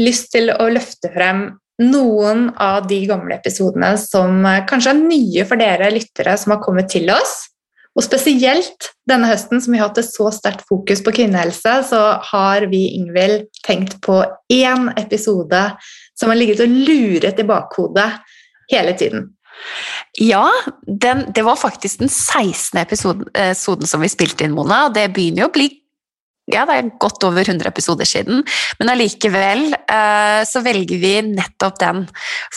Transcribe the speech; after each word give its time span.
lyst 0.00 0.30
til 0.34 0.52
å 0.54 0.70
løfte 0.72 1.12
frem 1.14 1.46
noen 1.80 2.50
av 2.60 2.88
de 2.90 2.98
gamle 3.08 3.38
episodene 3.38 3.94
som 4.00 4.44
eh, 4.44 4.64
kanskje 4.68 4.92
er 4.92 5.00
nye 5.00 5.46
for 5.48 5.60
dere 5.60 5.92
lyttere 5.94 6.36
som 6.40 6.54
har 6.54 6.62
kommet 6.64 6.90
til 6.92 7.08
oss. 7.14 7.46
Og 7.98 8.04
spesielt 8.06 8.92
denne 9.08 9.26
høsten 9.26 9.62
som 9.62 9.74
vi 9.74 9.80
har 9.80 9.90
hatt 9.90 9.98
et 9.98 10.06
så 10.06 10.28
sterkt 10.34 10.62
fokus 10.68 11.02
på 11.02 11.14
kvinnehelse, 11.16 11.72
så 11.88 12.02
har 12.30 12.68
vi 12.70 12.84
Ingvild 13.00 13.48
tenkt 13.66 13.98
på 14.04 14.20
én 14.52 14.92
episode 15.00 15.64
som 16.18 16.30
har 16.30 16.38
ligget 16.38 16.62
og 16.62 16.76
luret 16.86 17.40
i 17.40 17.48
bakhodet 17.48 18.08
hele 18.70 18.94
tiden. 18.94 19.32
Ja, 20.20 20.46
den, 20.86 21.26
det 21.34 21.42
var 21.44 21.58
faktisk 21.58 22.00
den 22.00 22.08
16. 22.08 22.78
episoden, 22.80 23.26
episoden 23.34 23.90
som 23.90 24.04
vi 24.04 24.12
spilte 24.12 24.46
inn, 24.46 24.54
Mona. 24.54 24.86
og 24.86 24.94
Det 24.94 25.08
begynner 25.14 25.44
jo 25.44 25.50
å 25.50 25.56
bli 25.58 25.68
ja, 26.54 26.66
det 26.68 26.76
er 26.76 26.90
godt 27.02 27.24
over 27.28 27.44
100 27.44 27.68
episoder 27.70 28.08
siden, 28.08 28.44
men 28.80 28.92
allikevel 28.92 29.74
eh, 29.78 30.40
så 30.48 30.62
velger 30.64 31.02
vi 31.02 31.14
nettopp 31.26 31.80
den. 31.82 32.04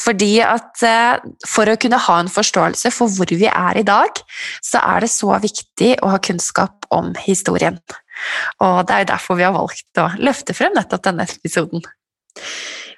Fordi 0.03 0.31
at 0.45 0.83
eh, 0.87 1.23
for 1.49 1.69
å 1.69 1.77
kunne 1.79 2.01
ha 2.07 2.19
en 2.21 2.31
forståelse 2.31 2.93
for 2.95 3.11
hvor 3.13 3.33
vi 3.33 3.49
er 3.49 3.79
i 3.79 3.87
dag, 3.87 4.23
så 4.63 4.83
er 4.83 5.05
det 5.05 5.11
så 5.13 5.33
viktig 5.43 5.95
å 6.01 6.13
ha 6.15 6.21
kunnskap 6.23 6.87
om 6.93 7.13
historien. 7.25 7.79
Og 8.63 8.83
det 8.87 8.95
er 8.95 9.03
jo 9.03 9.11
derfor 9.13 9.39
vi 9.39 9.47
har 9.47 9.55
valgt 9.55 10.01
å 10.01 10.09
løfte 10.21 10.55
frem 10.57 10.75
nettopp 10.77 11.05
denne 11.09 11.27
episoden. 11.27 11.83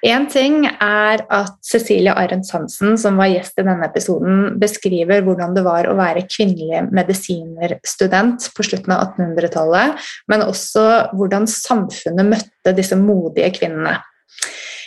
Én 0.06 0.26
ting 0.30 0.60
er 0.68 1.22
at 1.34 1.56
Cecilie 1.66 2.12
Arendt 2.14 2.50
Hansen, 2.54 2.94
som 3.00 3.18
var 3.18 3.30
gjest 3.32 3.58
i 3.58 3.64
denne 3.66 3.88
episoden, 3.88 4.54
beskriver 4.60 5.24
hvordan 5.26 5.56
det 5.56 5.64
var 5.66 5.88
å 5.90 5.96
være 5.98 6.26
kvinnelig 6.30 6.84
medisinerstudent 6.94 8.46
på 8.54 8.66
slutten 8.68 8.94
av 8.94 9.08
1800-tallet, 9.08 10.06
men 10.30 10.46
også 10.46 10.86
hvordan 11.16 11.48
samfunnet 11.50 12.30
møtte 12.36 12.76
disse 12.76 12.98
modige 13.00 13.50
kvinnene. 13.58 13.96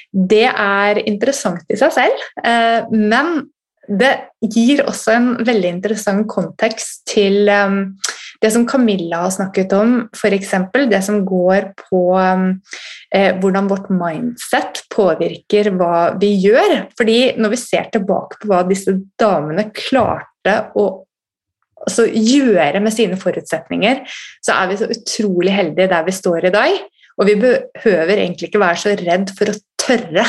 Det 0.10 0.48
er 0.50 1.02
interessant 1.04 1.68
i 1.70 1.78
seg 1.78 1.94
selv, 2.00 2.28
eh, 2.48 2.88
men 2.90 3.50
det 3.90 4.14
gir 4.54 4.84
også 4.86 5.14
en 5.16 5.30
veldig 5.46 5.70
interessant 5.80 6.28
kontekst 6.30 7.08
til 7.10 7.50
um, 7.50 7.80
det 8.40 8.52
som 8.54 8.66
Camilla 8.68 9.24
har 9.26 9.34
snakket 9.36 9.74
om, 9.76 9.96
f.eks. 10.16 10.54
det 10.90 11.02
som 11.04 11.20
går 11.28 11.72
på 11.82 12.02
um, 12.16 12.48
eh, 13.16 13.36
hvordan 13.40 13.68
vårt 13.68 13.90
mindset 13.92 14.84
påvirker 14.94 15.72
hva 15.76 16.14
vi 16.22 16.32
gjør. 16.46 16.86
Fordi 16.98 17.20
når 17.40 17.54
vi 17.56 17.60
ser 17.60 17.92
tilbake 17.92 18.40
på 18.40 18.52
hva 18.52 18.64
disse 18.68 18.96
damene 19.20 19.68
klarte 19.76 20.56
å 20.80 20.88
altså, 21.84 22.08
gjøre 22.08 22.80
med 22.84 22.96
sine 22.96 23.20
forutsetninger, 23.20 24.06
så 24.46 24.56
er 24.56 24.72
vi 24.72 24.80
så 24.80 24.90
utrolig 24.96 25.56
heldige 25.56 25.92
der 25.92 26.08
vi 26.08 26.16
står 26.16 26.48
i 26.48 26.56
dag. 26.56 26.80
Og 27.20 27.28
vi 27.28 27.36
behøver 27.42 28.16
egentlig 28.16 28.48
ikke 28.48 28.64
være 28.64 28.80
så 28.80 28.96
redd 28.96 29.36
for 29.36 29.52
å 29.52 29.60
tørre 29.84 30.24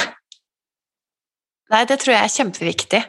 Nei, 1.71 1.85
det 1.87 2.01
tror 2.03 2.17
jeg 2.17 2.27
er 2.27 2.33
kjempeviktig. 2.35 3.01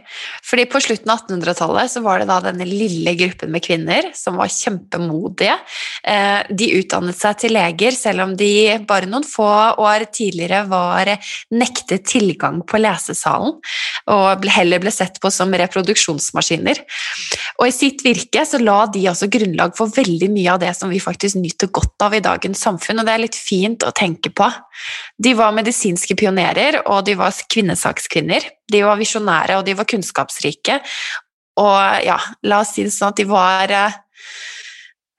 Fordi 0.46 0.68
på 0.70 0.82
slutten 0.86 1.10
av 1.10 1.24
1800-tallet 1.24 1.94
så 1.94 2.04
var 2.06 2.22
det 2.22 2.28
da 2.30 2.38
denne 2.46 2.68
lille 2.68 3.16
gruppen 3.18 3.50
med 3.54 3.64
kvinner 3.66 4.12
som 4.18 4.38
var 4.38 4.52
kjempemodige. 4.54 5.56
Eh, 6.06 6.46
de 6.54 6.70
utdannet 6.78 7.18
seg 7.18 7.40
til 7.42 7.56
leger, 7.58 7.98
selv 7.98 8.28
om 8.28 8.36
de 8.38 8.52
bare 8.86 9.10
noen 9.10 9.26
få 9.26 9.50
år 9.82 10.06
tidligere 10.14 10.68
var 10.70 11.16
nektet 11.58 12.06
tilgang 12.12 12.62
på 12.68 12.82
lesesalen 12.82 13.58
og 14.10 14.46
heller 14.50 14.82
ble 14.82 14.92
sett 14.94 15.20
på 15.22 15.30
som 15.34 15.54
reproduksjonsmaskiner. 15.58 16.82
Og 17.60 17.68
i 17.68 17.76
sitt 17.76 18.04
virke 18.06 18.44
så 18.48 18.60
la 18.62 18.86
de 18.92 19.04
altså 19.10 19.30
grunnlag 19.32 19.76
for 19.78 19.92
veldig 19.94 20.32
mye 20.34 20.56
av 20.56 20.62
det 20.64 20.74
som 20.78 20.92
vi 20.92 21.02
faktisk 21.04 21.40
nyter 21.42 21.72
godt 21.74 22.08
av 22.08 22.16
i 22.18 22.24
dagens 22.24 22.64
samfunn, 22.66 23.02
og 23.02 23.08
det 23.08 23.16
er 23.16 23.24
litt 23.26 23.38
fint 23.38 23.86
å 23.86 23.94
tenke 23.96 24.34
på. 24.34 24.50
De 25.22 25.36
var 25.38 25.56
medisinske 25.56 26.18
pionerer, 26.20 26.82
og 26.88 27.06
de 27.08 27.18
var 27.20 27.36
kvinnesakskvinner. 27.52 28.51
De 28.72 28.84
var 28.86 29.00
visjonære, 29.00 29.60
og 29.60 29.68
de 29.68 29.76
var 29.78 29.90
kunnskapsrike. 29.90 30.80
Og 31.62 32.06
ja, 32.06 32.18
la 32.48 32.62
oss 32.64 32.76
si 32.76 32.86
det 32.88 32.94
sånn 32.96 33.12
at 33.12 33.20
de 33.20 33.28
var 33.30 33.74
eh, 33.76 34.00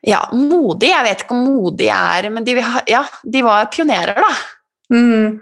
ja, 0.09 0.22
modige. 0.34 0.94
Jeg 0.94 1.06
vet 1.09 1.25
ikke 1.25 1.37
om 1.37 1.44
modige 1.47 1.98
er 2.16 2.31
Men 2.32 2.47
de, 2.47 2.56
ja, 2.91 3.04
de 3.22 3.44
var 3.44 3.71
pionerer, 3.75 4.19
da. 4.19 4.32
Mm. 4.92 5.38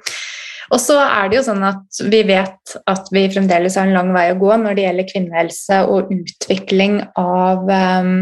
Og 0.71 0.79
så 0.79 1.01
er 1.03 1.31
det 1.31 1.41
jo 1.41 1.47
sånn 1.49 1.65
at 1.67 2.01
vi 2.13 2.21
vet 2.29 2.75
at 2.91 3.09
vi 3.11 3.25
fremdeles 3.33 3.75
har 3.79 3.89
en 3.89 3.97
lang 3.97 4.13
vei 4.15 4.29
å 4.31 4.39
gå 4.39 4.53
når 4.63 4.77
det 4.77 4.85
gjelder 4.85 5.09
kvinnehelse 5.09 5.81
og 5.91 6.13
utvikling 6.15 7.01
av 7.19 7.67
um, 7.67 8.13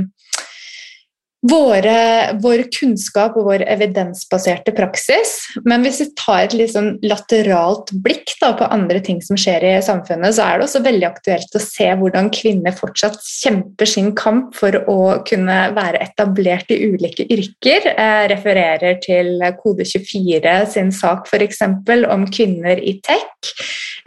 våre, 1.47 2.35
vår 2.43 2.65
kunnskap 2.75 3.37
og 3.39 3.47
vår 3.47 3.63
evidensbaserte 3.71 4.73
praksis. 4.75 5.37
Men 5.69 5.85
hvis 5.87 6.01
vi 6.03 6.09
tar 6.19 6.49
et 6.49 6.57
litt 6.59 6.73
sånn 6.73 6.97
lateralt 7.07 7.93
blikk 8.03 8.35
da, 8.41 8.51
på 8.59 8.67
andre 8.75 8.99
ting 9.05 9.21
som 9.23 9.39
skjer 9.39 9.67
i 9.69 9.73
samfunnet, 9.85 10.35
så 10.35 10.49
er 10.49 10.59
det 10.59 10.67
også 10.67 10.83
veldig 10.87 11.07
aktuelt 11.07 11.55
å 11.55 11.63
se 11.63 11.89
hvordan 12.01 12.33
kvinner 12.35 12.75
fortsatt 12.75 13.21
kjemper 13.23 13.91
sin 13.91 14.11
kamp 14.19 14.57
for 14.59 14.75
å 14.91 14.99
kunne 15.29 15.61
være 15.79 16.03
etablert 16.09 16.75
i 16.75 16.81
ulike 16.91 17.29
yrker. 17.31 17.93
Jeg 17.93 18.33
refererer 18.35 18.99
til 19.05 19.39
Kode24 19.63 20.59
sin 20.75 20.91
sak 20.95 21.31
f.eks. 21.31 21.63
om 22.11 22.27
kvinner 22.35 22.83
i 22.83 22.99
tech. 23.05 23.55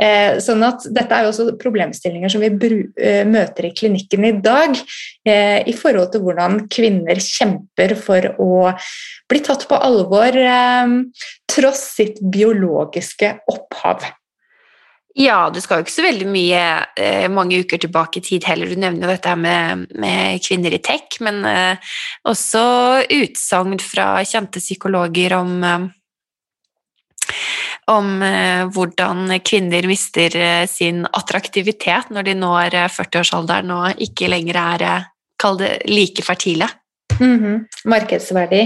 Eh, 0.02 0.40
sånn 0.42 0.64
at 0.66 0.86
Dette 0.92 1.14
er 1.14 1.26
jo 1.26 1.32
også 1.32 1.48
problemstillinger 1.62 2.32
som 2.32 2.42
vi 2.42 2.50
eh, 2.98 3.22
møter 3.28 3.68
i 3.68 3.74
klinikken 3.78 4.26
i 4.28 4.34
dag, 4.44 4.76
eh, 5.28 5.60
i 5.70 5.76
forhold 5.78 6.12
til 6.14 6.24
hvordan 6.26 6.66
kvinner 6.72 7.21
kjemper 7.22 7.96
for 8.00 8.32
å 8.42 8.54
bli 9.30 9.44
tatt 9.46 9.68
på 9.70 9.78
alvor 9.78 10.36
tross 11.52 11.84
sitt 11.98 12.20
biologiske 12.34 13.36
opphav. 13.52 14.04
Ja, 15.18 15.50
du 15.52 15.60
skal 15.60 15.82
jo 15.82 15.86
ikke 15.86 15.92
så 15.92 16.06
veldig 16.06 16.28
mye 16.32 16.60
eh, 16.96 17.26
mange 17.32 17.60
uker 17.60 17.82
tilbake 17.84 18.22
i 18.22 18.24
tid 18.24 18.46
heller. 18.48 18.72
Du 18.72 18.80
nevner 18.80 19.04
jo 19.04 19.12
dette 19.12 19.34
med, 19.36 19.90
med, 20.00 20.40
kvinner 20.46 20.72
i 20.72 20.80
tech, 20.84 21.18
men 21.20 21.42
eh, 21.48 21.96
også 22.32 22.62
utsagn 23.12 23.76
fra 23.84 24.14
kjente 24.28 24.64
psykologer 24.64 25.36
om 25.36 25.58
eh, 25.68 25.90
om 27.92 28.22
eh, 28.24 28.64
hvordan 28.72 29.34
kvinner 29.44 29.88
mister 29.90 30.36
eh, 30.38 30.68
sin 30.70 31.04
attraktivitet 31.12 32.12
når 32.14 32.30
de 32.30 32.36
når 32.38 32.78
40-årsalderen 32.94 33.74
eh, 33.74 33.82
og 33.82 34.06
ikke 34.08 34.30
lenger 34.32 34.62
er 34.62 34.86
like 35.90 36.22
fertile. 36.22 36.68
Mm 37.22 37.38
-hmm. 37.40 37.58
Markedsverdi. 37.86 38.62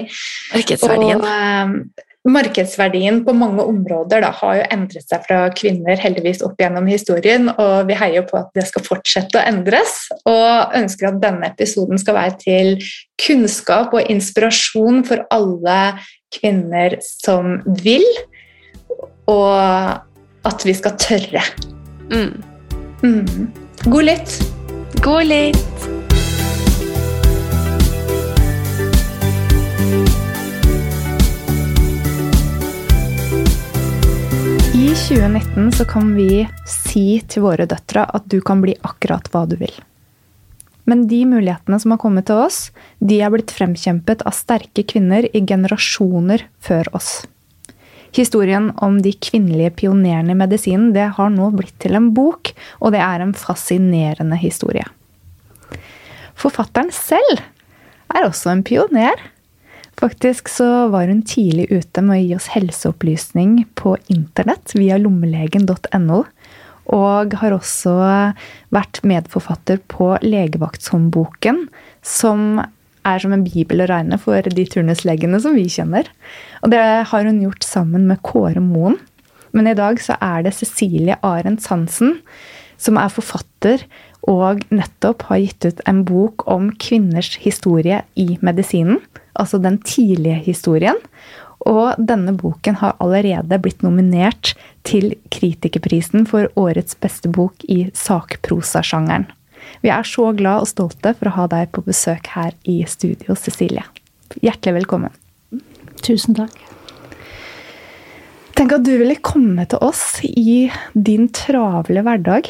Markedsverdien. 0.53 1.21
Og, 1.21 2.03
markedsverdien 2.25 3.25
på 3.25 3.33
mange 3.33 3.63
områder 3.63 4.21
da, 4.21 4.31
har 4.31 4.55
jo 4.55 4.63
endret 4.73 5.05
seg 5.09 5.25
fra 5.27 5.49
kvinner 5.53 5.99
heldigvis 6.01 6.41
opp 6.41 6.57
gjennom 6.57 6.87
historien, 6.89 7.49
og 7.49 7.87
vi 7.87 7.93
heier 7.93 8.25
på 8.25 8.37
at 8.37 8.49
det 8.55 8.65
skal 8.65 8.83
fortsette 8.83 9.37
å 9.37 9.45
endres. 9.45 9.93
Og 10.25 10.73
ønsker 10.73 11.07
at 11.07 11.21
denne 11.21 11.51
episoden 11.51 12.01
skal 12.01 12.17
være 12.17 12.37
til 12.41 12.83
kunnskap 13.27 13.93
og 13.93 14.09
inspirasjon 14.09 15.03
for 15.05 15.25
alle 15.29 15.99
kvinner 16.33 16.97
som 17.01 17.61
vil 17.83 18.07
og 19.27 20.45
at 20.45 20.65
vi 20.65 20.73
skal 20.73 20.97
tørre. 21.01 21.41
Mm. 22.11 22.43
Mm. 23.03 23.51
God 23.89 24.03
lytt. 24.03 24.39
God 25.01 25.23
lytt. 25.23 25.94
2019 35.05 35.71
så 35.71 35.85
kan 35.85 36.15
vi 36.15 36.47
si 36.65 37.19
til 37.29 37.43
våre 37.45 37.67
døtre 37.69 38.07
at 38.17 38.23
du 38.25 38.39
kan 38.41 38.63
bli 38.63 38.73
akkurat 38.81 39.27
hva 39.29 39.43
du 39.45 39.53
vil. 39.59 39.73
Men 40.89 41.03
de 41.05 41.19
mulighetene 41.29 41.77
som 41.77 41.93
har 41.93 41.99
kommet 42.01 42.25
til 42.25 42.41
oss, 42.41 42.71
de 42.97 43.19
er 43.21 43.29
blitt 43.29 43.53
fremkjempet 43.53 44.23
av 44.25 44.33
sterke 44.33 44.81
kvinner 44.81 45.27
i 45.29 45.43
generasjoner 45.45 46.47
før 46.57 46.89
oss. 46.97 47.11
Historien 48.17 48.71
om 48.81 48.97
de 49.05 49.13
kvinnelige 49.13 49.75
pionerene 49.83 50.33
i 50.33 50.39
medisinen 50.41 50.89
det 50.97 51.11
har 51.19 51.29
nå 51.29 51.51
blitt 51.53 51.77
til 51.85 51.99
en 51.99 52.09
bok, 52.17 52.55
og 52.81 52.97
det 52.97 53.03
er 53.05 53.21
en 53.21 53.37
fascinerende 53.37 54.41
historie. 54.41 54.89
Forfatteren 56.33 56.89
selv 56.89 57.45
er 58.09 58.25
også 58.25 58.55
en 58.55 58.65
pioner. 58.65 59.21
Faktisk 59.99 60.49
så 60.51 60.87
var 60.91 61.07
hun 61.07 61.23
tidlig 61.23 61.69
ute 61.71 62.03
med 62.03 62.17
å 62.17 62.21
gi 62.21 62.35
oss 62.35 62.49
helseopplysning 62.51 63.61
på 63.79 63.95
internett 64.11 64.75
via 64.75 64.97
lommelegen.no. 64.99 66.23
Og 66.95 67.35
har 67.41 67.55
også 67.55 67.93
vært 68.75 69.01
medforfatter 69.07 69.79
på 69.89 70.11
Legevaktshåndboken, 70.21 71.63
som 72.05 72.59
er 73.05 73.21
som 73.21 73.33
en 73.33 73.45
bibel 73.45 73.81
å 73.81 73.89
regne 73.89 74.19
for 74.21 74.45
de 74.45 74.65
turnuslegene 74.69 75.39
som 75.41 75.55
vi 75.57 75.65
kjenner. 75.71 76.09
Og 76.61 76.73
det 76.73 76.83
har 77.09 77.25
hun 77.29 77.41
gjort 77.41 77.65
sammen 77.65 78.05
med 78.09 78.21
Kåre 78.25 78.61
Moen. 78.61 78.99
Men 79.55 79.71
i 79.71 79.77
dag 79.77 80.01
så 80.03 80.17
er 80.19 80.43
det 80.43 80.57
Cecilie 80.57 81.17
Arendt 81.23 81.65
Hansen 81.71 82.19
som 82.81 82.99
er 82.99 83.13
forfatter 83.13 83.85
og 84.27 84.65
nettopp 84.73 85.27
har 85.29 85.41
gitt 85.41 85.67
ut 85.69 85.83
en 85.89 86.01
bok 86.07 86.43
om 86.51 86.71
kvinners 86.81 87.35
historie 87.43 88.01
i 88.19 88.35
medisinen. 88.45 88.99
Altså 89.35 89.59
den 89.61 89.79
tidlige 89.83 90.41
historien. 90.45 90.99
Og 91.65 91.97
denne 91.97 92.35
boken 92.37 92.77
har 92.81 92.97
allerede 93.01 93.57
blitt 93.61 93.81
nominert 93.85 94.53
til 94.85 95.15
Kritikerprisen 95.33 96.27
for 96.29 96.51
årets 96.59 96.97
beste 97.01 97.31
bok 97.31 97.65
i 97.71 97.87
sakprosasjangeren. 97.97 99.25
Vi 99.81 99.89
er 99.89 100.05
så 100.05 100.29
glad 100.37 100.65
og 100.65 100.69
stolte 100.69 101.15
for 101.17 101.31
å 101.31 101.35
ha 101.39 101.47
deg 101.51 101.71
på 101.73 101.83
besøk 101.85 102.29
her 102.35 102.53
i 102.69 102.83
studio, 102.89 103.33
Cecilie. 103.39 103.85
Hjertelig 104.43 104.81
velkommen. 104.81 105.13
Tusen 106.05 106.37
takk. 106.37 106.53
Tenk 108.55 108.71
at 108.77 108.85
du 108.87 108.93
ville 109.01 109.17
komme 109.19 109.65
til 109.67 109.81
oss 109.83 110.21
i 110.23 110.69
din 110.93 111.27
travle 111.35 112.05
hverdag. 112.05 112.47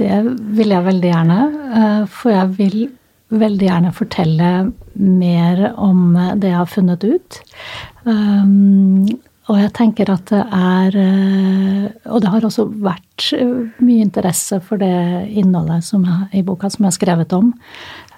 Det 0.00 0.20
vil 0.56 0.72
jeg 0.72 0.86
veldig 0.86 1.10
gjerne, 1.10 1.40
eh, 1.76 2.04
for 2.08 2.32
jeg 2.32 2.54
vil 2.56 2.78
veldig 3.30 3.66
gjerne 3.66 3.94
fortelle 3.94 4.52
mer 4.98 5.64
om 5.78 6.14
det 6.36 6.50
jeg 6.50 6.58
har 6.58 6.70
funnet 6.70 7.04
ut. 7.06 7.40
Um, 8.04 9.06
og 9.50 9.58
jeg 9.58 9.72
tenker 9.74 10.10
at 10.12 10.30
det 10.30 10.40
er 10.54 10.96
eh, 11.00 11.86
Og 12.12 12.20
det 12.22 12.30
har 12.30 12.44
også 12.46 12.68
vært 12.70 13.26
mye 13.82 14.04
interesse 14.04 14.60
for 14.62 14.80
det 14.80 15.26
innholdet 15.40 15.82
som 15.84 16.04
jeg, 16.06 16.28
i 16.38 16.44
boka 16.46 16.70
som 16.70 16.84
jeg 16.84 16.92
har 16.92 16.98
skrevet 16.98 17.34
om. 17.36 17.50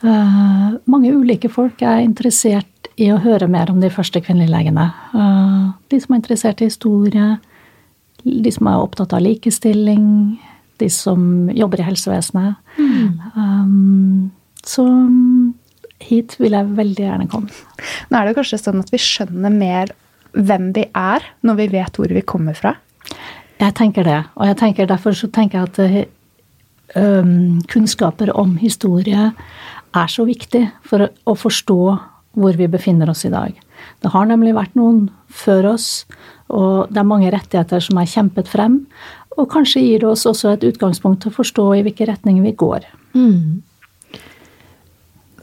Uh, 0.02 0.76
mange 0.90 1.12
ulike 1.14 1.48
folk 1.52 1.82
er 1.86 2.02
interessert 2.02 2.90
i 3.00 3.08
å 3.14 3.20
høre 3.22 3.48
mer 3.48 3.70
om 3.72 3.80
de 3.80 3.90
første 3.92 4.20
kvinnelige 4.20 4.52
legene. 4.52 4.88
Uh, 5.14 5.72
de 5.88 6.00
som 6.02 6.12
er 6.12 6.20
interessert 6.20 6.60
i 6.60 6.68
historie, 6.68 7.28
de 8.22 8.52
som 8.54 8.68
er 8.68 8.82
opptatt 8.82 9.14
av 9.16 9.24
likestilling, 9.24 10.04
de 10.82 10.90
som 10.90 11.48
jobber 11.54 11.80
i 11.80 11.86
helsevesenet. 11.86 12.58
Mm. 12.78 13.08
Um, 13.36 14.30
så 14.66 14.86
hit 16.02 16.36
vil 16.40 16.56
jeg 16.56 16.76
veldig 16.76 17.04
gjerne 17.04 17.28
komme. 17.30 17.52
Nå 18.10 18.18
er 18.18 18.28
det 18.28 18.36
kanskje 18.38 18.60
sånn 18.60 18.82
at 18.82 18.90
vi 18.92 19.00
skjønner 19.02 19.54
mer 19.54 19.92
hvem 20.32 20.70
vi 20.76 20.86
er, 20.96 21.24
når 21.44 21.58
vi 21.60 21.68
vet 21.74 21.98
hvor 21.98 22.12
vi 22.12 22.24
kommer 22.26 22.56
fra? 22.58 22.74
Jeg 23.60 23.76
tenker 23.78 24.06
det. 24.06 24.20
Og 24.38 24.48
jeg 24.48 24.58
tenker, 24.58 24.88
derfor 24.90 25.14
så 25.16 25.28
tenker 25.30 25.60
jeg 25.60 25.70
at 25.70 26.98
um, 26.98 27.60
kunnskaper 27.70 28.32
om 28.38 28.56
historie 28.60 29.30
er 29.92 30.08
så 30.10 30.24
viktig 30.26 30.64
for 30.88 31.06
å 31.06 31.36
forstå 31.36 31.80
hvor 32.32 32.56
vi 32.56 32.68
befinner 32.70 33.10
oss 33.12 33.26
i 33.28 33.32
dag. 33.32 33.52
Det 34.00 34.12
har 34.14 34.28
nemlig 34.28 34.54
vært 34.56 34.76
noen 34.78 35.04
før 35.28 35.74
oss, 35.74 36.06
og 36.52 36.88
det 36.92 37.02
er 37.02 37.08
mange 37.08 37.32
rettigheter 37.32 37.82
som 37.84 38.00
er 38.00 38.08
kjempet 38.08 38.48
frem. 38.48 38.80
Og 39.36 39.50
kanskje 39.52 39.84
gir 39.84 40.02
det 40.02 40.08
oss 40.08 40.24
også 40.28 40.54
et 40.54 40.64
utgangspunkt 40.68 41.22
til 41.22 41.32
å 41.32 41.36
forstå 41.36 41.66
i 41.76 41.84
hvilke 41.84 42.08
retninger 42.08 42.44
vi 42.44 42.54
går. 42.56 42.88
Mm. 43.16 43.62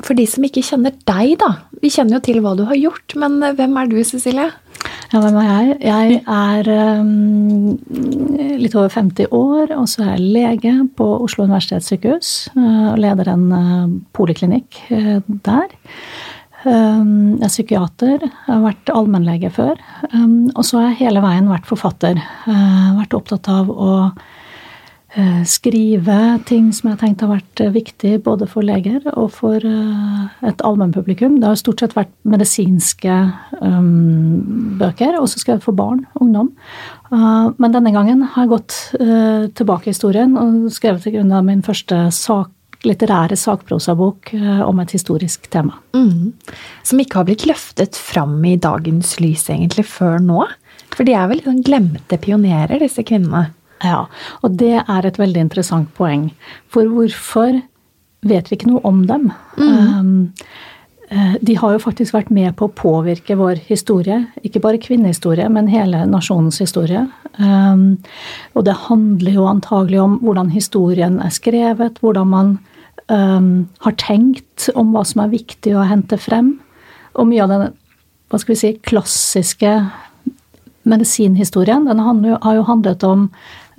For 0.05 0.15
de 0.17 0.25
som 0.29 0.45
ikke 0.45 0.63
kjenner 0.65 0.95
deg, 1.09 1.35
da. 1.41 1.51
Vi 1.83 1.91
kjenner 1.91 2.17
jo 2.17 2.23
til 2.29 2.39
hva 2.43 2.55
du 2.57 2.65
har 2.69 2.77
gjort, 2.79 3.15
men 3.19 3.39
eh, 3.43 3.55
hvem 3.57 3.77
er 3.81 3.91
du, 3.91 3.97
Cecilie? 4.07 4.47
Ja, 5.11 5.19
hvem 5.19 5.37
er 5.41 5.47
jeg? 5.49 5.75
Jeg 5.83 6.19
er 6.23 6.69
um, 7.01 7.75
litt 8.61 8.75
over 8.77 8.91
50 8.93 9.33
år, 9.35 9.73
og 9.75 9.87
så 9.91 10.05
er 10.05 10.11
jeg 10.13 10.33
lege 10.37 10.73
på 10.95 11.07
Oslo 11.25 11.47
universitetssykehus. 11.49 12.33
Uh, 12.55 12.91
og 12.93 12.99
leder 13.03 13.33
en 13.33 13.47
poliklinikk 14.15 14.83
der. 14.89 15.73
Jeg 16.59 17.39
er 17.39 17.47
psykiater, 17.47 18.23
jeg 18.25 18.49
har 18.49 18.65
vært 18.65 18.89
allmennlege 18.91 19.47
før. 19.55 19.79
Og 20.11 20.65
så 20.67 20.81
har 20.81 20.89
jeg 20.89 21.05
hele 21.05 21.21
veien 21.23 21.47
vært 21.47 21.69
forfatter. 21.69 22.19
vært 22.43 23.15
opptatt 23.15 23.47
av 23.47 23.71
å 23.71 23.93
Eh, 24.11 24.38
skrive 25.49 26.15
ting 26.45 26.69
som 26.75 26.89
jeg 26.89 26.95
har 26.95 27.01
tenkt 27.01 27.23
har 27.23 27.31
vært 27.31 27.61
eh, 27.63 27.71
viktig 27.73 28.11
både 28.25 28.45
for 28.49 28.65
leger 28.65 29.01
og 29.15 29.31
for 29.33 29.63
eh, 29.65 30.27
et 30.45 30.61
allmennpublikum. 30.65 31.39
Det 31.41 31.49
har 31.49 31.57
stort 31.59 31.81
sett 31.81 31.95
vært 31.97 32.11
medisinske 32.29 33.15
um, 33.57 34.77
bøker, 34.79 35.17
også 35.17 35.41
skrevet 35.41 35.65
for 35.65 35.77
barn 35.77 36.03
og 36.13 36.27
ungdom. 36.27 36.53
Uh, 37.09 37.49
men 37.57 37.73
denne 37.73 37.93
gangen 37.95 38.21
har 38.21 38.45
jeg 38.45 38.53
gått 38.53 38.77
uh, 39.01 39.49
tilbake 39.57 39.89
i 39.89 39.95
historien 39.95 40.37
og 40.37 40.69
skrevet 40.73 41.01
til 41.05 41.17
grunn 41.17 41.33
av 41.33 41.45
min 41.47 41.65
første 41.65 42.05
sak, 42.13 42.53
litterære 42.85 43.35
sakprosabok 43.35 44.33
uh, 44.37 44.61
om 44.69 44.79
et 44.83 44.93
historisk 44.95 45.49
tema. 45.51 45.81
Mm. 45.97 46.35
Som 46.85 47.01
ikke 47.01 47.19
har 47.19 47.27
blitt 47.27 47.49
løftet 47.49 47.97
fram 47.97 48.37
i 48.45 48.59
dagens 48.61 49.17
lys 49.19 49.49
egentlig 49.49 49.89
før 49.89 50.21
nå? 50.23 50.45
For 50.93 51.07
de 51.07 51.17
er 51.17 51.29
vel 51.31 51.41
sånn 51.43 51.63
glemte 51.65 52.17
pionerer, 52.21 52.77
disse 52.81 53.03
kvinnene? 53.05 53.49
Ja, 53.83 54.05
og 54.43 54.57
det 54.59 54.81
er 54.81 55.05
et 55.05 55.19
veldig 55.19 55.45
interessant 55.47 55.91
poeng. 55.97 56.29
For 56.71 56.89
hvorfor 56.89 57.61
vet 58.27 58.49
vi 58.49 58.57
ikke 58.57 58.71
noe 58.73 58.83
om 58.87 59.05
dem? 59.07 59.29
Mm. 59.55 60.33
De 61.41 61.55
har 61.57 61.73
jo 61.73 61.81
faktisk 61.81 62.13
vært 62.13 62.29
med 62.29 62.53
på 62.59 62.67
å 62.67 62.73
påvirke 62.75 63.37
vår 63.39 63.63
historie. 63.69 64.19
Ikke 64.45 64.61
bare 64.61 64.81
kvinnehistorie, 64.81 65.47
men 65.49 65.71
hele 65.71 66.03
nasjonens 66.05 66.59
historie. 66.61 67.07
Um, 67.39 67.97
og 68.53 68.67
det 68.67 68.75
handler 68.85 69.39
jo 69.39 69.47
antagelig 69.49 70.03
om 70.03 70.19
hvordan 70.21 70.51
historien 70.53 71.17
er 71.23 71.33
skrevet, 71.33 71.97
hvordan 72.03 72.29
man 72.29 72.51
um, 73.07 73.69
har 73.87 73.95
tenkt 73.97 74.67
om 74.77 74.93
hva 74.93 75.05
som 75.07 75.23
er 75.23 75.33
viktig 75.33 75.73
å 75.73 75.87
hente 75.89 76.19
frem. 76.21 76.57
Og 77.17 77.31
mye 77.31 77.47
av 77.47 77.55
den 77.55 77.69
hva 78.29 78.37
skal 78.37 78.53
vi 78.53 78.59
si, 78.59 78.75
klassiske 78.85 79.71
medisinhistorien 80.89 81.87
den 81.89 82.01
har 82.01 82.55
jo 82.55 82.67
handlet 82.67 83.03
om 83.05 83.27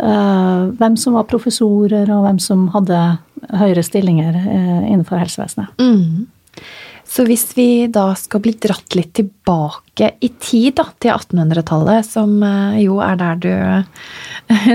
Eh, 0.00 0.61
hvem 0.80 0.97
som 0.97 1.16
var 1.19 1.28
professorer, 1.28 2.09
og 2.14 2.25
hvem 2.25 2.38
som 2.40 2.69
hadde 2.75 3.00
høyere 3.61 3.85
stillinger 3.85 4.37
eh, 4.40 4.85
innenfor 4.88 5.21
helsevesenet. 5.21 5.75
Mm. 5.80 6.28
Så 7.11 7.25
hvis 7.26 7.42
vi 7.57 7.88
da 7.90 8.12
skal 8.14 8.42
bli 8.45 8.52
dratt 8.62 8.95
litt 8.95 9.11
tilbake 9.19 10.12
i 10.23 10.30
tid, 10.40 10.76
da, 10.78 10.87
til 11.02 11.12
1800-tallet, 11.16 12.07
som 12.07 12.37
eh, 12.47 12.80
jo 12.85 13.00
er 13.04 13.19
der 13.21 13.40
du 13.42 13.52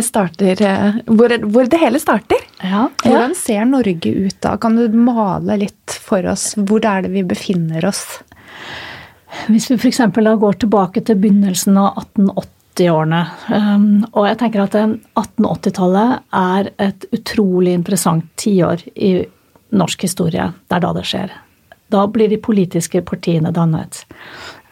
starter 0.09 0.61
Hvor, 1.07 1.33
hvor 1.47 1.71
det 1.71 1.81
hele 1.81 2.01
starter? 2.03 2.43
Ja. 2.61 2.89
Hvordan 3.01 3.33
ser 3.39 3.65
Norge 3.69 4.13
ut 4.27 4.37
da? 4.45 4.57
Kan 4.61 4.77
du 4.77 4.85
male 4.93 5.57
litt 5.63 5.97
for 6.05 6.27
oss? 6.29 6.51
Hvor 6.59 6.85
er 6.85 7.07
det 7.07 7.15
vi 7.15 7.25
befinner 7.25 7.87
oss? 7.87 8.05
Hvis 9.49 9.71
vi 9.71 9.79
f.eks. 9.79 10.03
går 10.15 10.59
tilbake 10.61 11.01
til 11.05 11.17
begynnelsen 11.19 11.79
av 11.81 11.97
1880 12.05 12.54
80-årene. 12.75 13.21
Um, 13.49 13.87
og 14.13 14.27
jeg 14.29 14.39
tenker 14.41 14.65
at 14.65 14.75
1880-tallet 14.75 16.25
er 16.35 16.69
et 16.83 17.07
utrolig 17.15 17.75
interessant 17.77 18.27
tiår 18.41 18.83
i 18.95 19.15
norsk 19.75 20.05
historie. 20.07 20.51
Det 20.67 20.77
er 20.77 20.83
da 20.83 20.93
det 20.95 21.05
skjer. 21.07 21.33
Da 21.93 22.05
blir 22.11 22.31
de 22.31 22.41
politiske 22.41 23.01
partiene 23.05 23.53
dannet. 23.55 24.03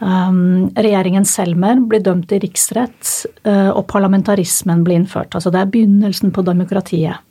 Um, 0.03 0.71
regjeringen 0.75 1.25
Selmer 1.29 1.79
blir 1.87 2.03
dømt 2.03 2.31
i 2.35 2.41
riksrett, 2.43 3.07
uh, 3.47 3.71
og 3.71 3.85
parlamentarismen 3.91 4.83
blir 4.83 4.99
innført. 4.99 5.35
Altså 5.37 5.53
det 5.53 5.61
er 5.61 5.71
begynnelsen 5.71 6.33
på 6.35 6.43
demokratiet. 6.45 7.21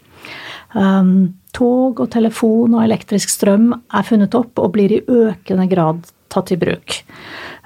Um, 0.73 1.35
tog 1.53 2.01
og 2.01 2.09
telefon 2.15 2.79
og 2.79 2.85
elektrisk 2.87 3.29
strøm 3.29 3.73
er 3.75 4.07
funnet 4.09 4.35
opp 4.39 4.61
og 4.63 4.73
blir 4.73 4.95
i 4.95 5.03
økende 5.05 5.69
grad 5.69 6.07
tatt 6.33 6.55
i 6.55 6.57
bruk. 6.57 7.03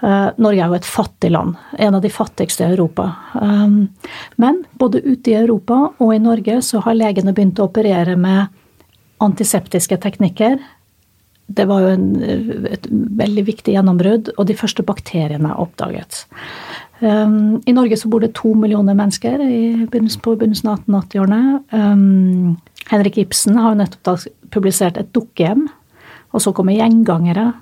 Uh, 0.03 0.29
Norge 0.37 0.61
er 0.61 0.69
jo 0.69 0.77
et 0.77 0.89
fattig 0.89 1.31
land, 1.33 1.55
en 1.81 1.97
av 1.97 2.03
de 2.05 2.13
fattigste 2.13 2.67
i 2.67 2.75
Europa. 2.75 3.09
Um, 3.41 3.89
men 4.37 4.61
både 4.77 5.01
ute 5.07 5.33
i 5.33 5.39
Europa 5.39 5.79
og 5.97 6.13
i 6.13 6.21
Norge 6.21 6.59
så 6.65 6.83
har 6.85 6.99
legene 6.99 7.33
begynt 7.37 7.61
å 7.61 7.69
operere 7.71 8.17
med 8.21 8.53
antiseptiske 9.25 9.97
teknikker. 10.03 10.59
Det 11.47 11.65
var 11.71 11.85
jo 11.85 11.95
en, 11.95 12.07
et 12.69 12.89
veldig 12.91 13.47
viktig 13.47 13.73
gjennombrudd, 13.77 14.35
og 14.37 14.49
de 14.49 14.59
første 14.59 14.85
bakteriene 14.85 15.55
er 15.55 15.65
oppdaget. 15.65 16.27
Um, 17.01 17.63
I 17.65 17.75
Norge 17.77 17.97
så 18.01 18.11
bor 18.13 18.21
det 18.25 18.35
to 18.37 18.53
millioner 18.57 18.97
mennesker 18.99 19.41
på 19.41 20.37
begynnelsen 20.37 20.73
av 20.73 20.85
1880-årene. 20.85 21.43
Um, 21.73 22.57
Henrik 22.91 23.19
Ibsen 23.25 23.57
har 23.61 23.73
jo 23.73 23.81
nettopp 23.81 24.29
publisert 24.55 25.01
et 25.01 25.13
dukkehjem. 25.17 25.67
Og 26.35 26.43
så 26.43 26.53
kommer 26.53 26.77
gjengangere, 26.77 27.53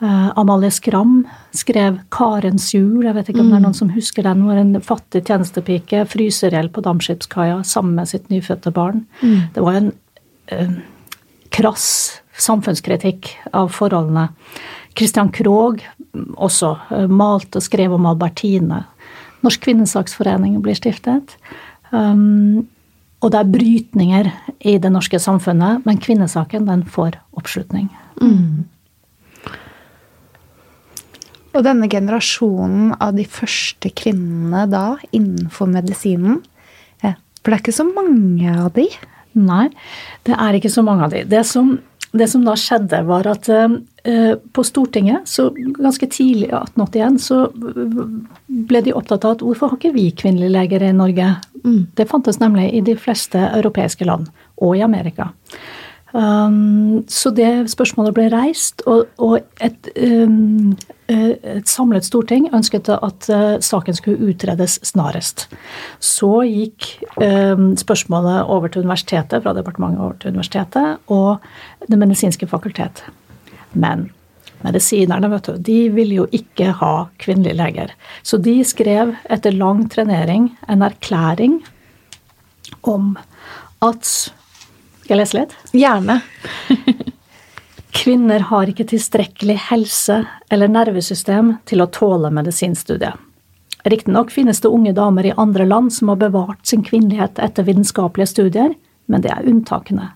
Amalie 0.00 0.70
Skram 0.70 1.26
skrev 1.50 1.98
'Karens 2.10 2.70
jul'. 2.74 3.04
Jeg 3.04 3.14
vet 3.14 3.28
ikke 3.28 3.40
om 3.40 3.46
mm. 3.46 3.50
det 3.50 3.56
er 3.56 3.60
mm. 3.60 3.66
noen 3.66 3.74
som 3.74 3.90
husker 3.90 4.22
den. 4.22 4.44
hvor 4.46 4.60
En 4.60 4.80
fattig 4.80 5.24
tjenestepike 5.26 6.04
fryser 6.06 6.54
i 6.54 6.56
hjel 6.56 6.70
på 6.70 6.84
dampskipskaia 6.86 7.62
sammen 7.64 7.94
med 7.94 8.08
sitt 8.08 8.30
nyfødte 8.30 8.70
barn. 8.70 9.06
Mm. 9.22 9.40
Det 9.54 9.62
var 9.62 9.74
en 9.74 9.92
uh, 10.52 10.78
krass 11.50 12.20
samfunnskritikk 12.38 13.32
av 13.52 13.72
forholdene 13.74 14.28
Christian 14.98 15.30
Krogh 15.34 15.82
også 16.36 16.74
malte 17.10 17.60
og 17.60 17.66
skrev 17.66 17.94
om 17.94 18.06
Albertine. 18.06 18.84
Norsk 19.46 19.62
kvinnesaksforening 19.66 20.58
blir 20.62 20.78
stiftet. 20.78 21.36
Um, 21.90 22.66
og 23.22 23.32
det 23.34 23.40
er 23.40 23.52
brytninger 23.52 24.30
i 24.60 24.76
det 24.78 24.90
norske 24.94 25.18
samfunnet, 25.22 25.84
men 25.86 26.02
kvinnesaken 26.02 26.66
den 26.68 26.84
får 26.86 27.18
oppslutning. 27.38 27.88
Mm. 28.20 28.66
Og 31.58 31.64
denne 31.66 31.88
generasjonen 31.90 32.92
av 33.02 33.16
de 33.18 33.24
første 33.26 33.90
kvinnene 33.98 34.62
da 34.70 34.92
innenfor 35.10 35.70
medisinen 35.72 36.40
For 37.02 37.50
det 37.50 37.56
er 37.56 37.62
ikke 37.64 37.78
så 37.80 37.86
mange 37.88 38.54
av 38.54 38.72
de? 38.76 38.86
Nei, 39.38 39.68
det 40.26 40.36
er 40.38 40.58
ikke 40.58 40.70
så 40.72 40.82
mange 40.86 41.06
av 41.06 41.14
de. 41.14 41.22
Det 41.28 41.40
som, 41.46 41.70
det 42.12 42.26
som 42.30 42.44
da 42.46 42.54
skjedde, 42.58 43.00
var 43.06 43.28
at 43.30 43.48
uh, 43.48 43.76
på 44.54 44.64
Stortinget, 44.66 45.28
så 45.30 45.48
ganske 45.54 46.08
tidlig 46.10 46.48
i 46.48 46.56
1881, 46.58 47.18
så 47.22 47.38
ble 48.68 48.82
de 48.84 48.94
opptatt 48.98 49.26
av 49.26 49.36
at 49.36 49.44
hvorfor 49.46 49.72
har 49.72 49.80
ikke 49.80 49.94
vi 49.94 50.08
kvinnelige 50.18 50.54
leger 50.56 50.86
i 50.88 50.92
Norge? 50.96 51.30
Mm. 51.62 51.80
Det 51.98 52.08
fantes 52.10 52.40
nemlig 52.42 52.68
i 52.74 52.82
de 52.84 52.98
fleste 52.98 53.40
europeiske 53.52 54.08
land, 54.08 54.28
og 54.58 54.76
i 54.76 54.84
Amerika. 54.84 55.30
Um, 56.12 57.04
så 57.08 57.30
det 57.36 57.68
spørsmålet 57.70 58.16
ble 58.16 58.28
reist, 58.32 58.82
og, 58.88 59.10
og 59.22 59.38
et, 59.62 59.92
um, 60.00 60.72
eh, 60.72 60.97
et, 61.08 61.68
samlet 61.68 62.04
storting 62.04 62.48
ønsket 62.54 62.90
at 62.92 63.28
uh, 63.32 63.56
saken 63.64 63.96
skulle 63.96 64.30
utredes 64.30 64.78
snarest. 64.86 65.46
Så 66.04 66.42
gikk 66.44 66.90
um, 67.16 67.72
spørsmålet 67.80 68.44
over 68.44 68.68
til 68.68 68.84
universitetet, 68.84 69.42
fra 69.42 69.54
departementet 69.56 70.04
over 70.04 70.20
til 70.20 70.36
universitetet 70.36 70.98
og 71.08 71.44
Det 71.88 71.98
medisinske 71.98 72.46
fakultet. 72.46 73.04
Men 73.72 74.08
medisinerne 74.64 75.30
vet 75.30 75.46
du, 75.46 75.56
de 75.56 75.78
ville 75.94 76.14
jo 76.18 76.26
ikke 76.34 76.72
ha 76.80 76.94
kvinnelige 77.22 77.56
leger. 77.56 77.94
Så 78.22 78.36
de 78.42 78.58
skrev 78.66 79.14
etter 79.30 79.54
lang 79.54 79.86
trenering 79.88 80.50
en 80.68 80.82
erklæring 80.82 81.62
om 82.82 83.16
at 83.80 84.04
skal 84.04 85.14
jeg 85.14 85.22
lese 85.22 85.38
litt? 85.38 85.54
Gjerne. 85.72 86.20
Kvinner 87.96 88.40
har 88.50 88.68
ikke 88.68 88.86
tilstrekkelig 88.90 89.56
helse 89.70 90.20
eller 90.52 90.70
nervesystem 90.70 91.56
til 91.68 91.82
å 91.82 91.88
tåle 91.92 92.30
medisinstudiet. 92.34 93.16
Riktignok 93.88 94.32
finnes 94.34 94.60
det 94.60 94.68
unge 94.68 94.92
damer 94.92 95.26
i 95.26 95.34
andre 95.38 95.64
land 95.64 95.92
som 95.94 96.10
har 96.12 96.18
bevart 96.20 96.66
sin 96.66 96.82
kvinnelighet 96.84 97.38
etter 97.40 97.64
vitenskapelige 97.64 98.32
studier, 98.34 98.74
men 99.06 99.24
det 99.24 99.30
er 99.32 99.46
unntakene. 99.48 100.10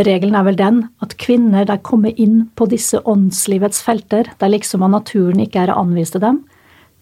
Regelen 0.00 0.34
er 0.38 0.46
vel 0.46 0.58
den 0.58 0.80
at 1.04 1.16
kvinner 1.20 1.66
der 1.68 1.82
kommer 1.86 2.14
inn 2.18 2.48
på 2.56 2.66
disse 2.70 2.98
åndslivets 3.04 3.82
felter, 3.84 4.30
der 4.38 4.52
liksom 4.52 4.82
av 4.86 4.94
naturen 4.94 5.42
ikke 5.44 5.66
er 5.66 5.74
anvist 5.74 6.16
til 6.16 6.24
dem, 6.24 6.42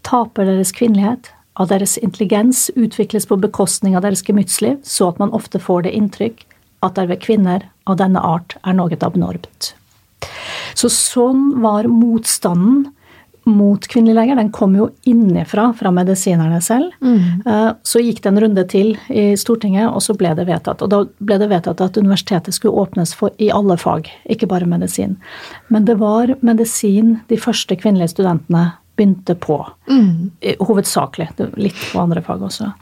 taper 0.02 0.49
deres 0.49 0.75
kvinnelighet, 0.76 1.30
av 1.59 1.71
deres 1.73 1.97
intelligens 1.99 2.68
utvikles 2.76 3.26
på 3.26 3.38
bekostning 3.40 3.97
av 3.97 4.04
deres 4.04 4.23
gemyttsliv, 4.26 4.78
så 4.83 5.11
at 5.11 5.18
man 5.23 5.35
ofte 5.35 5.59
får 5.62 5.87
det 5.87 5.95
inntrykk 5.99 6.45
at 6.87 6.95
det 6.95 7.09
ved 7.11 7.23
kvinner 7.25 7.64
av 7.88 7.99
denne 8.00 8.23
art 8.25 8.57
er 8.62 8.76
noe 8.78 8.99
abnormt. 9.00 9.73
Så 10.78 10.90
sånn 10.92 11.59
var 11.62 11.88
motstanden 11.90 12.88
mot 13.49 13.87
kvinnelige 13.88 14.14
leger. 14.14 14.37
Den 14.37 14.50
kom 14.52 14.75
jo 14.76 14.90
innifra, 15.09 15.71
fra 15.78 15.90
medisinerne 15.95 16.61
selv. 16.62 16.92
Mm. 17.00 17.42
Eh, 17.47 17.71
så 17.83 18.02
gikk 18.02 18.21
det 18.23 18.33
en 18.33 18.40
runde 18.45 18.64
til 18.68 18.90
i 19.09 19.30
Stortinget, 19.40 19.88
og 19.88 20.02
så 20.04 20.14
ble 20.18 20.35
det 20.37 20.47
vedtatt. 20.49 20.85
Og 20.85 20.92
da 20.92 21.02
ble 21.18 21.38
det 21.40 21.49
vedtatt 21.50 21.80
at 21.85 21.97
universitetet 21.97 22.54
skulle 22.54 22.85
åpnes 22.85 23.14
for, 23.16 23.33
i 23.40 23.50
alle 23.54 23.78
fag, 23.80 24.11
ikke 24.28 24.50
bare 24.50 24.68
medisin. 24.68 25.16
Men 25.73 25.88
det 25.88 25.99
var 26.02 26.35
medisin 26.45 27.18
de 27.33 27.40
første 27.40 27.78
kvinnelige 27.80 28.12
studentene 28.16 28.71
begynte 28.99 29.35
på. 29.38 29.61
Mm. 29.88 30.30
Hovedsakelig. 30.61 31.30
Litt 31.57 31.80
på 31.92 32.02
andre 32.02 32.23
fag 32.26 32.42
også. 32.42 32.73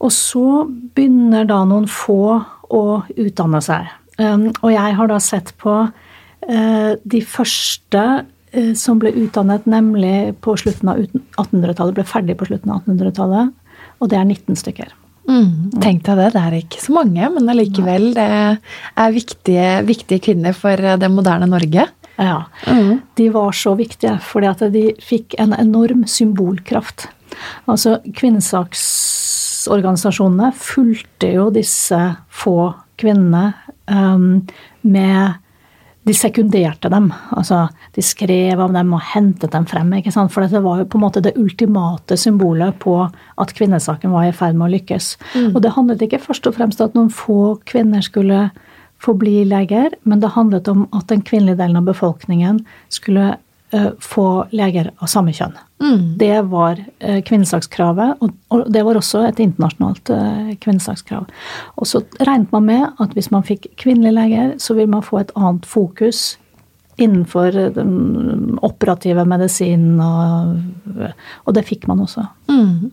Og 0.00 0.12
så 0.14 0.64
begynner 0.66 1.48
da 1.48 1.62
noen 1.68 1.88
få 1.92 2.38
å 2.68 2.84
utdanne 3.16 3.60
seg. 3.64 3.88
Um, 4.18 4.48
og 4.62 4.70
jeg 4.74 4.96
har 4.98 5.06
da 5.10 5.18
sett 5.22 5.52
på 5.62 5.74
uh, 5.88 6.92
de 7.02 7.20
første 7.22 8.04
uh, 8.24 8.72
som 8.78 8.98
ble 9.02 9.10
utdannet 9.24 9.62
nemlig 9.70 10.34
på 10.44 10.50
slutten 10.58 10.88
av 10.90 10.96
1800-tallet, 11.04 11.94
ble 11.98 12.06
ferdig 12.08 12.34
på 12.38 12.48
slutten 12.50 12.70
av 12.74 12.78
1800-tallet, 12.82 13.46
og 13.98 14.04
det 14.10 14.18
er 14.18 14.26
19 14.26 14.58
stykker. 14.58 14.90
Mm, 15.28 15.70
Tenk 15.82 16.00
deg 16.06 16.16
det. 16.22 16.28
Det 16.34 16.40
er 16.40 16.54
ikke 16.56 16.80
så 16.80 16.92
mange, 16.96 17.24
men 17.34 17.50
allikevel. 17.52 18.04
Det 18.16 18.28
er 18.32 19.10
viktige, 19.12 19.82
viktige 19.84 20.24
kvinner 20.24 20.54
for 20.56 20.76
det 20.80 21.10
moderne 21.12 21.44
Norge. 21.50 21.84
Ja. 22.18 22.48
Mm. 22.66 23.00
De 23.14 23.28
var 23.30 23.52
så 23.54 23.74
viktige 23.78 24.18
fordi 24.24 24.46
at 24.50 24.58
de 24.74 24.94
fikk 25.04 25.34
en 25.38 25.52
enorm 25.54 26.06
symbolkraft. 26.10 27.08
Altså 27.70 27.98
kvinnesaksorganisasjonene 28.16 30.52
fulgte 30.58 31.28
jo 31.36 31.50
disse 31.54 32.16
få 32.32 32.74
kvinnene 32.98 33.54
um, 33.90 34.46
med 34.82 35.44
De 36.08 36.14
sekunderte 36.16 36.88
dem. 36.88 37.10
Altså, 37.36 37.66
de 37.92 38.00
skrev 38.00 38.62
om 38.64 38.72
dem 38.72 38.94
og 38.96 39.02
hentet 39.10 39.52
dem 39.52 39.66
frem. 39.68 39.90
ikke 39.92 40.12
sant? 40.14 40.32
For 40.32 40.40
det 40.40 40.62
var 40.64 40.78
jo 40.80 40.86
på 40.88 40.96
en 40.96 41.02
måte 41.02 41.20
det 41.20 41.34
ultimate 41.36 42.16
symbolet 42.16 42.78
på 42.80 42.94
at 43.04 43.52
kvinnesaken 43.52 44.14
var 44.14 44.24
i 44.24 44.32
ferd 44.32 44.56
med 44.56 44.70
å 44.70 44.72
lykkes. 44.72 45.10
Mm. 45.34 45.50
Og 45.50 45.60
det 45.60 45.74
handlet 45.74 46.06
ikke 46.06 46.22
først 46.22 46.48
og 46.48 46.56
fremst 46.56 46.80
om 46.80 46.88
at 46.88 46.96
noen 46.96 47.10
få 47.12 47.58
kvinner 47.68 48.00
skulle 48.00 48.46
få 49.04 49.14
bli 49.20 49.44
leger, 49.44 49.92
men 50.08 50.22
det 50.22 50.32
handlet 50.32 50.68
om 50.72 50.86
at 50.96 51.10
den 51.12 51.20
kvinnelige 51.22 51.60
delen 51.60 51.76
av 51.76 51.86
befolkningen 51.90 52.62
skulle 52.88 53.36
få 54.00 54.26
leger 54.56 54.92
av 54.96 55.10
samme 55.12 55.32
kjønn. 55.36 55.56
Mm. 55.82 56.18
Det 56.18 56.42
var 56.50 56.80
eh, 56.98 57.20
kvinnesakskravet, 57.22 58.22
og 58.22 58.64
det 58.72 58.82
var 58.86 58.98
også 58.98 59.22
et 59.28 59.40
internasjonalt 59.42 60.10
eh, 60.10 60.50
kvinnesakskrav. 60.62 61.28
Og 61.76 61.86
så 61.86 62.02
regnet 62.18 62.52
man 62.54 62.66
med 62.66 63.02
at 63.04 63.14
hvis 63.14 63.30
man 63.34 63.46
fikk 63.46 63.70
kvinnelige 63.78 64.16
leger, 64.16 64.54
så 64.58 64.74
vil 64.78 64.90
man 64.90 65.04
få 65.06 65.20
et 65.22 65.34
annet 65.38 65.68
fokus 65.68 66.38
innenfor 66.98 67.54
den 67.76 68.58
operative 68.66 69.22
medisinen, 69.28 70.00
og, 70.02 71.06
og 71.46 71.54
det 71.54 71.66
fikk 71.68 71.86
man 71.90 72.02
også. 72.02 72.26
Mm. 72.50 72.90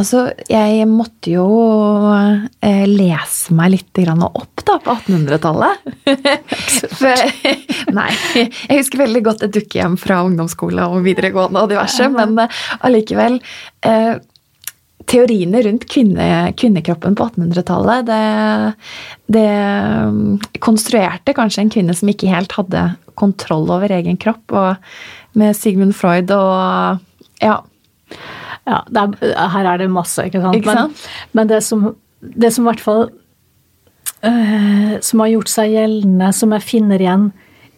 Altså, 0.00 0.30
jeg 0.48 0.86
måtte 0.88 1.34
jo 1.34 1.44
eh, 2.64 2.86
lese 2.88 3.52
meg 3.56 3.74
litt 3.74 4.00
opp 4.00 4.62
da, 4.64 4.78
på 4.80 4.94
1800-tallet. 4.94 5.82
nei, 7.98 8.08
jeg 8.38 8.78
husker 8.78 9.02
veldig 9.02 9.22
godt 9.26 9.44
et 9.44 9.54
dukkehjem 9.58 9.98
fra 10.00 10.22
ungdomsskole 10.24 10.88
og 10.88 11.04
videregående 11.04 11.64
og 11.64 11.72
diverse, 11.74 12.08
men 12.14 12.38
eh, 12.46 12.60
allikevel 12.88 13.40
eh, 13.84 14.16
Teoriene 15.10 15.58
rundt 15.64 15.88
kvinne, 15.90 16.24
kvinnekroppen 16.60 17.16
på 17.18 17.24
1800-tallet, 17.32 18.04
det, 18.06 18.18
det 19.34 19.46
mm, 20.12 20.60
konstruerte 20.62 21.34
kanskje 21.34 21.64
en 21.64 21.72
kvinne 21.72 21.96
som 21.98 22.12
ikke 22.12 22.30
helt 22.30 22.54
hadde 22.54 22.84
kontroll 23.18 23.66
over 23.74 23.90
egen 23.96 24.20
kropp, 24.20 24.54
og 24.54 25.40
med 25.40 25.56
Sigmund 25.58 25.96
Freud 25.98 26.30
og 26.36 27.00
ja, 27.42 27.56
ja, 28.70 28.80
er, 29.02 29.34
her 29.54 29.72
er 29.74 29.82
det 29.82 29.90
masse, 29.92 30.24
ikke 30.28 30.42
sant. 30.42 30.56
Ikke 30.60 30.76
sant? 30.76 31.04
Men, 31.32 31.40
men, 31.40 31.52
det 31.52 31.62
som 31.66 31.90
det 32.20 32.52
som 32.52 32.66
i 32.66 32.68
hvert 32.68 32.82
fall 32.84 33.06
øh, 34.28 34.98
Som 35.00 35.22
har 35.22 35.30
gjort 35.32 35.48
seg 35.48 35.70
gjeldende, 35.72 36.32
som 36.36 36.52
jeg 36.52 36.66
finner 36.66 37.00
igjen 37.00 37.30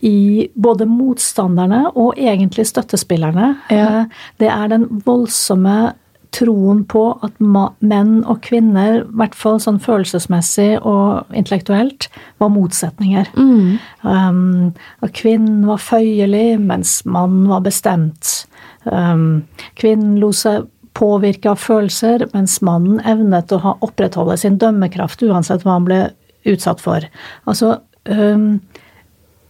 i 0.03 0.49
både 0.59 0.83
motstanderne 0.91 1.93
og 1.95 2.17
egentlig 2.19 2.65
støttespillerne, 2.67 3.53
ja. 3.71 3.85
øh, 4.01 4.23
det 4.43 4.49
er 4.51 4.73
den 4.73 4.89
voldsomme 5.07 5.93
troen 6.35 6.81
på 6.89 7.05
at 7.23 7.37
menn 7.39 8.25
og 8.25 8.41
kvinner, 8.43 9.03
i 9.05 9.17
hvert 9.21 9.37
fall 9.39 9.61
sånn 9.63 9.79
følelsesmessig 9.85 10.81
og 10.81 11.31
intellektuelt, 11.37 12.09
var 12.43 12.51
motsetninger. 12.51 13.31
Mm. 13.37 13.79
Um, 14.03 14.73
at 15.05 15.15
kvinnen 15.19 15.63
var 15.69 15.83
føyelig, 15.85 16.57
mens 16.59 17.03
mannen 17.07 17.47
var 17.53 17.63
bestemt. 17.69 18.49
Um, 18.89 19.45
kvinnen 19.79 20.17
lo 20.19 20.33
seg 20.35 20.67
påvirke 20.99 21.53
av 21.53 21.61
følelser, 21.61 22.27
mens 22.35 22.59
mannen 22.65 23.01
evnet 23.09 23.53
å 23.53 23.61
ha, 23.65 23.77
opprettholde 23.85 24.37
sin 24.41 24.59
dømmekraft 24.61 25.25
uansett 25.25 25.65
hva 25.65 25.79
han 25.79 25.89
ble 25.89 26.01
utsatt 26.49 26.83
for. 26.83 27.07
Altså 27.49 27.77
um, 28.09 28.61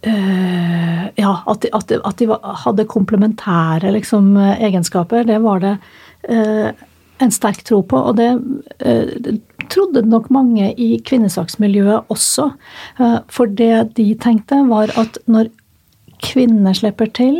uh, 0.07 1.03
Ja, 1.19 1.35
at 1.49 1.61
de, 1.65 1.71
at, 1.75 1.87
de, 1.89 1.99
at 2.05 2.21
de, 2.21 2.29
hadde 2.63 2.89
komplementære 2.89 3.91
liksom, 3.97 4.33
egenskaper, 4.37 5.27
det 5.29 5.39
var 5.43 5.63
det 5.63 5.77
uh, 6.29 6.69
en 7.23 7.33
sterk 7.33 7.63
tro 7.67 7.81
på. 7.85 7.99
Og 7.99 8.17
det 8.19 8.31
uh, 8.85 9.33
trodde 9.73 10.05
nok 10.07 10.29
mange 10.33 10.71
i 10.81 10.95
kvinnesaksmiljøet 11.07 12.11
også. 12.11 12.49
for 13.31 13.47
det 13.47 13.95
de 13.97 14.09
tenkte, 14.19 14.57
var 14.67 14.91
at 14.99 15.17
når 15.25 15.47
kvinner 16.23 16.75
slipper 16.75 17.07
til, 17.15 17.37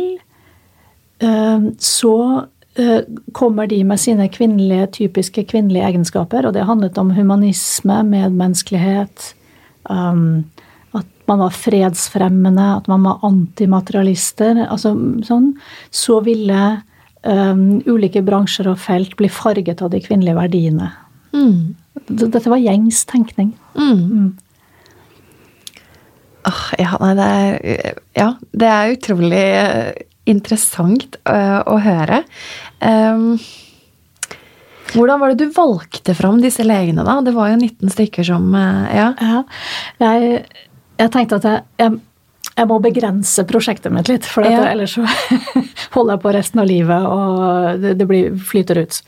så 1.78 2.14
Eh, 2.24 2.53
kommer 3.32 3.66
de 3.70 3.84
med 3.86 4.00
sine 4.02 4.26
kvinnelige, 4.28 4.86
typiske 4.98 5.44
kvinnelige 5.46 5.86
egenskaper, 5.86 6.46
og 6.46 6.56
det 6.56 6.66
handlet 6.66 6.98
om 6.98 7.12
humanisme, 7.14 8.00
medmenneskelighet, 8.08 9.28
um, 9.90 10.42
at 10.94 11.06
man 11.30 11.44
var 11.44 11.54
fredsfremmende, 11.54 12.66
at 12.80 12.88
man 12.90 13.06
var 13.06 13.22
antimaterialister, 13.26 14.64
altså 14.66 14.94
sånn, 15.26 15.52
så 15.94 16.18
ville 16.26 16.62
um, 17.22 17.82
ulike 17.86 18.24
bransjer 18.26 18.72
og 18.72 18.82
felt 18.82 19.14
bli 19.20 19.30
farget 19.30 19.82
av 19.82 19.92
de 19.94 20.02
kvinnelige 20.02 20.38
verdiene. 20.38 20.90
Mm. 21.34 21.76
Dette 22.10 22.48
var 22.50 22.62
gjengs 22.62 23.04
tenkning. 23.10 23.54
Mm. 23.78 24.00
mm. 24.00 24.32
Oh, 26.44 26.64
ja, 26.76 26.90
nei, 27.00 27.14
det 27.16 27.26
er, 27.32 27.94
ja, 28.18 28.26
det 28.52 28.66
er 28.68 28.90
utrolig 28.92 29.38
eh, 29.40 30.02
interessant 30.30 31.18
uh, 31.28 31.60
å 31.68 31.76
høre. 31.82 32.22
Um, 32.80 33.36
hvordan 34.94 35.20
var 35.20 35.32
det 35.32 35.44
du 35.46 35.54
valgte 35.56 36.14
fram 36.16 36.40
disse 36.42 36.64
legene, 36.66 37.04
da? 37.06 37.18
Det 37.24 37.34
var 37.36 37.52
jo 37.52 37.60
19 37.60 37.94
stykker 37.94 38.26
som 38.26 38.50
uh, 38.54 38.84
Ja. 38.94 39.12
ja 39.20 39.42
jeg, 40.02 40.44
jeg, 41.00 41.12
tenkte 41.14 41.40
at 41.40 41.48
jeg, 41.48 41.64
jeg, 41.82 41.98
jeg, 42.54 42.68
må 42.70 42.78
begrense 42.82 43.46
prosjektet 43.48 43.94
mitt 43.94 44.10
litt, 44.12 44.28
for 44.28 44.46
ja. 44.46 44.62
ellers 44.70 44.96
så 44.96 45.04
holder 45.96 46.16
jeg 46.16 46.24
på 46.24 46.36
resten 46.38 46.62
av 46.62 46.70
livet, 46.70 47.10
og 47.10 47.82
det, 47.82 47.98
det 48.00 48.08
blir, 48.08 48.32
flyter 48.38 48.84
ut. 48.84 49.02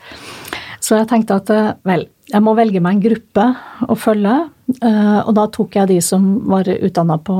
Så 0.82 1.00
jeg 1.00 1.08
tenkte 1.10 1.40
at 1.40 1.50
vel, 1.86 2.06
jeg 2.26 2.42
må 2.42 2.54
velge 2.58 2.82
meg 2.82 2.96
en 2.96 3.04
gruppe 3.04 3.46
å 3.86 3.96
følge. 3.98 4.36
Eh, 4.82 5.18
og 5.22 5.32
da 5.38 5.46
tok 5.54 5.76
jeg 5.78 5.90
de 5.92 5.98
som 6.02 6.24
var 6.50 6.68
utdanna 6.74 7.18
på 7.22 7.36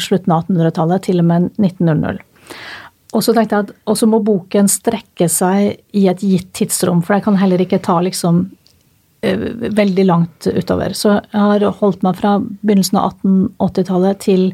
slutten 0.00 0.32
av 0.32 0.46
1800-tallet, 0.46 1.04
til 1.04 1.20
og 1.20 1.28
med 1.28 1.50
1900. 1.60 2.22
Og 3.14 3.22
så 3.22 3.34
tenkte 3.34 3.56
jeg 3.56 3.68
at 3.68 3.72
også 3.90 4.08
må 4.10 4.20
boken 4.26 4.68
strekke 4.70 5.28
seg 5.30 5.78
i 5.94 6.06
et 6.10 6.22
gitt 6.24 6.50
tidsrom, 6.58 7.02
for 7.04 7.16
jeg 7.16 7.26
kan 7.26 7.38
heller 7.38 7.62
ikke 7.62 7.82
ta 7.84 8.00
liksom 8.02 8.44
eh, 9.22 9.44
veldig 9.70 10.06
langt 10.08 10.48
utover. 10.50 10.96
Så 10.98 11.20
jeg 11.20 11.40
har 11.40 11.66
holdt 11.80 12.02
meg 12.06 12.18
fra 12.18 12.36
begynnelsen 12.42 12.98
av 12.98 13.14
1880-tallet 13.22 14.22
til 14.24 14.48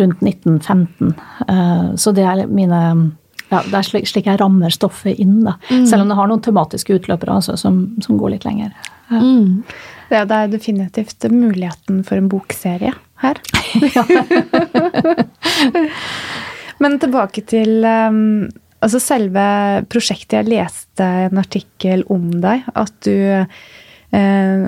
rundt 0.00 0.22
1915. 0.24 1.12
Eh, 1.48 1.88
så 2.00 2.14
det 2.16 2.24
er 2.24 2.46
mine 2.48 2.80
ja, 3.52 3.60
det 3.68 3.76
er 3.76 3.84
slik, 3.84 4.06
slik, 4.08 4.30
jeg 4.30 4.40
rammer 4.40 4.72
stoffet 4.72 5.18
inn, 5.20 5.42
da. 5.44 5.58
Mm. 5.68 5.84
Selv 5.84 6.06
om 6.06 6.08
det 6.08 6.16
har 6.16 6.30
noen 6.30 6.40
tematiske 6.40 6.96
utløpere 6.96 7.34
altså, 7.36 7.58
som, 7.60 7.82
som, 8.00 8.16
går 8.16 8.38
litt 8.38 8.46
lenger. 8.48 8.72
Ja. 9.10 9.20
Mm. 9.20 9.60
Ja, 10.08 10.22
det 10.28 10.38
er 10.38 10.54
definitivt 10.54 11.28
muligheten 11.28 12.00
for 12.08 12.16
en 12.16 12.30
bokserie 12.32 12.94
her. 13.20 13.42
Men 16.82 16.98
tilbake 17.02 17.44
til 17.46 17.84
um, 17.86 18.48
altså 18.82 19.00
selve 19.02 19.44
prosjektet. 19.92 20.40
Jeg 20.42 20.50
leste 20.50 21.12
en 21.28 21.40
artikkel 21.42 22.04
om 22.12 22.28
deg. 22.42 22.66
At 22.78 22.94
du 23.06 23.14
eh, 24.12 24.64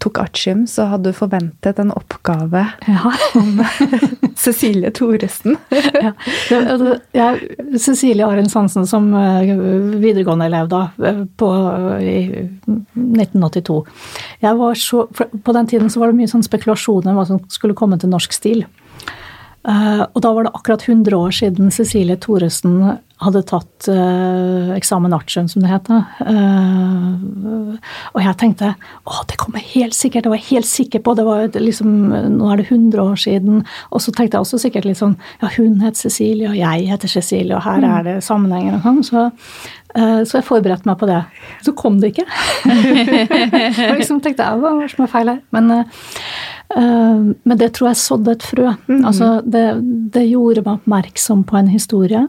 tok 0.00 0.20
artium, 0.22 0.64
så 0.70 0.86
hadde 0.92 1.10
du 1.10 1.16
forventet 1.16 1.80
en 1.80 1.92
oppgave 1.94 2.64
ja. 2.86 3.12
om 3.40 3.60
Cecilie 4.44 4.92
Thoresen. 4.94 5.58
ja. 6.04 6.12
ja. 7.16 7.28
Cecilie 7.80 8.26
Arin 8.26 8.48
Sansen 8.52 8.86
som 8.88 9.10
eh, 9.18 9.54
videregående 10.02 10.48
elev 10.50 10.70
da, 10.72 10.86
eh, 11.04 11.24
på, 11.36 11.50
i 12.00 12.16
1982. 12.68 13.80
Så, 14.80 15.06
på 15.44 15.56
den 15.56 15.72
tiden 15.72 15.90
så 15.90 16.02
var 16.02 16.12
det 16.12 16.20
mye 16.20 16.30
sånn 16.30 16.46
spekulasjoner 16.46 17.12
om 17.12 17.20
hva 17.20 17.28
som 17.28 17.44
skulle 17.52 17.76
komme 17.78 18.00
til 18.00 18.12
norsk 18.12 18.36
stil. 18.36 18.64
Uh, 19.64 20.04
og 20.12 20.20
da 20.20 20.30
var 20.36 20.44
det 20.44 20.52
akkurat 20.52 20.82
100 20.84 21.16
år 21.16 21.32
siden 21.32 21.70
Cecilie 21.72 22.18
Thoresen 22.20 22.98
hadde 23.24 23.40
tatt 23.48 23.86
uh, 23.88 24.74
eksamen 24.74 25.14
artium, 25.16 25.46
som 25.48 25.64
det 25.64 25.70
heter. 25.70 26.02
Uh, 26.20 27.78
og 28.12 28.20
jeg 28.20 28.36
tenkte 28.40 28.74
å, 29.08 29.22
det 29.30 29.38
kommer 29.40 29.64
helt 29.72 29.96
sikkert, 29.96 30.26
det 30.26 30.34
var 30.34 30.42
jeg 30.42 30.50
helt 30.50 30.68
sikker 30.68 31.04
på. 31.04 31.14
det 31.16 31.24
var 31.24 31.46
liksom, 31.56 31.94
Nå 32.36 32.50
er 32.50 32.60
det 32.60 32.66
100 32.68 33.00
år 33.00 33.22
siden. 33.24 33.62
Og 33.90 34.04
så 34.04 34.12
tenkte 34.12 34.36
jeg 34.36 34.44
også 34.44 34.60
sikkert 34.66 34.88
litt 34.88 35.00
sånn 35.00 35.16
ja, 35.40 35.52
hun 35.56 35.80
het 35.84 36.00
Cecilie, 36.00 36.50
og 36.50 36.58
jeg 36.58 36.90
heter 36.90 37.14
Cecilie, 37.16 37.56
og 37.56 37.64
her 37.64 37.80
mm. 37.80 37.88
er 37.94 38.06
det 38.10 38.18
sammenhenger 38.26 38.76
og 38.78 38.84
sånn. 38.84 39.02
Så, 39.08 39.24
så 39.94 40.40
jeg 40.40 40.46
forberedte 40.46 40.88
meg 40.88 40.98
på 40.98 41.06
det. 41.06 41.20
Så 41.62 41.74
kom 41.78 42.00
det 42.02 42.12
ikke. 42.12 42.26
jeg 42.66 43.94
liksom 44.00 44.18
tenkte 44.24 44.42
jeg, 44.42 44.58
hva 44.58 44.72
er 44.72 44.82
det 44.82 44.90
som 44.94 45.04
er 45.06 45.12
feil 45.12 45.32
her? 45.34 45.40
Men 45.54 45.70
men 46.74 47.58
det 47.60 47.68
tror 47.76 47.90
jeg 47.92 48.00
sådde 48.00 48.32
et 48.34 48.42
frø. 48.42 48.72
Mm. 48.88 49.04
Altså, 49.06 49.28
det, 49.46 49.62
det, 50.10 50.24
gjorde 50.26 50.64
meg 50.64 50.80
oppmerksom 50.80 51.44
på 51.46 51.58
en 51.60 51.68
historie. 51.70 52.24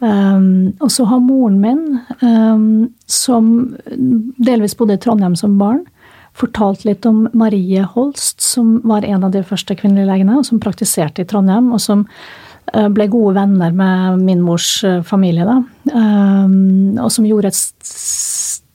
Og 0.00 0.90
så 0.94 1.04
har 1.10 1.20
moren 1.20 1.58
min, 1.60 2.88
som 3.10 3.50
delvis 4.38 4.76
bodde 4.78 4.96
i 4.96 5.02
Trondheim 5.02 5.36
som 5.36 5.58
barn, 5.60 5.82
fortalt 6.38 6.84
litt 6.86 7.06
om 7.08 7.24
Marie 7.34 7.82
Holst, 7.82 8.40
som 8.44 8.78
var 8.86 9.06
en 9.06 9.24
av 9.26 9.32
de 9.34 9.42
første 9.42 9.74
kvinnelige 9.74 10.06
legene, 10.06 10.38
og 10.38 10.46
som 10.46 10.60
praktiserte 10.62 11.24
i 11.24 11.28
Trondheim, 11.28 11.72
og 11.74 11.82
som 11.82 12.06
ble 12.94 13.08
gode 13.12 13.36
venner 13.38 13.72
med 13.76 14.22
min 14.24 14.42
mors 14.44 14.78
uh, 14.84 15.00
familie. 15.06 15.46
Da. 15.48 15.60
Um, 15.94 16.98
og 17.00 17.10
som 17.14 17.26
gjorde 17.28 17.52
et 17.52 17.58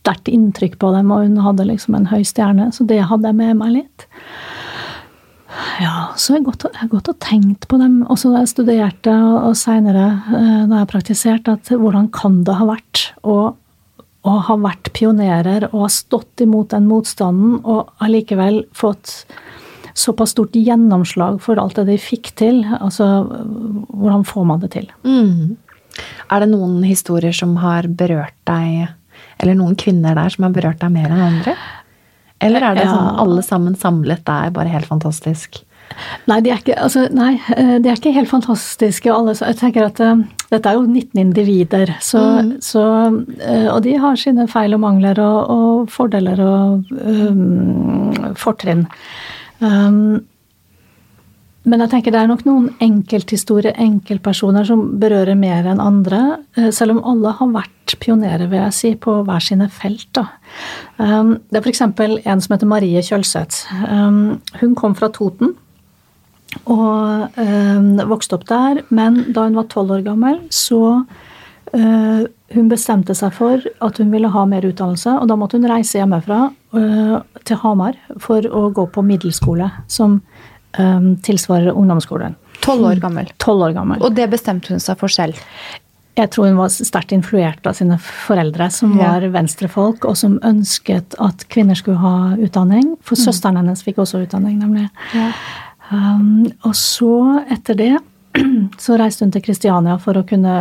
sterkt 0.03 0.27
inntrykk 0.31 0.79
på 0.81 0.91
dem, 0.95 1.11
og 1.13 1.23
hun 1.27 1.39
hadde 1.45 1.67
liksom 1.69 1.95
en 1.97 2.09
høy 2.11 2.23
stjerne, 2.27 2.71
så 2.75 2.85
det 2.89 3.03
hadde 3.07 3.31
jeg 3.31 3.39
med 3.39 3.59
meg 3.61 3.77
litt. 3.77 4.07
Ja, 5.81 6.13
så 6.17 6.35
jeg 6.35 6.45
har 6.45 6.89
gått 6.91 7.09
og 7.11 7.19
tenkt 7.21 7.67
på 7.69 7.77
dem 7.81 8.01
også 8.11 8.31
da 8.33 8.43
jeg 8.43 8.51
studerte, 8.51 9.13
og, 9.13 9.53
seinere 9.57 10.05
eh, 10.33 10.63
da 10.69 10.81
jeg 10.81 10.89
praktiserte, 10.91 11.57
at 11.57 11.71
hvordan 11.71 12.09
kan 12.13 12.41
det 12.47 12.57
ha 12.57 12.67
vært 12.67 13.03
å, 13.21 13.37
å 13.53 14.33
ha 14.47 14.57
vært 14.61 14.91
pionerer 14.97 15.67
og 15.71 15.85
ha 15.85 15.91
stått 15.93 16.43
imot 16.45 16.73
den 16.73 16.89
motstanden, 16.89 17.59
og 17.63 17.93
allikevel 18.03 18.63
fått 18.75 19.23
såpass 19.93 20.33
stort 20.33 20.55
gjennomslag 20.57 21.39
for 21.43 21.59
alt 21.61 21.77
det 21.79 21.87
de 21.91 21.99
fikk 22.01 22.33
til. 22.39 22.63
Altså, 22.79 23.07
hvordan 23.89 24.25
får 24.27 24.47
man 24.49 24.63
det 24.63 24.73
til? 24.75 24.89
Mm. 25.05 25.55
Er 26.33 26.43
det 26.43 26.49
noen 26.53 26.81
historier 26.87 27.35
som 27.35 27.55
har 27.61 27.87
berørt 27.87 28.35
deg, 28.49 28.89
eller 29.41 29.57
noen 29.59 29.77
kvinner 29.79 30.17
der 30.17 30.33
som 30.33 30.47
har 30.47 30.55
berørt 30.55 30.81
deg 30.81 30.93
mer 30.95 31.11
enn 31.11 31.27
andre? 31.27 31.57
Eller 32.43 32.65
er 32.65 32.79
det 32.79 32.87
ja. 32.87 32.95
sånn 32.95 33.21
alle 33.23 33.43
sammen 33.45 33.77
samlet 33.79 34.25
der, 34.27 34.49
bare 34.55 34.71
helt 34.73 34.89
fantastisk? 34.89 35.61
Nei, 36.29 36.39
de 36.41 36.51
er 36.53 36.61
ikke, 36.61 36.75
altså, 36.79 37.05
nei, 37.13 37.35
eh, 37.53 37.75
de 37.83 37.89
er 37.91 37.99
ikke 37.99 38.13
helt 38.15 38.31
fantastiske 38.31 39.11
alle. 39.13 39.35
Jeg 39.37 39.59
tenker 39.59 39.85
at 39.85 39.99
uh, 40.01 40.23
dette 40.49 40.71
er 40.71 40.77
jo 40.79 40.85
19 40.87 41.19
individer, 41.21 41.91
så, 42.03 42.21
mm. 42.39 42.51
så, 42.63 42.85
uh, 43.43 43.67
og 43.75 43.83
de 43.85 43.97
har 44.01 44.17
sine 44.19 44.47
feil 44.51 44.75
og 44.77 44.81
mangler 44.85 45.19
og, 45.21 45.51
og 45.53 45.93
fordeler 45.93 46.41
og 46.43 46.93
um, 47.03 48.33
fortrinn. 48.39 48.87
Um, 49.63 50.21
men 51.63 51.79
jeg 51.79 51.93
tenker 51.93 52.11
det 52.11 52.19
er 52.19 52.27
nok 52.27 52.41
noen 52.43 52.65
enkelthistorier, 52.83 53.77
enkeltpersoner, 53.79 54.65
som 54.67 54.81
berører 54.99 55.37
mer 55.39 55.69
enn 55.71 55.79
andre. 55.79 56.19
Eh, 56.59 56.67
selv 56.75 56.97
om 56.97 57.03
alle 57.07 57.31
har 57.37 57.51
vært 57.53 57.95
pionerer, 58.03 58.49
vil 58.51 58.59
jeg 58.65 58.75
si, 58.75 58.91
på 58.99 59.21
hver 59.23 59.43
sine 59.43 59.69
felt. 59.71 60.09
Da. 60.17 60.25
Um, 60.99 61.37
det 61.47 61.61
er 61.61 61.63
f.eks. 61.63 61.85
en 61.85 62.43
som 62.43 62.55
heter 62.55 62.67
Marie 62.67 63.03
Kjølseth. 63.07 63.63
Um, 63.87 64.41
hun 64.59 64.75
kom 64.75 64.97
fra 64.99 65.07
Toten 65.15 65.55
og 66.69 67.39
vokste 68.11 68.35
opp 68.37 68.43
der. 68.51 68.83
Men 68.91 69.23
da 69.33 69.47
hun 69.47 69.55
var 69.57 69.71
tolv 69.71 69.95
år 69.95 70.03
gammel, 70.05 70.41
så 70.51 70.83
uh, 70.99 72.21
hun 72.53 72.69
bestemte 72.71 73.15
seg 73.17 73.33
for 73.35 73.61
at 73.83 73.99
hun 74.01 74.11
ville 74.13 74.29
ha 74.31 74.45
mer 74.49 74.65
utdannelse, 74.67 75.17
og 75.19 75.29
da 75.29 75.37
måtte 75.39 75.59
hun 75.59 75.69
reise 75.69 75.99
hjemmefra 75.99 76.47
uh, 76.77 77.15
til 77.43 77.61
Hamar 77.63 77.97
for 78.21 78.45
å 78.47 78.67
gå 78.73 78.87
på 78.93 79.05
middelskole. 79.05 79.71
som 79.87 80.21
um, 80.79 81.15
tilsvarer 81.21 81.71
ungdomsskolen. 81.71 82.35
Tolv 82.63 82.85
år 82.87 83.01
gammel. 83.03 83.31
12 83.37 83.63
år 83.67 83.73
gammel. 83.75 84.03
Og 84.03 84.13
det 84.15 84.29
bestemte 84.31 84.73
hun 84.73 84.81
seg 84.81 84.99
for 84.99 85.11
selv? 85.11 85.39
Jeg 86.13 86.29
tror 86.29 86.51
hun 86.51 86.59
var 86.59 86.69
sterkt 86.69 87.11
influert 87.15 87.65
av 87.65 87.73
sine 87.77 87.97
foreldre, 87.97 88.69
som 88.71 88.93
ja. 88.99 89.15
var 89.15 89.25
venstrefolk, 89.33 90.05
og 90.05 90.17
som 90.17 90.37
ønsket 90.45 91.17
at 91.23 91.47
kvinner 91.53 91.77
skulle 91.77 92.01
ha 92.03 92.35
utdanning. 92.37 92.93
For 93.01 93.17
mm. 93.17 93.23
søsteren 93.25 93.57
hennes 93.59 93.81
fikk 93.85 94.03
også 94.03 94.21
utdanning, 94.27 94.59
nemlig. 94.61 94.87
Ja. 95.17 95.31
Um, 95.89 96.45
og 96.63 96.77
så, 96.77 97.41
etter 97.51 97.79
det, 97.79 97.91
så 98.83 98.99
reiste 99.01 99.25
hun 99.25 99.33
til 99.33 99.43
Kristiania 99.45 99.97
for 100.01 100.21
å 100.21 100.25
kunne 100.29 100.53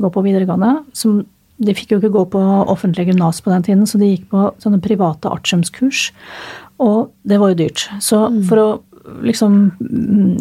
gå 0.00 0.12
på 0.14 0.24
videregående. 0.24 0.76
Som, 0.96 1.24
de 1.60 1.74
fikk 1.76 1.94
jo 1.94 2.00
ikke 2.00 2.12
gå 2.14 2.26
på 2.32 2.42
offentlig 2.72 3.10
gymnas 3.10 3.42
på 3.44 3.52
den 3.52 3.66
tiden, 3.66 3.88
så 3.88 4.00
de 4.00 4.14
gikk 4.14 4.30
på 4.32 4.46
sånne 4.62 4.80
private 4.84 5.28
artiumskurs. 5.28 6.08
Og 6.80 7.10
det 7.28 7.40
var 7.40 7.52
jo 7.52 7.60
dyrt. 7.60 7.84
Så 8.00 8.22
mm. 8.32 8.38
for 8.48 8.62
å 8.62 8.68
liksom 9.26 9.58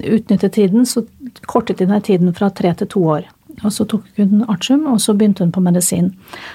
utnytte 0.03 0.49
tiden, 0.49 0.85
så 0.87 1.03
kortet 1.49 1.81
de 1.81 1.89
ned 1.89 2.05
tiden 2.07 2.31
fra 2.35 2.49
tre 2.55 2.71
til 2.79 2.89
to 2.91 3.03
år. 3.17 3.27
Og 3.59 3.73
Så 3.75 3.83
tok 3.89 4.05
hun 4.15 4.45
artium, 4.47 4.85
og 4.87 5.01
så 5.03 5.13
begynte 5.17 5.43
hun 5.43 5.51
på 5.51 5.63
medisin. 5.63 6.13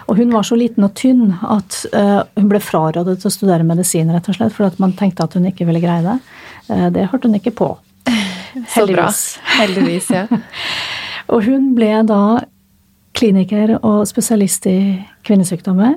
Og 0.09 0.17
Hun 0.17 0.33
var 0.33 0.43
så 0.43 0.57
liten 0.57 0.87
og 0.87 0.95
tynn 0.97 1.35
at 1.43 1.85
uh, 1.93 2.23
hun 2.39 2.49
ble 2.49 2.61
frarådet 2.61 3.27
å 3.27 3.33
studere 3.33 3.67
medisin, 3.67 4.13
rett 4.13 4.29
og 4.29 4.39
slett, 4.39 4.55
fordi 4.55 4.73
at 4.73 4.81
man 4.81 4.95
tenkte 4.97 5.27
at 5.27 5.35
hun 5.37 5.45
ikke 5.51 5.67
ville 5.69 5.83
greie 5.85 6.05
det. 6.05 6.17
Uh, 6.71 6.89
det 6.95 7.11
hørte 7.11 7.29
hun 7.29 7.37
ikke 7.37 7.53
på. 7.59 7.75
Heldigvis. 8.77 9.23
Heldigvis, 9.59 10.11
ja. 10.15 10.25
og 11.33 11.45
hun 11.45 11.75
ble 11.77 11.93
da 12.09 12.23
kliniker 13.15 13.77
og 13.81 14.05
spesialist 14.11 14.67
i 14.71 14.79
kvinnesykdommer. 15.27 15.97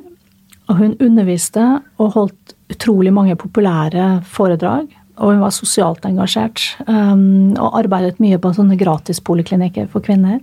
Og 0.67 0.79
hun 0.81 0.95
underviste 1.01 1.63
og 1.97 2.13
holdt 2.15 2.55
utrolig 2.73 3.13
mange 3.15 3.37
populære 3.39 4.17
foredrag 4.27 4.89
og 5.17 5.33
hun 5.33 5.41
var 5.41 5.53
sosialt 5.55 6.05
engasjert. 6.05 6.61
Um, 6.85 7.55
og 7.57 7.79
arbeidet 7.81 8.21
mye 8.21 8.37
på 8.41 8.53
sånne 8.55 8.77
gratispoliklinikker 8.79 9.89
for 9.93 10.05
kvinner. 10.05 10.39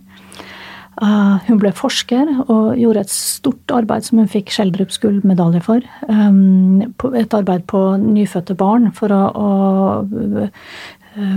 Uh, 0.94 1.42
hun 1.48 1.58
ble 1.58 1.72
forsker 1.74 2.28
og 2.44 2.76
gjorde 2.78 3.02
et 3.02 3.10
stort 3.10 3.72
arbeid 3.74 4.06
som 4.06 4.20
hun 4.20 4.30
fikk 4.30 4.52
Skjeldrups 4.54 5.00
gullmedalje 5.02 5.62
for. 5.64 5.86
Um, 6.06 6.82
et 7.18 7.34
arbeid 7.34 7.66
på 7.70 7.82
nyfødte 8.02 8.54
barn 8.58 8.90
for 8.94 9.14
å, 9.14 9.22
å 9.34 10.48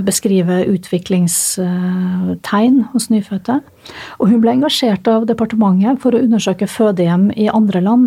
beskrive 0.06 0.66
utviklingstegn 0.74 2.78
hos 2.94 3.10
nyfødte. 3.14 3.56
Og 4.18 4.26
hun 4.32 4.42
ble 4.44 4.52
engasjert 4.58 5.06
av 5.12 5.22
departementet 5.30 6.02
for 6.04 6.12
å 6.16 6.24
undersøke 6.26 6.68
fødehjem 6.72 7.26
i 7.38 7.46
andre 7.54 7.80
land, 7.86 8.04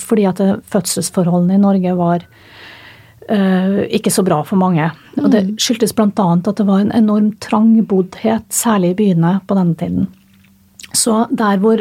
fordi 0.00 0.24
at 0.30 0.38
fødselsforholdene 0.72 1.54
i 1.58 1.64
Norge 1.64 1.92
var 1.98 2.20
ikke 3.28 4.14
så 4.14 4.22
bra 4.24 4.38
for 4.48 4.56
mange. 4.56 4.86
Og 5.20 5.28
det 5.34 5.42
skyldtes 5.60 5.92
bl.a. 5.96 6.08
at 6.08 6.56
det 6.56 6.64
var 6.64 6.80
en 6.80 6.96
enorm 6.96 7.36
trangboddhet, 7.44 8.46
særlig 8.48 8.90
i 8.94 8.98
byene 9.02 9.32
på 9.44 9.52
denne 9.58 9.76
tiden. 9.76 10.08
Så 10.96 11.28
der 11.28 11.60
hvor 11.60 11.76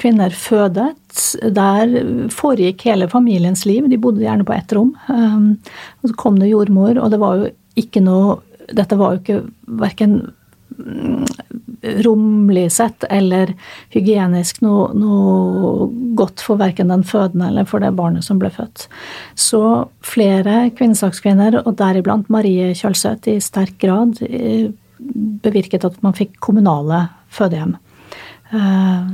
kvinner 0.00 0.32
fødet, 0.32 0.96
der 1.52 1.84
foregikk 2.32 2.88
hele 2.88 3.04
familiens 3.12 3.68
liv. 3.68 3.84
De 3.92 4.00
bodde 4.00 4.24
gjerne 4.24 4.48
på 4.48 4.56
ett 4.56 4.72
rom. 4.72 4.96
Og 5.12 6.08
så 6.08 6.16
kom 6.16 6.40
det 6.40 6.48
jordmor, 6.48 6.96
og 6.96 7.12
det 7.12 7.20
var 7.20 7.36
jo 7.36 7.52
ikke 7.76 8.04
noe 8.04 8.42
Dette 8.66 8.96
var 8.98 9.12
jo 9.14 9.20
ikke 9.20 9.42
verken 9.78 10.16
romlig 12.02 12.72
sett 12.72 13.04
eller 13.10 13.52
hygienisk 13.94 14.60
noe, 14.64 14.88
noe 14.98 15.86
godt 16.18 16.42
for 16.42 16.58
verken 16.60 16.90
den 16.90 17.04
fødende 17.06 17.50
eller 17.50 17.68
for 17.68 17.84
det 17.84 17.92
barnet 17.96 18.26
som 18.26 18.40
ble 18.42 18.50
født. 18.52 18.88
Så 19.38 19.62
flere 20.04 20.66
kvinnesakskvinner, 20.76 21.60
og 21.62 21.76
deriblant 21.78 22.30
Marie 22.32 22.72
Kjølseth 22.76 23.30
i 23.30 23.38
sterk 23.44 23.78
grad, 23.82 24.20
eh, 24.26 24.72
bevirket 25.46 25.86
at 25.86 26.00
man 26.02 26.16
fikk 26.16 26.38
kommunale 26.42 27.06
fødehjem. 27.30 27.76
Eh, 28.54 29.06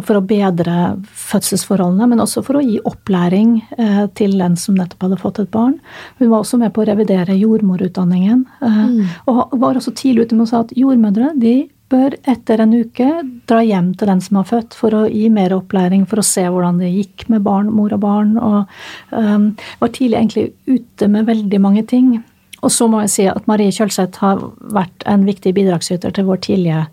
for 0.00 0.16
å 0.16 0.24
bedre 0.24 0.74
fødselsforholdene, 1.04 2.06
men 2.08 2.22
også 2.24 2.40
for 2.46 2.56
å 2.56 2.64
gi 2.64 2.78
opplæring 2.88 3.58
eh, 3.76 4.04
til 4.16 4.38
den 4.40 4.56
som 4.56 4.78
nettopp 4.78 5.04
hadde 5.04 5.18
fått 5.20 5.40
et 5.42 5.50
barn. 5.52 5.74
Hun 6.20 6.30
var 6.30 6.40
også 6.40 6.60
med 6.62 6.72
på 6.72 6.84
å 6.84 6.88
revidere 6.88 7.36
jordmorutdanningen. 7.36 8.46
Eh, 8.64 8.78
mm. 8.94 9.10
Og 9.28 9.58
var 9.60 9.76
også 9.76 9.92
tidlig 9.92 10.28
ute 10.28 10.38
med 10.38 10.46
å 10.46 10.50
si 10.52 10.56
at 10.62 10.74
jordmødre 10.80 11.34
de 11.36 11.54
bør 11.92 12.16
etter 12.28 12.60
en 12.64 12.72
uke 12.76 13.06
dra 13.48 13.60
hjem 13.64 13.92
til 13.96 14.10
den 14.10 14.24
som 14.24 14.40
har 14.40 14.48
født, 14.48 14.76
for 14.76 14.96
å 14.96 15.04
gi 15.08 15.28
mer 15.32 15.52
opplæring, 15.56 16.08
for 16.08 16.20
å 16.20 16.26
se 16.26 16.44
hvordan 16.48 16.80
det 16.80 16.92
gikk 16.92 17.28
med 17.32 17.44
barn, 17.44 17.70
mor 17.72 17.92
og 17.96 18.02
barn. 18.04 18.34
Og 18.36 19.14
um, 19.16 19.46
var 19.80 19.94
tidlig 19.96 20.18
egentlig 20.18 20.44
ute 20.68 21.08
med 21.08 21.28
veldig 21.28 21.60
mange 21.64 21.84
ting. 21.88 22.18
Og 22.60 22.72
så 22.74 22.90
må 22.92 23.00
jeg 23.06 23.14
si 23.14 23.24
at 23.30 23.48
Marie 23.48 23.72
Kjølseth 23.72 24.20
har 24.20 24.42
vært 24.74 25.06
en 25.08 25.24
viktig 25.24 25.54
bidragsyter 25.56 26.12
til 26.12 26.28
vår 26.28 26.44
tidlige 26.44 26.84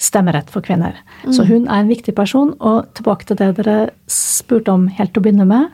stemmerett 0.00 0.50
for 0.50 0.64
kvinner. 0.64 0.96
Mm. 1.24 1.32
Så 1.32 1.46
hun 1.48 1.66
er 1.68 1.82
en 1.82 1.90
viktig 1.90 2.14
person. 2.16 2.54
Og 2.60 2.90
tilbake 2.98 3.28
til 3.28 3.38
det 3.40 3.52
dere 3.60 3.78
spurte 4.10 4.74
om 4.74 4.88
helt 4.92 5.14
til 5.14 5.22
å 5.22 5.26
begynne 5.26 5.48
med. 5.48 5.72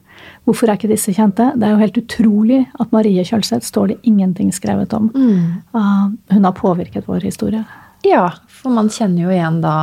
Hvorfor 0.48 0.68
er 0.68 0.78
ikke 0.78 0.90
disse 0.90 1.14
kjente? 1.16 1.52
Det 1.56 1.66
er 1.66 1.74
jo 1.74 1.82
helt 1.82 2.00
utrolig 2.00 2.64
at 2.80 2.92
Marie 2.94 3.24
Kjølseth 3.24 3.66
står 3.66 3.92
det 3.92 4.00
ingenting 4.08 4.50
skrevet 4.52 4.92
om. 4.96 5.08
Mm. 5.14 5.62
Uh, 5.76 6.10
hun 6.34 6.48
har 6.48 6.56
påvirket 6.56 7.08
vår 7.08 7.24
historie. 7.28 7.64
Ja, 8.06 8.30
for 8.48 8.72
man 8.72 8.88
kjenner 8.92 9.26
jo 9.26 9.32
igjen 9.32 9.58
da 9.60 9.74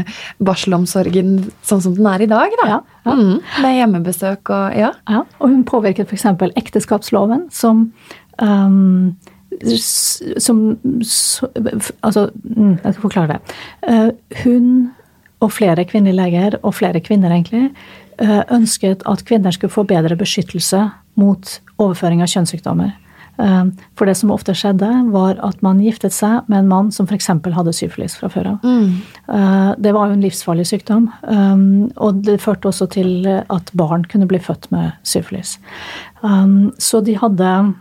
barselomsorgen 0.48 1.34
sånn 1.66 1.82
som 1.84 1.96
den 1.96 2.08
er 2.08 2.24
i 2.24 2.30
dag, 2.30 2.54
da. 2.62 2.68
Ja, 2.70 2.78
ja. 3.04 3.16
Mm, 3.18 3.34
med 3.64 3.76
hjemmebesøk 3.76 4.52
og 4.54 4.78
ja. 4.78 4.92
ja. 5.08 5.24
Og 5.40 5.52
hun 5.52 5.66
påvirket 5.68 6.08
f.eks. 6.08 6.26
ekteskapsloven, 6.62 7.48
som 7.52 7.90
um, 8.40 9.16
som 10.38 10.78
Altså, 12.02 12.28
mm, 12.44 12.78
jeg 12.84 12.92
skal 12.92 13.02
forklare 13.02 13.36
det. 13.36 13.56
Eh, 13.88 14.42
hun 14.44 14.90
og 15.40 15.52
flere 15.54 15.84
kvinnelige 15.84 16.18
leger, 16.18 16.58
og 16.62 16.74
flere 16.74 17.00
kvinner 17.00 17.30
egentlig, 17.30 17.70
eh, 18.18 18.42
ønsket 18.50 19.02
at 19.06 19.24
kvinner 19.24 19.50
skulle 19.50 19.70
få 19.72 19.86
bedre 19.86 20.16
beskyttelse 20.16 20.90
mot 21.14 21.60
overføring 21.78 22.22
av 22.22 22.28
kjønnssykdommer. 22.28 22.92
Eh, 23.38 23.64
for 23.96 24.06
det 24.06 24.16
som 24.16 24.30
ofte 24.30 24.52
skjedde, 24.52 25.10
var 25.12 25.38
at 25.46 25.62
man 25.62 25.80
giftet 25.80 26.12
seg 26.12 26.42
med 26.48 26.58
en 26.58 26.68
mann 26.68 26.90
som 26.90 27.06
f.eks. 27.06 27.26
hadde 27.26 27.72
syfilis 27.72 28.16
fra 28.18 28.28
før 28.28 28.46
av. 28.46 28.64
Mm. 28.64 29.76
Det 29.78 29.94
var 29.94 30.08
jo 30.08 30.12
en 30.12 30.22
livsfarlig 30.22 30.66
sykdom. 30.66 31.12
Og 31.96 32.22
det 32.24 32.40
førte 32.40 32.68
også 32.68 32.90
til 32.90 33.26
at 33.28 33.70
barn 33.74 34.04
kunne 34.04 34.26
bli 34.26 34.38
født 34.38 34.70
med 34.72 34.90
syfilis. 35.04 35.58
Så 36.78 37.00
de 37.00 37.14
hadde 37.14 37.74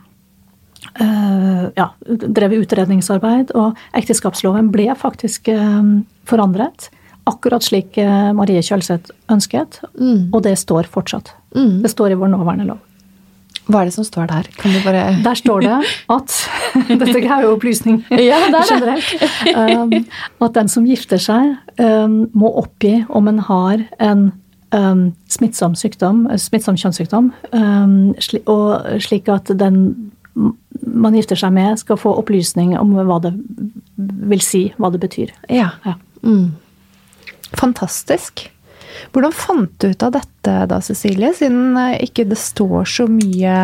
Eh, 0.99 1.65
ja, 1.77 1.91
drev 2.07 2.55
utredningsarbeid, 2.57 3.53
og 3.57 3.77
ekteskapsloven 3.97 4.71
ble 4.73 4.89
faktisk 4.97 5.51
eh, 5.53 5.91
forandret. 6.29 6.89
Akkurat 7.27 7.65
slik 7.65 7.99
eh, 8.01 8.31
Marie 8.33 8.63
Kjølseth 8.63 9.13
ønsket, 9.33 9.81
mm. 9.99 10.29
og 10.31 10.43
det 10.47 10.55
står 10.57 10.89
fortsatt. 10.89 11.35
Mm. 11.55 11.81
Det 11.83 11.91
står 11.93 12.15
i 12.15 12.19
vår 12.19 12.33
nåværende 12.33 12.69
lov. 12.71 12.83
Hva 13.67 13.81
er 13.81 13.89
det 13.89 13.97
som 13.97 14.05
står 14.07 14.29
der? 14.31 14.47
Bare... 14.85 15.03
Der 15.25 15.35
står 15.35 15.65
det 15.65 15.77
at 16.13 16.35
Dette 17.01 17.19
er 17.19 17.43
jo 17.43 17.53
opplysning 17.57 17.97
ja, 18.29 18.39
det 18.47 18.61
er 18.61 18.69
generelt. 18.69 19.09
Um, 19.51 20.05
at 20.47 20.55
den 20.55 20.71
som 20.71 20.85
gifter 20.87 21.19
seg, 21.19 21.57
um, 21.81 22.21
må 22.31 22.53
oppgi 22.61 23.01
om 23.09 23.27
en 23.27 23.41
har 23.43 23.83
en 23.99 24.29
um, 24.71 25.09
smittsom 25.27 25.75
sykdom, 25.75 26.25
smittsom 26.39 26.79
kjønnssykdom, 26.79 27.33
um, 27.51 27.97
sli, 28.23 28.39
og 28.47 29.03
slik 29.03 29.27
at 29.35 29.51
den 29.59 29.81
man 30.37 31.15
gifter 31.17 31.39
seg 31.39 31.53
med, 31.55 31.79
skal 31.81 31.99
få 31.99 32.13
opplysning 32.19 32.75
om 32.79 32.93
hva 32.97 33.19
det 33.23 33.33
vil 33.97 34.43
si, 34.43 34.67
hva 34.77 34.91
det 34.93 35.01
betyr. 35.03 35.33
Ja. 35.49 35.71
ja. 35.85 35.95
Mm. 36.21 36.55
Fantastisk. 37.57 38.47
Hvordan 39.13 39.35
fant 39.35 39.73
du 39.81 39.91
ut 39.91 40.03
av 40.05 40.15
dette 40.17 40.55
da, 40.69 40.81
Cecilie, 40.83 41.33
siden 41.37 41.77
eh, 41.79 42.03
ikke 42.07 42.27
det 42.29 42.39
står 42.41 42.87
så 42.89 43.07
mye 43.09 43.57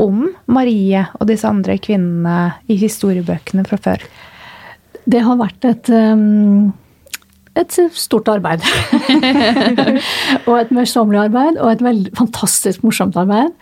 om 0.00 0.26
Marie 0.50 1.04
og 1.20 1.28
disse 1.30 1.48
andre 1.48 1.76
kvinnene 1.78 2.54
i 2.70 2.78
historiebøkene 2.80 3.66
fra 3.68 3.78
før? 3.80 4.06
Det 5.04 5.20
har 5.22 5.38
vært 5.38 5.68
et 5.68 5.92
um 5.92 6.72
et 7.54 7.76
stort 7.94 8.28
arbeid. 8.32 8.64
og 10.48 10.54
et 10.58 10.72
møysommelig 10.74 11.20
arbeid, 11.28 11.58
og 11.62 11.70
et 11.70 11.84
veldig 11.84 12.12
fantastisk 12.18 12.82
morsomt 12.86 13.16
arbeid. 13.20 13.52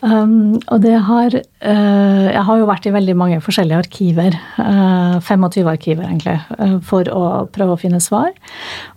Um, 0.00 0.56
og 0.72 0.80
det 0.84 0.94
har 1.08 1.36
uh, 1.36 2.26
Jeg 2.30 2.44
har 2.48 2.60
jo 2.60 2.68
vært 2.68 2.88
i 2.88 2.94
veldig 2.94 3.16
mange 3.20 3.40
forskjellige 3.44 3.82
arkiver. 3.84 4.38
Uh, 4.56 5.20
25 5.20 5.68
arkiver, 5.74 6.08
egentlig, 6.08 6.38
uh, 6.56 6.78
for 6.84 7.08
å 7.12 7.24
prøve 7.52 7.76
å 7.76 7.80
finne 7.80 8.00
svar. 8.00 8.32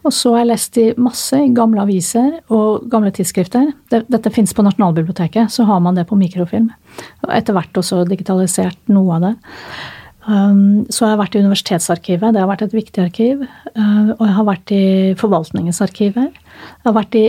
Og 0.07 0.15
så 0.15 0.35
har 0.35 0.45
jeg 0.45 0.51
lest 0.53 0.79
i 0.79 0.87
masse 0.95 1.43
i 1.43 1.51
gamle 1.55 1.83
aviser 1.83 2.39
og 2.47 2.87
gamle 2.91 3.11
tidsskrifter. 3.11 3.73
Det, 3.91 4.05
dette 4.07 4.31
fins 4.31 4.55
på 4.55 4.63
Nasjonalbiblioteket, 4.63 5.51
så 5.51 5.67
har 5.67 5.83
man 5.83 5.99
det 5.99 6.07
på 6.07 6.19
mikrofilm. 6.19 6.71
Og 7.27 7.35
etter 7.35 7.55
hvert 7.57 7.83
også 7.83 8.05
digitalisert 8.07 8.79
noe 8.95 9.19
av 9.19 9.27
det. 9.27 9.35
Um, 10.27 10.83
så 10.91 11.05
jeg 11.05 11.13
har 11.13 11.19
vært 11.21 11.35
i 11.37 11.41
Universitetsarkivet, 11.45 12.33
det 12.35 12.41
har 12.41 12.49
vært 12.49 12.65
et 12.65 12.75
viktig 12.75 13.03
arkiv. 13.05 13.43
Uh, 13.77 14.11
og 14.17 14.23
jeg 14.25 14.35
har 14.35 14.47
vært 14.49 14.71
i 14.75 14.85
Forvaltningens 15.19 15.79
arkiver. 15.85 16.31
Jeg 16.35 16.87
har 16.89 16.95
vært 16.97 17.15
i 17.15 17.25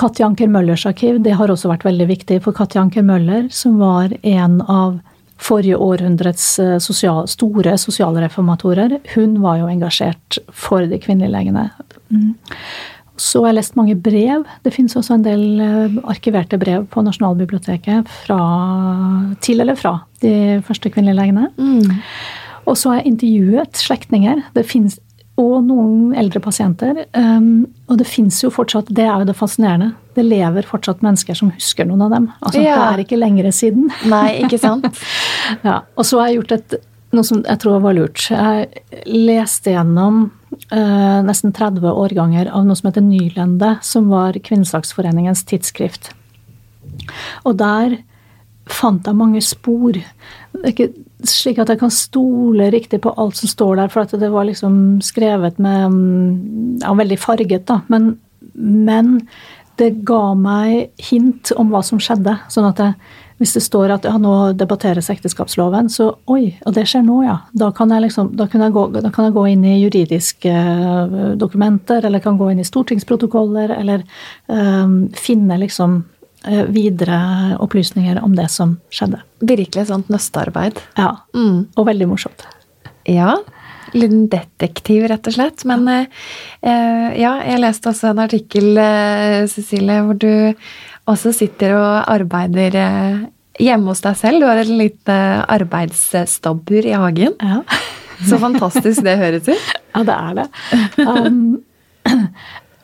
Katja 0.00 0.24
Anker 0.30 0.48
Møllers 0.48 0.86
arkiv, 0.88 1.18
det 1.20 1.34
har 1.36 1.52
også 1.52 1.68
vært 1.68 1.84
veldig 1.84 2.06
viktig. 2.08 2.38
For 2.46 2.56
Katja 2.56 2.80
Anker 2.80 3.04
Møller, 3.04 3.50
som 3.52 3.76
var 3.82 4.14
en 4.22 4.62
av 4.64 5.02
forrige 5.42 5.76
århundrets 5.76 6.46
uh, 6.62 6.78
sosial, 6.80 7.26
store 7.28 7.74
sosialreformatorer, 7.82 8.96
hun 9.12 9.36
var 9.44 9.60
jo 9.60 9.68
engasjert 9.68 10.40
for 10.48 10.88
de 10.88 11.00
kvinnelige 11.02 11.34
legene. 11.34 11.66
Så 13.12 13.22
Så 13.22 13.42
har 13.42 13.52
jeg 13.52 13.58
lest 13.58 13.76
mange 13.76 13.94
brev. 13.94 14.46
Det 14.64 14.72
finnes 14.72 14.96
også 14.96 15.18
en 15.18 15.26
del 15.26 15.44
uh, 15.60 16.00
arkiverte 16.08 16.56
brev 16.58 16.88
på 16.88 17.04
Nasjonalbiblioteket 17.04 18.08
fra, 18.24 18.40
til 19.44 19.60
eller 19.60 19.76
fra 19.76 19.98
de 20.22 20.60
første 20.66 20.90
kvinnelige 20.92 21.18
legene. 21.18 21.48
Mm. 21.58 22.02
Og 22.70 22.78
så 22.78 22.92
har 22.92 23.00
jeg 23.00 23.12
intervjuet 23.14 23.80
slektninger. 23.82 24.44
Det 24.54 24.66
finnes 24.68 25.00
og 25.40 25.64
noen 25.64 26.12
eldre 26.18 26.42
pasienter. 26.44 27.04
Um, 27.16 27.64
og 27.88 27.98
det 28.00 28.06
fins 28.10 28.42
jo 28.42 28.50
fortsatt, 28.52 28.90
det 28.92 29.06
er 29.06 29.22
jo 29.22 29.28
det 29.30 29.36
fascinerende, 29.38 29.92
det 30.16 30.26
lever 30.26 30.68
fortsatt 30.68 31.02
mennesker 31.04 31.36
som 31.38 31.52
husker 31.54 31.88
noen 31.88 32.04
av 32.06 32.12
dem. 32.12 32.28
Altså, 32.40 32.60
ja. 32.60 32.76
Det 32.76 32.88
er 32.92 33.04
ikke 33.06 33.20
lengre 33.20 33.52
siden. 33.54 33.88
Nei, 34.12 34.42
ikke 34.44 34.60
sant? 34.60 34.88
ja, 35.68 35.80
Og 35.96 36.08
så 36.08 36.20
har 36.20 36.30
jeg 36.30 36.42
gjort 36.42 36.56
et, 36.58 36.78
noe 37.16 37.28
som 37.28 37.42
jeg 37.46 37.62
tror 37.64 37.82
var 37.84 37.96
lurt. 37.96 38.26
Jeg 38.28 39.08
leste 39.08 39.72
gjennom 39.72 40.26
uh, 40.68 41.20
nesten 41.24 41.56
30 41.56 41.88
årganger 41.88 42.52
av 42.52 42.68
noe 42.68 42.78
som 42.78 42.90
heter 42.90 43.04
Nylende, 43.06 43.76
som 43.84 44.12
var 44.12 44.36
Kvinnesaksforeningens 44.36 45.46
tidsskrift. 45.48 46.12
Og 47.48 47.56
der 47.60 48.02
fant 48.70 49.06
jeg 49.06 49.18
mange 49.18 49.40
spor. 49.44 49.96
Det 49.96 50.62
er 50.62 50.74
ikke 50.74 50.92
slik 51.28 51.60
at 51.62 51.70
jeg 51.70 51.80
kan 51.80 51.92
stole 51.94 52.68
riktig 52.74 53.00
på 53.02 53.14
alt 53.18 53.38
som 53.38 53.50
står 53.50 53.80
der, 53.80 53.90
for 53.92 54.04
at 54.04 54.14
det 54.18 54.30
var 54.32 54.46
liksom 54.48 55.00
skrevet 55.04 55.58
med 55.62 56.82
ja, 56.82 56.94
Veldig 57.02 57.18
farget, 57.18 57.66
da. 57.70 57.82
Men, 57.92 58.16
men, 58.54 59.18
det 59.80 60.04
ga 60.06 60.34
meg 60.36 60.92
hint 61.00 61.50
om 61.56 61.70
hva 61.72 61.80
som 61.82 62.00
skjedde. 62.02 62.36
Sånn 62.52 62.68
at 62.68 62.80
jeg 62.82 63.18
Hvis 63.40 63.56
det 63.56 63.62
står 63.64 63.90
at 63.90 64.04
ja, 64.06 64.12
nå 64.22 64.52
debatteres 64.54 65.08
ekteskapsloven, 65.10 65.88
så 65.90 66.12
oi, 66.30 66.52
og 66.62 66.76
det 66.76 66.84
skjer 66.86 67.02
nå, 67.02 67.16
ja. 67.24 67.40
Da 67.58 67.72
kan 67.74 67.90
jeg, 67.90 68.04
liksom, 68.04 68.28
da 68.38 68.46
kan 68.46 68.62
jeg, 68.62 68.70
gå, 68.70 68.84
da 68.94 69.10
kan 69.10 69.26
jeg 69.26 69.34
gå, 69.34 69.46
inn 69.50 69.64
i 69.66 69.80
juridiske 69.80 70.52
uh, 70.52 71.32
dokumenter, 71.40 72.06
eller 72.06 72.22
kan 72.22 72.38
gå 72.38 72.52
inn 72.52 72.60
i 72.62 72.68
stortingsprotokoller, 72.68 73.74
eller 73.80 74.04
øh, 74.46 74.94
finne 75.18 75.58
liksom 75.58 76.04
videre 76.74 77.18
opplysninger 77.62 78.18
om 78.22 78.36
det 78.36 78.48
som 78.50 78.76
skjedde. 78.90 79.20
Virkelig 79.46 79.86
sånt 79.90 80.08
nøstearbeid. 80.12 80.80
Ja. 80.98 81.16
Mm. 81.36 81.68
Og 81.76 81.86
veldig 81.86 82.08
morsomt. 82.10 82.46
Ja. 83.06 83.36
Liten 83.92 84.24
detektiv, 84.32 85.04
rett 85.10 85.28
og 85.28 85.36
slett. 85.36 85.62
Men 85.68 85.86
eh, 85.90 86.08
ja, 87.20 87.36
jeg 87.46 87.62
leste 87.62 87.92
også 87.92 88.10
en 88.10 88.24
artikkel, 88.24 88.72
Cecilie, 89.52 90.00
hvor 90.06 90.18
du 90.18 90.32
også 91.10 91.32
sitter 91.34 91.76
og 91.76 92.10
arbeider 92.12 92.76
eh, 92.78 93.22
hjemme 93.62 93.92
hos 93.92 94.02
deg 94.04 94.18
selv. 94.18 94.42
Du 94.42 94.48
har 94.48 94.60
et 94.62 94.70
lite 94.70 95.18
arbeidsstabbur 95.50 96.88
i 96.88 96.96
hagen. 96.96 97.36
Ja. 97.40 97.62
Så 98.28 98.38
fantastisk 98.38 99.02
det 99.02 99.16
høres 99.18 99.48
ut. 99.48 99.70
Ja, 99.96 100.02
det 100.06 100.14
er 100.14 100.36
det. 100.38 100.44
Um, 101.02 101.62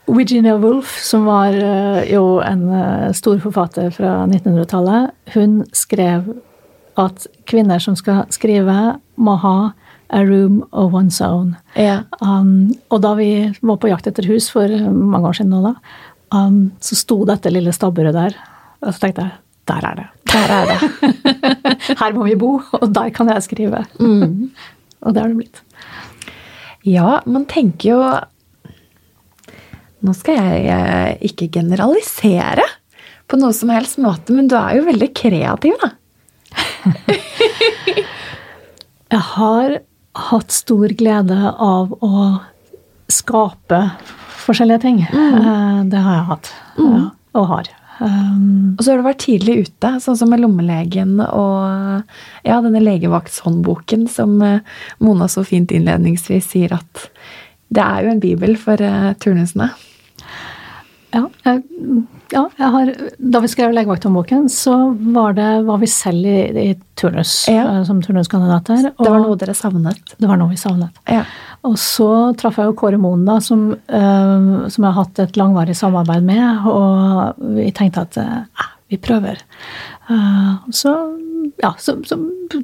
Virginia 0.08 0.56
Woolf, 0.56 0.98
som 1.04 1.26
var 1.28 1.54
uh, 1.54 2.00
jo 2.08 2.38
en 2.44 2.64
uh, 2.72 3.08
stor 3.16 3.40
forfatter 3.42 3.90
fra 3.94 4.22
1900-tallet, 4.26 5.12
hun 5.34 5.60
skrev 5.76 6.32
at 6.98 7.28
kvinner 7.46 7.82
som 7.82 7.96
skal 7.98 8.24
skrive, 8.34 8.98
må 9.20 9.36
ha 9.44 9.72
a 10.08 10.22
room 10.24 10.62
of 10.72 10.94
one's 10.96 11.20
own. 11.22 11.52
Ja. 11.76 12.00
Um, 12.24 12.72
og 12.88 13.02
da 13.04 13.12
vi 13.18 13.30
var 13.60 13.76
på 13.78 13.90
jakt 13.90 14.08
etter 14.08 14.26
hus 14.30 14.48
for 14.50 14.72
mange 14.88 15.28
år 15.28 15.36
siden 15.36 15.52
nå, 15.52 15.60
da, 15.68 15.74
Um, 16.30 16.70
så 16.80 16.96
sto 16.96 17.22
dette 17.28 17.50
lille 17.52 17.72
stabburet 17.72 18.12
der, 18.16 18.34
og 18.84 18.92
så 18.92 19.06
tenkte 19.06 19.24
jeg 19.24 19.36
der 19.68 19.84
er 19.84 19.98
det. 19.98 20.06
Der 20.32 20.52
er 20.52 20.70
det. 20.70 20.78
Her 22.00 22.14
må 22.16 22.24
vi 22.24 22.36
bo, 22.40 22.54
og 22.72 22.86
der 22.94 23.10
kan 23.12 23.28
jeg 23.28 23.44
skrive. 23.44 23.82
Mm. 24.00 24.50
og 25.04 25.14
det 25.14 25.22
har 25.22 25.28
det 25.28 25.36
blitt. 25.36 25.62
Ja, 26.88 27.18
man 27.28 27.44
tenker 27.48 27.90
jo 27.90 27.98
Nå 30.06 30.14
skal 30.14 30.38
jeg 30.38 30.66
eh, 30.74 31.16
ikke 31.28 31.50
generalisere 31.58 32.66
på 33.28 33.38
noe 33.40 33.52
som 33.56 33.72
helst 33.74 33.98
måte, 34.00 34.32
men 34.34 34.48
du 34.48 34.54
er 34.58 34.78
jo 34.78 34.86
veldig 34.86 35.08
kreativ, 35.16 35.74
da. 35.82 35.90
jeg 39.12 39.24
har 39.34 39.80
hatt 40.28 40.54
stor 40.54 40.94
glede 40.98 41.36
av 41.52 41.92
å 42.04 42.28
skape 43.12 43.82
forskjellige 44.46 44.84
ting. 44.84 45.02
Mm. 45.10 45.34
Eh, 45.42 45.82
det 45.92 46.04
har 46.06 46.16
jeg 46.20 46.28
hatt. 46.30 46.54
Mm. 46.78 47.10
Og 47.38 47.52
har. 47.52 47.74
Um, 47.98 48.76
og 48.78 48.84
så 48.84 48.92
har 48.92 49.00
du 49.00 49.06
vært 49.08 49.24
tidlig 49.24 49.56
ute, 49.66 49.90
sånn 50.02 50.16
som 50.20 50.30
med 50.30 50.38
lommelegen 50.38 51.16
og 51.18 52.04
ja, 52.46 52.60
denne 52.62 52.78
legevaktshåndboken 52.84 54.04
som 54.06 54.36
eh, 54.46 54.60
Mona 55.02 55.26
så 55.26 55.42
fint 55.46 55.74
innledningsvis 55.74 56.52
sier 56.52 56.76
at 56.76 57.08
det 57.74 57.82
er 57.82 58.06
jo 58.06 58.12
en 58.14 58.22
bibel 58.22 58.54
for 58.60 58.80
uh, 58.80 59.10
turnusene. 59.20 59.66
Ja, 61.14 61.22
jeg, 61.44 61.62
ja 62.34 62.42
jeg 62.58 62.70
har, 62.74 62.90
da 63.18 63.40
vi 63.40 63.50
skrev 63.50 63.72
legevakthåndboken, 63.72 64.48
så 64.52 64.74
var 65.14 65.36
det 65.38 65.48
var 65.68 65.80
vi 65.80 65.88
selv 65.90 66.26
i, 66.28 66.38
i 66.62 66.72
turnus 66.98 67.40
ja. 67.48 67.84
som 67.88 68.02
turnuskandidater. 68.04 68.90
det 68.90 69.08
var 69.08 69.22
noe 69.22 69.38
dere 69.40 69.56
savnet? 69.56 70.16
Det 70.18 70.28
var 70.28 70.40
noe 70.40 70.52
vi 70.52 70.60
savnet. 70.60 70.98
Ja. 71.08 71.24
Og 71.66 71.78
så 71.80 72.10
traff 72.38 72.58
jeg 72.60 72.70
jo 72.70 72.76
Kåre 72.78 73.00
Moen, 73.00 73.24
da, 73.26 73.38
som, 73.42 73.70
uh, 73.72 74.66
som, 74.68 74.84
jeg 74.84 74.88
har 74.88 74.98
hatt 75.00 75.22
et 75.24 75.38
langvarig 75.40 75.76
samarbeid 75.78 76.26
med. 76.26 76.68
Og 76.70 77.48
vi 77.56 77.70
tenkte 77.76 78.04
at 78.06 78.20
uh, 78.20 78.68
vi 78.92 79.00
prøver. 79.02 79.40
Uh, 80.08 80.60
så 80.74 80.94
ja, 81.58 81.72
så, 81.78 81.96
så, 82.06 82.16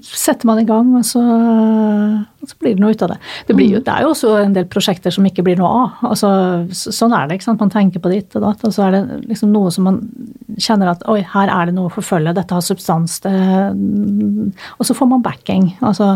setter 0.06 0.46
man 0.46 0.60
i 0.62 0.66
gang, 0.68 0.92
og 0.94 1.02
så, 1.06 1.20
så, 2.46 2.56
blir 2.62 2.76
det 2.76 2.82
noe 2.82 2.94
ut 2.94 3.02
av 3.04 3.10
det. 3.12 3.18
Det, 3.48 3.56
jo, 3.58 3.80
det, 3.82 3.90
er 3.90 4.04
jo 4.06 4.12
også 4.12 4.30
en 4.38 4.54
del 4.54 4.68
prosjekter 4.70 5.14
som 5.14 5.26
ikke 5.26 5.44
blir 5.46 5.58
noe 5.58 5.70
av. 5.80 6.04
Altså, 6.12 6.30
sånn 6.70 7.14
er 7.16 7.26
det. 7.26 7.38
ikke 7.38 7.48
sant? 7.48 7.62
Man 7.64 7.72
tenker 7.74 8.02
på 8.04 8.12
ditt 8.12 8.36
og 8.38 8.46
datt, 8.46 8.62
og 8.64 8.74
så 8.74 8.86
er 8.86 8.96
det 8.96 9.18
liksom 9.32 9.50
noe 9.54 9.72
som 9.74 9.88
man 9.90 10.00
kjenner 10.62 10.92
at 10.92 11.02
oi, 11.10 11.18
her 11.34 11.50
er 11.50 11.68
det 11.68 11.76
noe 11.76 11.90
å 11.90 11.94
forfølge, 11.94 12.36
dette 12.38 12.54
har 12.54 12.64
substans. 12.64 13.18
Det, 13.26 13.34
og 14.78 14.86
så 14.86 14.96
får 14.96 15.10
man 15.10 15.24
backing. 15.26 15.72
altså 15.82 16.14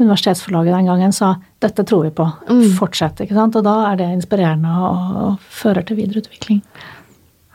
Universitetsforlaget 0.00 0.76
den 0.76 0.88
gangen 0.88 1.12
sa 1.12 1.34
dette 1.60 1.84
tror 1.88 2.06
vi 2.06 2.14
på, 2.16 2.28
mm. 2.48 2.70
fortsett. 2.78 3.24
ikke 3.24 3.36
sant? 3.36 3.56
Og 3.56 3.64
da 3.66 3.76
er 3.90 4.00
det 4.00 4.12
inspirerende 4.14 4.76
og, 4.76 5.20
og 5.24 5.52
fører 5.60 5.84
til 5.88 6.00
videreutvikling. 6.00 6.62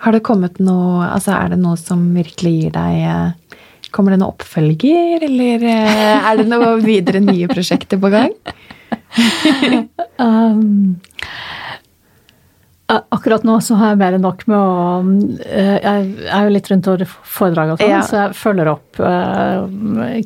Har 0.05 0.13
det 0.13 0.25
kommet 0.27 0.59
noe, 0.61 1.05
altså 1.07 1.33
Er 1.33 1.53
det 1.53 1.61
noe 1.61 1.77
som 1.79 2.01
virkelig 2.13 2.51
gir 2.59 2.73
deg 2.75 2.97
eh, 3.07 3.29
Kommer 3.95 4.11
det 4.11 4.19
noen 4.19 4.33
oppfølger, 4.33 5.23
eller 5.23 5.63
eh, 5.71 6.29
er 6.29 6.41
det 6.41 6.49
noe 6.51 6.75
videre 6.83 7.21
nye 7.23 7.47
prosjekter 7.47 7.99
på 8.01 8.11
gang? 8.11 8.33
um, 10.19 10.97
Akkurat 12.85 13.45
nå 13.47 13.55
så 13.65 13.77
har 13.79 13.93
jeg 13.93 13.97
mer 13.97 14.15
enn 14.17 14.21
nok 14.21 14.43
med 14.45 14.57
å 14.59 14.73
eh, 15.41 15.77
Jeg 15.81 16.09
er 16.29 16.43
jo 16.45 16.51
litt 16.53 16.67
rundt 16.69 16.89
og 16.91 17.05
foredrag 17.07 17.71
og 17.73 17.79
sånn, 17.81 17.93
ja. 17.95 18.01
så 18.05 18.19
jeg 18.19 18.35
følger 18.37 18.69
opp 18.75 18.99
uh, 19.01 19.63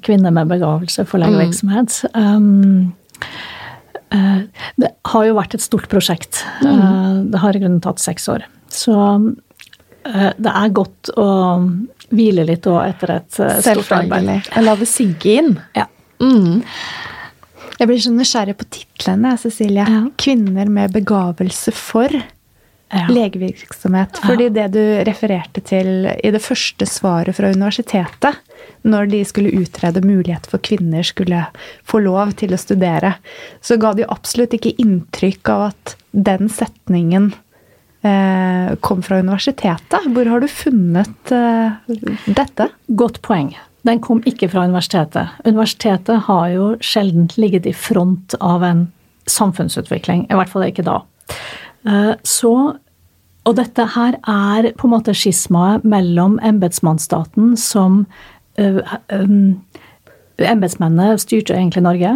kvinner 0.03 0.33
med 0.35 0.49
begavelse 0.51 1.05
for 1.07 1.23
legevirksomhet. 1.23 2.01
Mm. 2.17 2.25
Um, 2.35 3.29
uh, 4.11 4.41
det 4.81 4.91
har 5.13 5.29
jo 5.29 5.37
vært 5.39 5.55
et 5.55 5.63
stort 5.63 5.87
prosjekt. 5.93 6.41
Mm. 6.59 6.73
Uh, 6.73 7.15
det 7.31 7.43
har 7.45 7.55
i 7.55 7.63
grunnen 7.63 7.79
tatt 7.85 8.03
seks 8.03 8.27
år. 8.33 8.43
Så 8.73 8.97
det 10.03 10.51
er 10.55 10.73
godt 10.73 11.11
å 11.19 11.27
hvile 12.09 12.45
litt 12.47 12.65
òg 12.69 12.79
etter 12.87 13.15
et 13.19 13.29
stort 13.33 13.91
arbeid. 13.93 14.25
Selvfølgelig. 14.25 14.65
La 14.65 14.75
det 14.79 14.89
synke 14.89 15.35
inn. 15.41 15.53
Ja. 15.77 15.85
Mm. 16.23 16.63
Jeg 17.79 17.87
blir 17.87 18.01
så 18.03 18.11
nysgjerrig 18.11 18.57
på 18.59 18.67
titlene, 18.75 19.37
Cecilie. 19.39 19.85
Ja. 19.87 20.01
'Kvinner 20.19 20.71
med 20.71 20.91
begavelse 20.95 21.71
for' 21.75 22.17
ja. 22.89 23.07
legevirksomhet. 23.09 24.19
Fordi 24.25 24.43
ja. 24.43 24.49
det 24.49 24.67
du 24.73 24.83
refererte 25.07 25.61
til 25.61 26.09
i 26.23 26.31
det 26.33 26.41
første 26.43 26.87
svaret 26.89 27.37
fra 27.37 27.51
universitetet, 27.53 28.39
når 28.81 29.11
de 29.13 29.21
skulle 29.27 29.53
utrede 29.61 30.03
mulighet 30.05 30.47
for 30.49 30.61
kvinner 30.63 31.05
skulle 31.05 31.45
få 31.87 32.01
lov 32.03 32.33
til 32.39 32.55
å 32.55 32.59
studere, 32.59 33.15
så 33.61 33.79
ga 33.79 33.93
det 33.93 34.05
jo 34.05 34.13
absolutt 34.13 34.55
ikke 34.57 34.75
inntrykk 34.81 35.53
av 35.53 35.65
at 35.71 35.95
den 36.11 36.49
setningen 36.51 37.31
eh, 37.33 37.39
kom 38.79 39.01
fra 39.03 39.19
universitetet. 39.19 40.05
Hvor 40.15 40.29
har 40.31 40.39
du 40.39 40.47
funnet 40.47 41.33
eh, 41.35 41.95
dette? 42.31 42.69
Godt 42.87 43.21
poeng. 43.25 43.51
Den 43.87 43.99
kom 44.03 44.21
ikke 44.27 44.49
fra 44.51 44.63
universitetet. 44.67 45.33
Universitetet 45.47 46.25
har 46.27 46.47
jo 46.53 46.69
sjelden 46.83 47.29
ligget 47.35 47.67
i 47.67 47.75
front 47.75 48.35
av 48.39 48.63
en 48.63 48.85
samfunnsutvikling. 49.29 50.27
I 50.29 50.37
hvert 50.39 50.51
fall 50.51 50.67
ikke 50.69 50.87
da. 50.87 51.01
Eh, 51.87 52.13
så 52.23 52.53
og 53.47 53.55
dette 53.57 53.85
her 53.95 54.17
er 54.29 54.71
på 54.77 54.85
en 54.85 54.93
måte 54.93 55.13
skismaet 55.15 55.85
mellom 55.87 56.35
embetsmannsstaten 56.45 57.55
som 57.57 58.03
Embetsmennene 60.39 61.15
styrte 61.17 61.55
egentlig 61.55 61.81
Norge, 61.85 62.11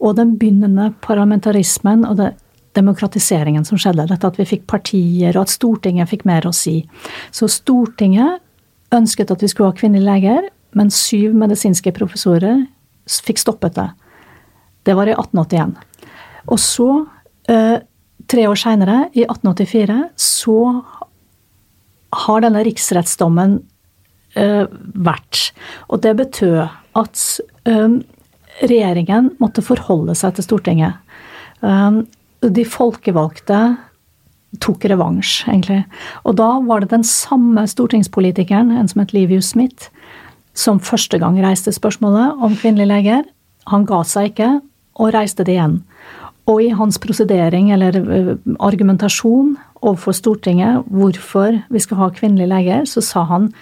og 0.00 0.16
den 0.16 0.32
begynnende 0.40 0.86
parlamentarismen 1.04 2.06
og 2.08 2.16
det 2.16 2.30
demokratiseringen 2.78 3.64
som 3.66 3.80
skjedde. 3.80 4.06
Dette 4.10 4.28
at 4.28 4.38
vi 4.38 4.46
fikk 4.48 4.66
partier, 4.70 5.34
og 5.34 5.46
at 5.46 5.52
Stortinget 5.54 6.10
fikk 6.12 6.26
mer 6.28 6.46
å 6.46 6.54
si. 6.54 6.80
Så 7.34 7.48
Stortinget 7.50 8.40
ønsket 8.94 9.30
at 9.30 9.42
vi 9.42 9.50
skulle 9.50 9.72
ha 9.72 9.78
kvinnelige 9.78 10.06
leger, 10.06 10.50
men 10.78 10.92
syv 10.94 11.34
medisinske 11.38 11.92
professorer 11.96 12.64
fikk 13.10 13.40
stoppet 13.42 13.74
det. 13.74 13.88
Det 14.86 14.94
var 14.94 15.10
i 15.10 15.16
1881. 15.16 15.74
Og 16.50 16.60
så 16.62 16.90
Tre 18.30 18.46
år 18.46 18.58
seinere, 18.58 19.08
i 19.12 19.24
1884, 19.24 19.96
så 20.14 20.60
har 22.26 22.44
denne 22.44 22.62
riksrettsdommen 22.66 23.56
uh, 24.38 24.66
vært. 24.94 25.50
Og 25.90 26.02
det 26.04 26.12
betød 26.20 26.60
at 27.00 27.24
um, 27.66 28.00
regjeringen 28.60 29.32
måtte 29.42 29.64
forholde 29.66 30.14
seg 30.18 30.36
til 30.36 30.46
Stortinget. 30.46 31.00
De 32.40 32.64
folkevalgte 32.64 33.60
tok 34.64 34.84
revansj, 34.90 35.44
egentlig. 35.50 35.82
Og 36.24 36.38
da 36.40 36.48
var 36.66 36.82
det 36.82 36.90
den 36.94 37.04
samme 37.06 37.66
stortingspolitikeren, 37.68 38.72
en 38.74 38.88
som 38.90 39.02
het 39.04 39.12
Livius 39.14 39.52
Smith, 39.52 39.90
som 40.56 40.80
første 40.82 41.20
gang 41.20 41.38
reiste 41.42 41.72
spørsmålet 41.74 42.40
om 42.42 42.56
kvinnelige 42.58 42.90
leger. 42.90 43.28
Han 43.70 43.86
ga 43.86 44.02
seg 44.08 44.32
ikke, 44.32 44.50
og 45.00 45.12
reiste 45.14 45.46
det 45.46 45.54
igjen. 45.54 45.80
Og 46.50 46.64
i 46.64 46.72
hans 46.74 46.98
prosedering 46.98 47.70
eller 47.74 47.96
eh, 48.00 48.32
argumentasjon 48.58 49.54
overfor 49.80 50.16
Stortinget 50.16 50.88
hvorfor 50.90 51.60
vi 51.70 51.82
skal 51.82 52.00
ha 52.00 52.08
kvinnelige 52.16 52.50
leger, 52.50 52.88
så 52.88 53.04
sa 53.04 53.24
han 53.28 53.52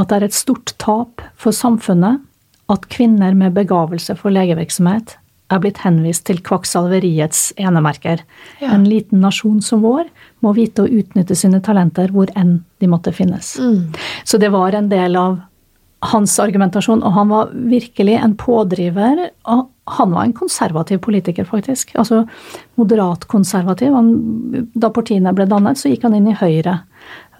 at 0.00 0.08
det 0.08 0.18
er 0.18 0.28
et 0.28 0.36
stort 0.36 0.74
tap 0.80 1.24
for 1.36 1.54
samfunnet 1.56 2.22
at 2.72 2.86
kvinner 2.92 3.34
med 3.36 3.56
begavelse 3.56 4.14
for 4.16 4.32
legevirksomhet 4.32 5.16
er 5.52 5.62
blitt 5.62 5.80
henvist 5.84 6.26
til 6.28 6.40
kvakksalveriets 6.44 7.52
enemerker. 7.60 8.24
Ja. 8.62 8.72
En 8.74 8.84
liten 8.88 9.22
nasjon 9.24 9.60
som 9.64 9.84
vår 9.84 10.10
må 10.44 10.54
vite 10.56 10.84
å 10.84 10.90
utnytte 10.90 11.36
sine 11.38 11.62
talenter 11.64 12.12
hvor 12.14 12.32
enn 12.38 12.60
de 12.82 12.90
måtte 12.90 13.14
finnes. 13.14 13.54
Mm. 13.60 13.92
Så 14.24 14.40
det 14.42 14.52
var 14.54 14.74
en 14.76 14.90
del 14.92 15.18
av 15.20 15.40
hans 16.12 16.34
argumentasjon, 16.42 17.02
og 17.06 17.14
han 17.14 17.30
var 17.30 17.52
virkelig 17.70 18.16
en 18.18 18.34
pådriver. 18.38 19.28
og 19.46 19.68
Han 19.98 20.14
var 20.14 20.24
en 20.24 20.34
konservativ 20.34 20.98
politiker, 20.98 21.44
faktisk. 21.44 21.94
Altså 21.98 22.24
moderat 22.74 23.28
konservativ. 23.30 23.94
Han, 23.94 24.68
da 24.74 24.90
partiene 24.90 25.34
ble 25.34 25.46
dannet, 25.46 25.78
så 25.78 25.92
gikk 25.92 26.08
han 26.08 26.16
inn 26.18 26.26
i 26.32 26.38
Høyre. 26.38 26.80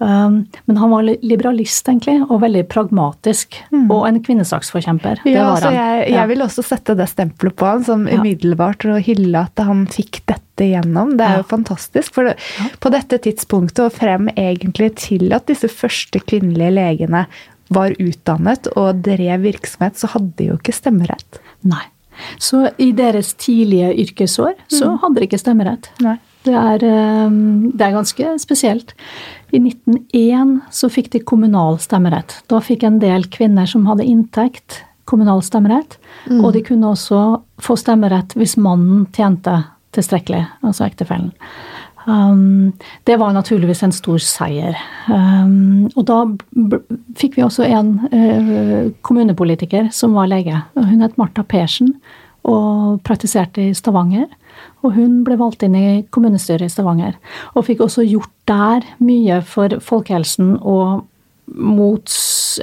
Um, 0.03 0.45
men 0.65 0.77
han 0.77 0.91
var 0.91 1.05
liberalist, 1.23 1.87
egentlig, 1.87 2.17
og 2.27 2.41
veldig 2.43 2.65
pragmatisk. 2.71 3.55
Mm. 3.71 3.85
Og 3.87 4.07
en 4.09 4.19
kvinnesaksforkjemper. 4.25 5.23
Ja, 5.29 5.53
altså 5.53 5.71
jeg, 5.71 6.09
jeg, 6.11 6.29
vil 6.33 6.43
også 6.43 6.65
sette 6.65 6.97
det 6.99 7.07
stempelet 7.11 7.55
på 7.59 7.69
han 7.69 7.85
som 7.87 8.03
ja. 8.09 8.19
umiddelbart 8.19 8.83
å 8.89 8.99
hylle 9.03 9.45
at 9.47 9.63
han 9.63 9.85
fikk 9.91 10.23
dette 10.29 10.67
gjennom. 10.73 11.15
Det 11.19 11.27
er 11.27 11.37
ja. 11.37 11.45
jo 11.45 11.47
fantastisk. 11.53 12.17
For 12.17 12.29
det, 12.29 12.35
på 12.83 12.91
dette 12.93 13.21
tidspunktet 13.23 13.85
og 13.87 13.95
frem 13.95 14.27
egentlig 14.35 14.93
til 15.05 15.31
at 15.35 15.47
disse 15.47 15.71
første 15.71 16.21
kvinnelige 16.27 16.75
legene 16.75 17.25
var 17.73 17.95
utdannet 18.01 18.67
og 18.75 19.01
drev 19.05 19.47
virksomhet, 19.47 19.97
så 19.97 20.11
hadde 20.13 20.33
de 20.37 20.51
jo 20.51 20.59
ikke 20.59 20.75
stemmerett. 20.75 21.39
Nei. 21.63 21.85
Så 22.37 22.67
i 22.77 22.91
deres 22.93 23.31
tidlige 23.41 23.89
yrkesår 24.03 24.53
så 24.67 24.91
mm. 24.91 24.99
hadde 25.01 25.21
de 25.21 25.27
ikke 25.31 25.41
stemmerett. 25.41 25.89
Nei. 26.03 26.19
Det 26.43 26.53
er, 26.53 26.83
um, 27.27 27.71
det 27.71 27.85
er, 27.85 27.95
ganske 27.95 28.33
spesielt. 28.41 28.93
I 29.53 29.61
1901 29.61 30.55
så 30.73 30.89
fikk 30.91 31.11
de 31.13 31.21
kommunal 31.23 31.77
stemmerett. 31.79 32.39
Da 32.51 32.59
fikk 32.63 32.83
en 32.87 32.99
del 33.03 33.27
kvinner 33.31 33.69
som 33.69 33.85
hadde 33.87 34.07
inntekt, 34.07 34.81
kommunal 35.09 35.43
stemmerett. 35.45 35.97
Mm. 36.27 36.41
Og 36.41 36.53
de 36.55 36.63
kunne 36.65 36.91
også 36.93 37.21
få 37.63 37.77
stemmerett 37.79 38.35
hvis 38.39 38.57
mannen 38.59 39.05
tjente 39.15 39.61
tilstrekkelig, 39.93 40.43
altså 40.65 40.87
ektefellen. 40.87 41.31
Um, 42.05 42.73
det 43.07 43.15
var 43.19 43.31
naturligvis 43.31 43.83
en 43.85 43.93
stor 43.95 44.19
seier. 44.19 44.75
Um, 45.07 45.87
og 45.95 46.03
da 46.09 46.19
fikk 47.19 47.37
vi 47.37 47.45
også 47.45 47.67
en 47.69 47.93
uh, 48.11 48.91
kommunepolitiker 49.05 49.87
som 49.95 50.17
var 50.17 50.27
lege. 50.31 50.59
Hun 50.75 51.03
het 51.03 51.17
Marta 51.21 51.45
Persen 51.47 51.95
og 52.43 52.99
praktiserte 53.07 53.69
i 53.69 53.75
Stavanger. 53.77 54.27
Og 54.83 54.97
hun 54.97 55.21
ble 55.27 55.37
valgt 55.39 55.63
inn 55.65 55.75
i 55.79 56.03
kommunestyret 56.13 56.67
i 56.67 56.73
Stavanger. 56.73 57.15
Og 57.55 57.67
fikk 57.69 57.85
også 57.85 58.05
gjort 58.07 58.31
der 58.49 58.85
mye 59.03 59.39
for 59.47 59.79
folkehelsen 59.83 60.57
og 60.59 61.03
mot 61.53 62.13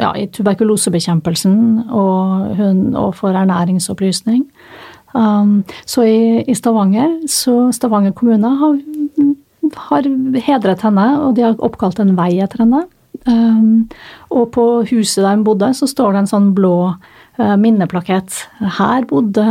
ja, 0.00 0.12
tuberkulosebekjempelsen 0.33 1.57
og, 1.88 2.55
hun, 2.57 2.81
og 2.96 3.14
for 3.18 3.37
ernæringsopplysning. 3.37 4.46
Um, 5.12 5.64
så 5.87 6.07
i, 6.07 6.20
i, 6.46 6.55
Stavanger, 6.55 7.18
så 7.29 7.72
Stavanger 7.74 8.14
kommune 8.16 8.53
har, 8.61 8.79
har, 9.88 10.09
hedret 10.46 10.85
henne, 10.87 11.07
og 11.24 11.35
de 11.37 11.44
har 11.48 11.59
oppkalt 11.59 12.00
en 12.03 12.14
vei 12.18 12.37
etter 12.42 12.64
henne. 12.64 12.85
Um, 13.26 13.88
og 14.33 14.53
på 14.55 14.66
huset 14.88 15.24
der 15.24 15.35
hun 15.35 15.44
bodde, 15.44 15.72
så 15.76 15.88
står 15.90 16.14
det 16.14 16.22
en 16.22 16.31
sånn 16.31 16.48
blå 16.57 16.76
uh, 16.94 17.57
minneplakett. 17.61 18.38
Her 18.79 19.05
bodde 19.11 19.46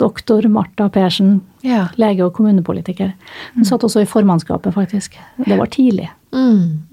doktor 0.00 0.48
Marta 0.52 0.88
Persen, 0.92 1.40
ja. 1.66 1.86
lege 2.00 2.24
og 2.26 2.34
kommunepolitiker. 2.38 3.12
Hun 3.56 3.68
satt 3.68 3.84
også 3.86 4.04
i 4.04 4.08
formannskapet, 4.08 4.74
faktisk. 4.74 5.18
Det 5.44 5.58
var 5.58 5.70
tidlig. 5.72 6.08
Mm. 6.34 6.86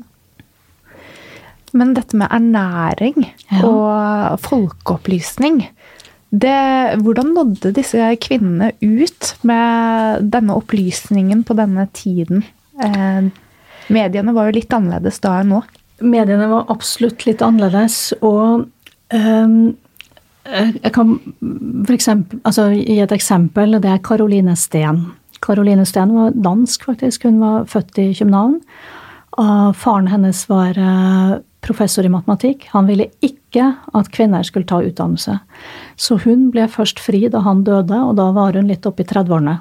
Men 1.77 1.95
dette 1.97 2.17
med 2.19 2.31
ernæring 2.31 3.25
ja. 3.25 3.63
og 3.63 4.39
folkeopplysning 4.43 5.65
det, 6.29 6.99
hvordan 7.03 7.31
nådde 7.35 7.71
disse 7.75 8.03
kvinnene 8.19 8.73
ut 8.83 9.33
med 9.47 10.27
denne 10.33 10.57
opplysningen 10.59 11.43
på 11.47 11.55
denne 11.55 11.87
tiden? 11.95 12.43
Eh, 12.83 13.29
mediene 13.87 14.33
var 14.35 14.49
jo 14.49 14.57
litt 14.57 14.73
annerledes 14.75 15.21
da 15.23 15.37
enn 15.39 15.53
nå. 15.55 15.61
Mediene 16.03 16.49
var 16.51 16.67
absolutt 16.73 17.23
litt 17.25 17.41
annerledes, 17.41 18.11
og 18.19 18.67
um, 19.13 19.55
jeg 20.47 20.93
kan 20.95 21.15
for 21.87 21.93
eksempel, 21.95 22.39
altså, 22.43 22.69
gi 22.73 22.99
et 23.03 23.15
eksempel, 23.15 23.75
og 23.75 23.83
det 23.83 23.91
er 23.91 24.03
Caroline 24.03 24.55
Steen. 24.59 25.05
Caroline 25.43 25.85
Steen 25.85 26.13
var 26.15 26.35
dansk, 26.35 26.87
faktisk. 26.89 27.27
Hun 27.27 27.39
var 27.41 27.67
født 27.69 27.99
i 28.01 28.13
København. 28.13 28.61
Og 29.37 29.75
faren 29.77 30.07
hennes 30.09 30.39
var 30.49 30.77
eh, 30.81 31.37
professor 31.61 32.05
i 32.05 32.11
matematikk. 32.11 32.67
Han 32.73 32.87
ville 32.89 33.09
ikke 33.21 33.69
at 33.97 34.11
kvinner 34.13 34.45
skulle 34.45 34.67
ta 34.69 34.81
utdannelse. 34.81 35.37
Så 35.95 36.17
hun 36.23 36.49
ble 36.53 36.65
først 36.71 36.99
fri 37.03 37.27
da 37.31 37.43
han 37.45 37.63
døde, 37.67 37.99
og 38.01 38.15
da 38.17 38.31
var 38.35 38.57
hun 38.57 38.69
litt 38.71 38.87
oppe 38.89 39.05
i 39.05 39.09
30-årene. 39.09 39.59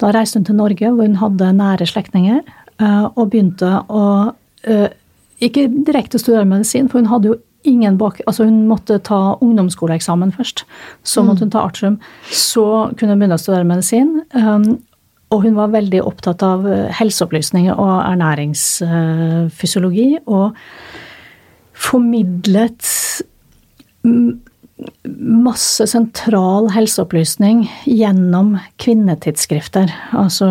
Da 0.00 0.10
reiste 0.14 0.40
hun 0.40 0.48
til 0.48 0.58
Norge, 0.58 0.90
hvor 0.90 1.06
hun 1.06 1.20
hadde 1.20 1.52
nære 1.58 1.88
slektninger, 1.88 2.42
eh, 2.80 3.06
og 3.12 3.28
begynte 3.30 3.82
å 3.92 4.04
eh, 4.64 4.88
ikke 5.42 5.68
direkte 5.86 6.20
studere 6.22 6.48
medisin, 6.48 6.88
for 6.88 7.02
hun 7.02 7.10
hadde 7.12 7.32
jo 7.32 7.40
ingen 7.68 7.98
bak... 7.98 8.20
Altså 8.26 8.44
hun 8.48 8.66
måtte 8.68 8.98
ta 9.04 9.36
ungdomsskoleeksamen 9.40 10.32
først. 10.36 10.64
Så 11.02 11.22
måtte 11.26 11.44
hun 11.46 11.54
ta 11.54 11.60
artium. 11.66 11.96
Så 12.30 12.64
kunne 12.96 13.12
hun 13.14 13.20
begynne 13.22 13.38
å 13.38 13.42
studere 13.42 13.68
medisin. 13.68 14.10
Um, 14.36 14.64
og 15.32 15.38
hun 15.46 15.56
var 15.56 15.72
veldig 15.72 16.02
opptatt 16.04 16.40
av 16.44 16.66
helseopplysning 16.98 17.70
og 17.72 17.94
ernæringsfysiologi. 18.04 20.10
Og 20.26 20.46
formidlet 21.72 22.84
masse 25.22 25.84
sentral 25.86 26.70
helseopplysning 26.74 27.64
gjennom 27.86 28.56
kvinnetidsskrifter. 28.82 29.92
Altså 30.16 30.48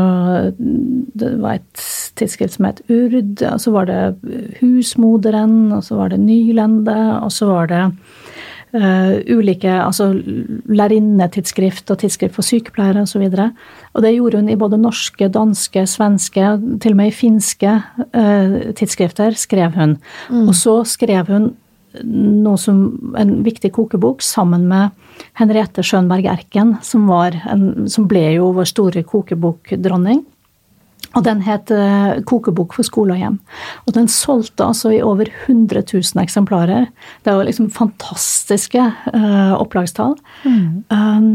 det 0.58 1.34
var 1.42 1.60
et 1.60 1.86
tidsskrift 2.20 2.58
som 2.58 2.70
het 2.70 2.84
Urd, 2.92 3.42
og 3.48 3.60
så 3.64 3.74
var 3.76 3.90
det 3.90 4.02
Husmoderen, 4.62 5.72
og 5.76 5.84
så 5.88 6.00
var 6.00 6.14
det 6.14 6.22
Nylende, 6.24 7.00
og 7.20 7.32
så 7.36 7.50
var 7.50 7.72
det 7.72 7.84
uh, 8.76 9.16
ulike 9.32 9.72
altså 9.72 10.12
lærerinnetidsskrift 10.72 11.92
og 11.92 12.02
tidsskrift 12.04 12.38
for 12.38 12.46
sykepleiere 12.46 13.04
osv. 13.04 13.26
Og, 13.28 13.36
så 13.36 13.50
og 13.94 14.06
det 14.06 14.14
gjorde 14.16 14.42
hun 14.42 14.52
i 14.52 14.60
både 14.60 14.80
norske, 14.82 15.32
danske, 15.34 15.86
svenske, 15.88 16.54
til 16.84 16.96
og 16.96 17.02
med 17.02 17.12
i 17.12 17.16
finske 17.16 17.80
uh, 18.14 18.60
tidsskrifter 18.78 19.36
skrev 19.40 19.76
hun. 19.76 19.98
Mm. 20.30 20.48
Og 20.48 20.56
så 20.56 20.82
skrev 20.88 21.28
hun 21.32 21.52
noe 22.04 22.58
som 22.60 23.14
en 23.20 23.40
viktig 23.46 23.74
kokebok 23.76 24.24
sammen 24.24 24.68
med 24.70 24.92
Henriette 25.40 25.84
Schönberg 25.86 26.28
Erken, 26.32 26.76
som, 26.86 27.10
en, 27.12 27.90
som 27.92 28.08
ble 28.10 28.28
jo 28.38 28.52
vår 28.56 28.70
store 28.72 29.04
kokebokdronning. 29.08 30.24
Og 31.18 31.26
den 31.26 31.42
het 31.44 31.72
eh, 31.76 32.22
Kokebok 32.28 32.76
for 32.78 32.88
skole 32.88 33.16
og 33.18 33.20
hjem. 33.20 33.40
Og 33.84 33.96
den 33.98 34.08
solgte 34.12 34.64
altså 34.70 34.94
i 34.96 35.02
over 35.04 35.28
100 35.28 35.84
000 35.92 36.22
eksemplarer. 36.24 36.88
Det 37.24 37.32
er 37.32 37.40
jo 37.40 37.48
liksom 37.50 37.68
fantastiske 37.74 38.80
uh, 39.12 39.54
opplagstall. 39.58 40.16
Mm. 40.46 40.86
Um, 40.88 41.28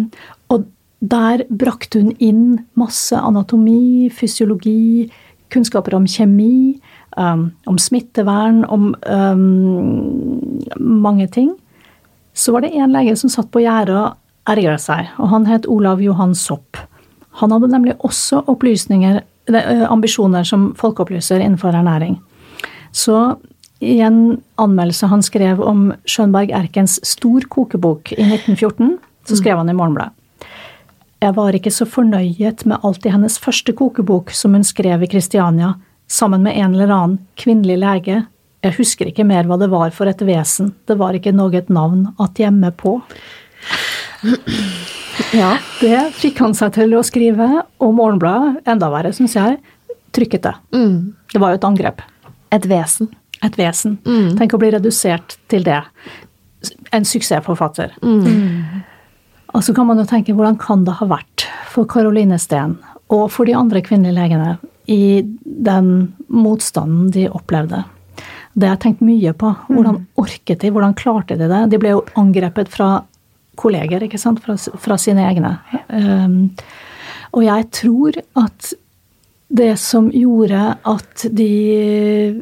og 0.49 0.65
der 1.05 1.45
brakte 1.53 2.01
hun 2.01 2.15
inn 2.25 2.45
masse 2.79 3.19
anatomi, 3.21 4.09
fysiologi, 4.17 5.11
kunnskaper 5.53 5.99
om 5.99 6.09
kjemi, 6.09 6.79
um, 7.17 7.51
om 7.67 7.79
smittevern, 7.79 8.65
om 8.65 8.95
um, 9.07 10.61
mange 10.77 11.29
ting. 11.29 11.55
Så 12.37 12.53
var 12.53 12.65
det 12.65 12.75
en 12.77 12.93
lege 12.93 13.17
som 13.17 13.33
satt 13.33 13.51
på 13.51 13.65
gjerdet 13.65 13.97
og 13.97 14.53
ergra 14.53 14.77
seg, 14.79 15.11
og 15.19 15.33
han 15.33 15.49
het 15.49 15.67
Olav 15.71 16.03
Johan 16.05 16.35
Sopp. 16.37 16.79
Han 17.41 17.53
hadde 17.53 17.73
nemlig 17.73 17.97
også 18.07 18.45
opplysninger, 18.49 19.21
ambisjoner 19.91 20.47
som 20.47 20.71
folkeopplyser 20.79 21.43
innenfor 21.43 21.77
ernæring. 21.77 22.17
Så 22.93 23.37
i 23.81 23.99
en 24.01 24.41
anmeldelse 24.57 25.07
han 25.07 25.23
skrev 25.23 25.61
om 25.61 25.91
Schönberg 26.09 26.53
Erkens 26.57 26.99
stor 27.07 27.45
kokebok 27.53 28.13
i 28.13 28.23
1914, 28.23 28.97
så 29.29 29.37
skrev 29.37 29.61
han 29.61 29.69
i 29.69 29.77
Morgenbladet. 29.77 30.15
Jeg 31.21 31.33
var 31.37 31.57
ikke 31.57 31.73
så 31.73 31.87
fornøyet 31.89 32.67
med 32.69 32.85
alt 32.85 33.07
i 33.09 33.13
hennes 33.13 33.39
første 33.41 33.73
kokebok 33.77 34.31
som 34.37 34.53
hun 34.57 34.65
skrev 34.65 35.03
i 35.03 35.09
Kristiania, 35.11 35.75
sammen 36.07 36.43
med 36.43 36.57
en 36.57 36.75
eller 36.75 36.93
annen 36.93 37.19
kvinnelig 37.39 37.79
lege. 37.83 38.21
Jeg 38.65 38.77
husker 38.79 39.11
ikke 39.11 39.27
mer 39.27 39.47
hva 39.47 39.59
det 39.61 39.71
var 39.71 39.93
for 39.95 40.11
et 40.11 40.23
vesen, 40.27 40.73
det 40.89 40.99
var 40.99 41.17
ikke 41.17 41.35
noe 41.35 41.55
et 41.59 41.71
navn 41.73 42.09
at 42.23 42.39
hjemme 42.41 42.73
på. 42.79 42.99
Ja, 45.33 45.57
det 45.81 46.01
fikk 46.19 46.41
han 46.45 46.55
seg 46.57 46.75
til 46.77 46.95
å 46.97 47.03
skrive, 47.07 47.47
og 47.83 47.95
Morgenbladet, 47.97 48.63
enda 48.69 48.91
verre, 48.93 49.13
syns 49.17 49.37
jeg, 49.37 49.59
trykket 50.17 50.45
det. 50.47 50.55
Mm. 50.77 51.15
Det 51.33 51.41
var 51.43 51.53
jo 51.53 51.61
et 51.61 51.69
angrep. 51.69 52.03
Et 52.55 52.69
vesen. 52.69 53.11
Et 53.45 53.59
vesen. 53.59 53.99
Mm. 54.07 54.37
Tenk 54.39 54.57
å 54.57 54.61
bli 54.61 54.71
redusert 54.75 55.37
til 55.53 55.67
det. 55.67 55.81
En 56.97 57.07
suksessforfatter. 57.07 57.97
Mm. 58.05 58.85
Og 59.57 59.65
så 59.65 59.75
kan 59.77 59.89
man 59.89 60.01
jo 60.01 60.07
tenke, 60.09 60.35
hvordan 60.37 60.59
kan 60.61 60.85
det 60.87 60.99
ha 61.01 61.09
vært 61.11 61.47
for 61.73 61.89
Caroline 61.89 62.39
Steen 62.41 62.79
og 63.13 63.29
for 63.33 63.49
de 63.49 63.55
andre 63.57 63.83
kvinnelige 63.85 64.17
legene 64.17 64.57
i 64.87 65.23
den 65.43 66.15
motstanden 66.29 67.11
de 67.15 67.27
opplevde. 67.29 67.83
Det 68.57 68.69
har 68.69 68.77
jeg 68.79 68.85
tenkt 68.87 69.05
mye 69.05 69.35
på. 69.37 69.53
Hvordan 69.69 70.01
mm. 70.01 70.07
orket 70.23 70.63
de? 70.63 70.73
Hvordan 70.73 70.97
klarte 70.97 71.37
de 71.37 71.51
det? 71.51 71.63
De 71.73 71.81
ble 71.81 71.93
jo 71.93 72.05
angrepet 72.17 72.71
fra 72.73 72.91
kolleger, 73.57 74.05
ikke 74.07 74.21
sant? 74.21 74.41
Fra, 74.45 74.57
fra 74.57 74.97
sine 75.01 75.27
egne. 75.29 75.57
Um, 75.91 76.39
og 77.37 77.45
jeg 77.45 77.69
tror 77.77 78.19
at 78.41 78.73
det 79.47 79.77
som 79.79 80.09
gjorde 80.11 80.61
at 80.91 81.23
de 81.31 81.51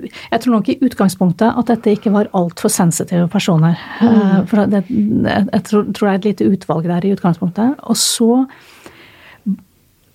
Jeg 0.09 0.41
tror 0.41 0.55
nok 0.55 0.69
i 0.73 0.79
utgangspunktet 0.81 1.53
at 1.53 1.69
dette 1.69 1.93
ikke 1.93 2.13
var 2.15 2.31
altfor 2.33 2.73
sensitive 2.73 3.27
personer. 3.29 3.77
Mm. 4.01 4.47
For 4.49 4.65
det, 4.71 4.85
jeg 4.89 5.65
tror, 5.69 5.85
tror, 5.93 6.09
det 6.09 6.15
er 6.15 6.21
et 6.23 6.31
lite 6.31 6.49
utvalg 6.55 6.89
der 6.89 7.05
i 7.05 7.13
utgangspunktet. 7.13 7.75
Og 7.85 7.97
så 8.01 8.47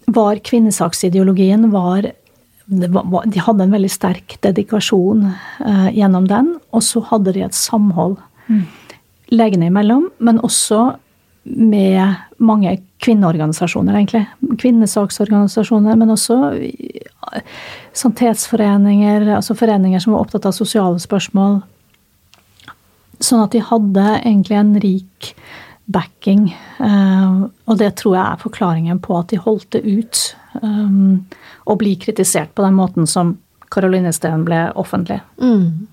var 0.10 0.42
kvinnesaksideologien 0.42 1.70
var, 1.72 2.10
var, 2.70 3.26
De 3.26 3.42
hadde 3.42 3.66
en 3.66 3.74
veldig 3.74 3.92
sterk 3.92 4.38
dedikasjon 4.46 5.26
eh, 5.66 5.90
gjennom 5.98 6.28
den, 6.30 6.56
og 6.72 6.84
så 6.86 7.02
hadde 7.10 7.34
de 7.34 7.44
et 7.46 7.58
samhold 7.58 8.18
mm. 8.48 8.66
legene 9.34 9.70
imellom, 9.72 10.10
men 10.20 10.42
også 10.46 10.92
med 11.50 12.16
mange 12.38 12.76
kvinneorganisasjoner, 13.02 13.96
egentlig. 13.96 14.26
Kvinnesaksorganisasjoner, 14.60 15.96
men 15.98 16.14
også 16.14 16.38
sanitetsforeninger, 17.96 19.30
altså 19.38 19.56
foreninger 19.58 20.04
som 20.04 20.14
var 20.14 20.26
opptatt 20.26 20.46
av 20.50 20.56
sosiale 20.56 21.00
spørsmål. 21.02 21.62
Sånn 23.20 23.44
at 23.44 23.56
de 23.56 23.64
hadde 23.66 24.06
egentlig 24.20 24.60
en 24.60 24.76
rik 24.84 25.34
backing. 25.90 26.50
Eh, 26.80 27.38
og 27.66 27.80
det 27.82 27.96
tror 28.02 28.16
jeg 28.16 28.26
er 28.26 28.44
forklaringen 28.44 29.02
på 29.04 29.18
at 29.20 29.34
de 29.34 29.42
holdt 29.42 29.72
det 29.78 29.86
ut 29.86 30.26
å 31.70 31.76
bli 31.78 31.92
kritisert 32.02 32.56
på 32.58 32.64
den 32.66 32.74
måten 32.76 33.06
som 33.08 33.36
Caroline 33.70 34.10
Steen 34.14 34.44
ble 34.48 34.64
offentlig. 34.82 35.20
Mm. 35.38 35.88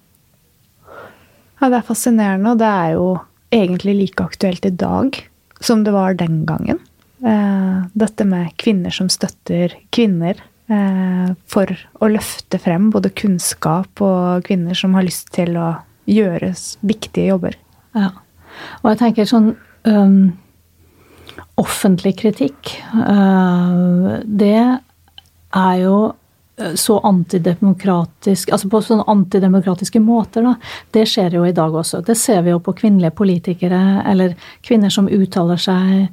Ja, 1.60 1.68
det 1.68 1.78
er 1.78 1.86
fascinerende, 1.88 2.52
og 2.54 2.60
det 2.60 2.68
er 2.68 2.94
jo 2.96 3.06
egentlig 3.54 3.96
like 4.00 4.24
aktuelt 4.24 4.66
i 4.66 4.72
dag 4.74 5.16
som 5.60 5.84
det 5.84 5.94
var 5.94 6.16
den 6.18 6.44
gangen. 6.48 6.80
Eh, 7.24 7.84
dette 7.92 8.26
med 8.28 8.52
kvinner 8.60 8.92
som 8.92 9.08
støtter 9.12 9.72
kvinner 9.94 10.40
eh, 10.68 11.30
for 11.48 11.72
å 12.00 12.10
løfte 12.12 12.60
frem 12.60 12.90
både 12.92 13.12
kunnskap 13.16 14.02
og 14.04 14.44
kvinner 14.48 14.76
som 14.76 14.96
har 14.96 15.06
lyst 15.06 15.32
til 15.36 15.56
å 15.56 15.70
gjøre 16.06 16.52
viktige 16.86 17.32
jobber. 17.32 17.56
Ja. 17.96 18.12
Og 18.82 18.92
jeg 18.92 19.00
tenker 19.00 19.28
sånn 19.28 19.54
um, 19.86 20.36
Offentlig 21.56 22.18
kritikk, 22.20 22.74
uh, 22.92 24.20
det 24.24 24.58
er 25.56 25.76
jo 25.80 25.96
så 26.74 26.98
antidemokratisk 27.04 28.52
Altså 28.54 28.68
på 28.72 28.80
sånne 28.84 29.04
antidemokratiske 29.12 30.00
måter, 30.00 30.46
da. 30.46 30.54
Det 30.92 31.04
skjer 31.08 31.36
jo 31.36 31.44
i 31.44 31.54
dag 31.56 31.74
også. 31.74 32.00
Det 32.04 32.16
ser 32.16 32.42
vi 32.46 32.54
jo 32.54 32.62
på 32.64 32.72
kvinnelige 32.78 33.12
politikere, 33.16 33.80
eller 34.08 34.32
kvinner 34.64 34.92
som 34.92 35.10
uttaler 35.12 35.60
seg. 35.60 36.06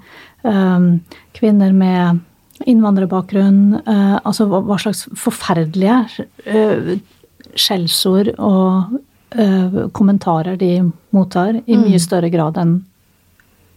Um, 0.44 1.00
kvinner 1.36 1.72
med 1.72 2.20
innvandrerbakgrunn. 2.68 3.80
Uh, 3.88 4.20
altså 4.24 4.50
hva 4.52 4.80
slags 4.82 5.06
forferdelige 5.20 6.26
uh, 6.52 6.94
skjellsord 7.56 8.34
og 8.36 8.98
uh, 9.40 9.80
kommentarer 9.96 10.60
de 10.60 10.76
mottar, 11.16 11.62
i 11.64 11.78
mye 11.78 12.00
mm. 12.00 12.04
større 12.04 12.32
grad 12.34 12.60
enn 12.60 12.82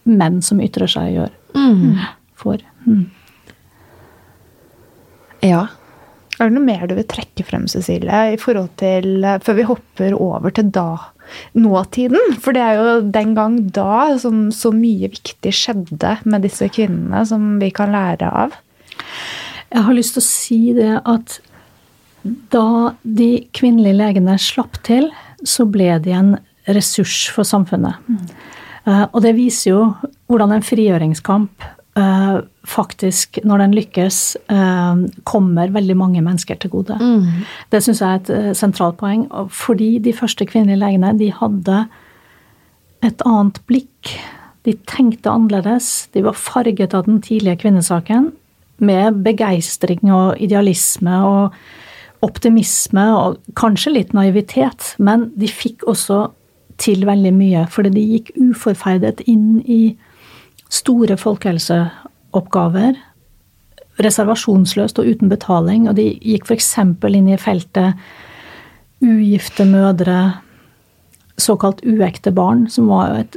menn 0.06 0.40
som 0.44 0.62
ytrer 0.62 0.90
seg, 0.90 1.14
gjør. 1.16 1.34
Mm. 1.56 1.98
For. 2.36 2.62
Mm. 2.86 3.06
Ja. 5.44 5.66
Er 6.36 6.50
det 6.50 6.56
noe 6.56 6.66
mer 6.66 6.84
du 6.88 6.96
vil 6.98 7.08
trekke 7.08 7.46
frem, 7.48 7.64
Cecilie, 7.70 8.22
i 8.34 8.40
forhold 8.40 8.74
til 8.80 9.24
eh, 9.24 9.38
Før 9.44 9.56
vi 9.56 9.68
hopper 9.70 10.16
over 10.18 10.52
til 10.52 10.68
da 10.74 10.90
nåtiden? 11.56 12.36
For 12.42 12.56
det 12.56 12.62
er 12.62 12.80
jo 12.80 12.98
den 13.14 13.32
gang 13.38 13.58
da 13.74 14.18
som 14.20 14.50
så 14.54 14.72
mye 14.74 15.10
viktig 15.14 15.52
skjedde 15.56 16.18
med 16.28 16.44
disse 16.44 16.68
kvinnene, 16.72 17.24
som 17.28 17.56
vi 17.62 17.72
kan 17.74 17.94
lære 17.94 18.28
av. 18.28 18.56
Jeg 19.72 19.86
har 19.88 19.96
lyst 19.96 20.16
til 20.16 20.22
å 20.22 20.28
si 20.28 20.60
det 20.76 20.92
at 21.02 21.38
da 22.52 22.96
de 23.02 23.46
kvinnelige 23.56 23.96
legene 23.96 24.36
slapp 24.40 24.78
til, 24.86 25.08
så 25.46 25.66
ble 25.68 25.96
de 26.02 26.14
en 26.16 26.36
ressurs 26.66 27.26
for 27.32 27.46
samfunnet. 27.46 27.98
Mm. 28.10 28.28
Og 28.86 29.18
det 29.24 29.32
viser 29.34 29.72
jo 29.72 29.80
hvordan 30.30 30.52
en 30.54 30.62
frigjøringskamp 30.62 31.64
uh, 31.98 32.38
faktisk, 32.66 33.40
når 33.44 33.64
den 33.64 33.74
lykkes, 33.74 34.18
uh, 34.52 35.02
kommer 35.26 35.72
veldig 35.74 35.96
mange 35.98 36.22
mennesker 36.22 36.58
til 36.62 36.70
gode. 36.70 36.98
Mm. 37.00 37.46
Det 37.72 37.82
syns 37.82 38.02
jeg 38.02 38.20
er 38.20 38.22
et 38.22 38.58
sentralt 38.58 38.98
poeng. 39.00 39.26
Fordi 39.50 39.96
de 40.02 40.14
første 40.16 40.46
kvinnelige 40.46 40.82
legene 40.82 41.14
de 41.18 41.32
hadde 41.34 41.84
et 43.06 43.26
annet 43.26 43.60
blikk. 43.66 44.14
De 44.66 44.74
tenkte 44.88 45.30
annerledes. 45.30 46.08
De 46.14 46.24
var 46.26 46.38
farget 46.38 46.94
av 46.94 47.06
den 47.06 47.20
tidlige 47.22 47.62
kvinnesaken 47.64 48.32
med 48.82 49.22
begeistring 49.24 50.10
og 50.12 50.36
idealisme 50.42 51.20
og 51.24 51.54
optimisme 52.24 53.04
og 53.14 53.38
kanskje 53.56 53.94
litt 53.94 54.16
naivitet. 54.16 54.94
Men 54.98 55.30
de 55.38 55.48
fikk 55.48 55.86
også 55.88 56.26
til 56.82 57.06
veldig 57.08 57.32
mye, 57.34 57.66
fordi 57.72 57.92
de 57.94 58.06
gikk 58.14 58.32
uforferdet 58.36 59.22
inn 59.30 59.60
i 59.64 59.96
store 60.72 61.16
folkehelseoppgaver 61.20 62.98
reservasjonsløst 64.02 64.98
og 65.00 65.08
uten 65.08 65.30
betaling, 65.32 65.86
og 65.88 65.96
de 65.96 66.10
gikk 66.20 66.48
f.eks. 66.50 66.72
inn 67.08 67.30
i 67.32 67.38
feltet 67.40 67.96
ugifte 69.04 69.66
mødre, 69.68 70.42
såkalt 71.40 71.82
uekte 71.84 72.32
barn, 72.32 72.64
som 72.72 72.88
var 72.88 73.10
jo 73.12 73.24
et 73.24 73.36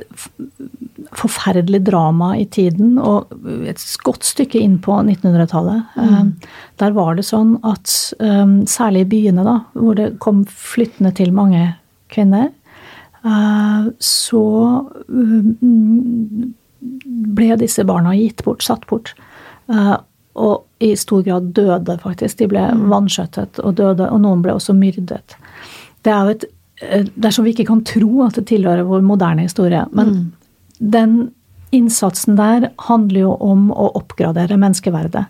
forferdelig 1.16 1.82
drama 1.88 2.32
i 2.38 2.46
tiden, 2.48 2.98
og 3.02 3.32
et 3.68 3.82
godt 4.06 4.28
stykke 4.28 4.60
inn 4.62 4.78
på 4.84 4.96
1900-tallet. 5.02 5.98
Mm. 5.98 6.14
Eh, 6.14 6.54
der 6.80 6.96
var 6.96 7.18
det 7.18 7.28
sånn 7.28 7.58
at 7.68 7.92
eh, 8.24 8.56
særlig 8.72 9.06
i 9.08 9.12
byene, 9.16 9.46
da, 9.48 9.58
hvor 9.76 10.00
det 10.00 10.14
kom 10.24 10.46
flyttende 10.48 11.12
til 11.18 11.36
mange 11.36 11.74
kvinner, 12.14 12.50
så 14.00 14.44
ble 17.40 17.56
disse 17.60 17.84
barna 17.88 18.14
gitt 18.16 18.44
bort, 18.46 18.64
satt 18.64 18.86
bort. 18.90 19.14
Eh, 19.72 19.96
og 20.40 20.84
i 20.84 20.94
stor 20.98 21.24
grad 21.26 21.52
døde, 21.56 21.98
faktisk. 22.04 22.38
De 22.40 22.48
ble 22.52 22.64
mm. 22.72 22.86
vanskjøttet 22.92 23.60
og 23.64 23.76
døde, 23.80 24.08
og 24.08 24.22
noen 24.24 24.44
ble 24.46 24.56
også 24.56 24.76
myrdet. 24.78 25.36
Det 26.06 26.14
er 26.14 26.22
jo 26.24 26.36
et 26.38 26.48
eh, 26.86 27.10
Dersom 27.20 27.48
vi 27.48 27.56
ikke 27.56 27.68
kan 27.72 27.84
tro 27.88 28.24
at 28.28 28.40
det 28.40 28.48
tilhører 28.52 28.88
vår 28.88 29.04
moderne 29.06 29.48
historie. 29.48 29.84
Men 29.92 30.14
mm. 30.14 30.24
den 30.96 31.18
innsatsen 31.76 32.40
der 32.40 32.72
handler 32.88 33.28
jo 33.28 33.34
om 33.46 33.68
å 33.76 33.92
oppgradere 34.00 34.58
menneskeverdet. 34.58 35.28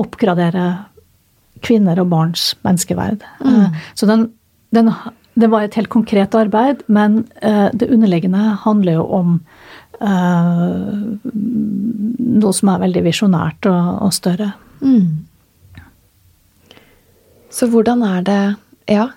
Oppgradere 0.00 0.68
kvinner 1.66 1.98
og 1.98 2.12
barns 2.12 2.52
menneskeverd. 2.62 3.24
Mm. 3.42 3.56
Eh, 3.58 3.86
så 3.98 4.06
den, 4.08 4.28
den, 4.76 4.92
det 5.38 5.48
var 5.52 5.64
et 5.64 5.76
helt 5.78 5.90
konkret 5.92 6.34
arbeid, 6.34 6.80
men 6.90 7.20
det 7.38 7.86
underliggende 7.86 8.56
handler 8.64 8.98
jo 8.98 9.04
om 9.14 9.36
uh, 10.02 11.18
noe 11.32 12.54
som 12.54 12.72
er 12.72 12.82
veldig 12.84 13.04
visjonært 13.06 13.68
og, 13.70 13.88
og 14.06 14.14
større. 14.14 14.52
Mm. 14.82 15.26
Så 17.50 17.70
hvordan 17.72 18.04
er 18.06 18.24
det 18.26 18.42
Ja, 18.88 19.10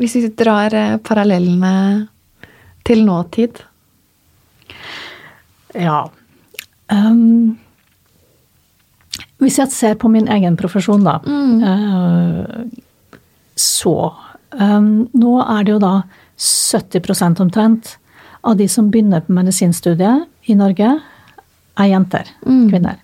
hvis 0.00 0.16
vi 0.18 0.28
drar 0.34 0.74
eh, 0.74 0.96
parallellene 0.98 2.08
til 2.84 3.04
nåtid? 3.06 3.60
Ja. 5.78 6.00
Um, 6.90 7.54
hvis 9.38 9.60
jeg 9.60 9.70
ser 9.70 9.94
på 10.00 10.10
min 10.10 10.26
egen 10.32 10.58
profesjon, 10.58 11.06
da, 11.06 11.20
mm. 11.22 11.62
uh, 11.62 12.66
så 13.54 13.94
um, 14.60 15.06
Nå 15.16 15.36
er 15.44 15.64
det 15.66 15.76
jo 15.76 15.80
da 15.82 15.94
70 16.36 17.40
omtrent 17.40 17.96
av 18.46 18.56
de 18.56 18.68
som 18.70 18.90
begynner 18.90 19.24
på 19.24 19.34
medisinstudiet 19.34 20.26
i 20.50 20.54
Norge, 20.54 20.92
er 21.76 21.90
jenter. 21.90 22.28
Mm. 22.46 22.68
Kvinner. 22.70 23.00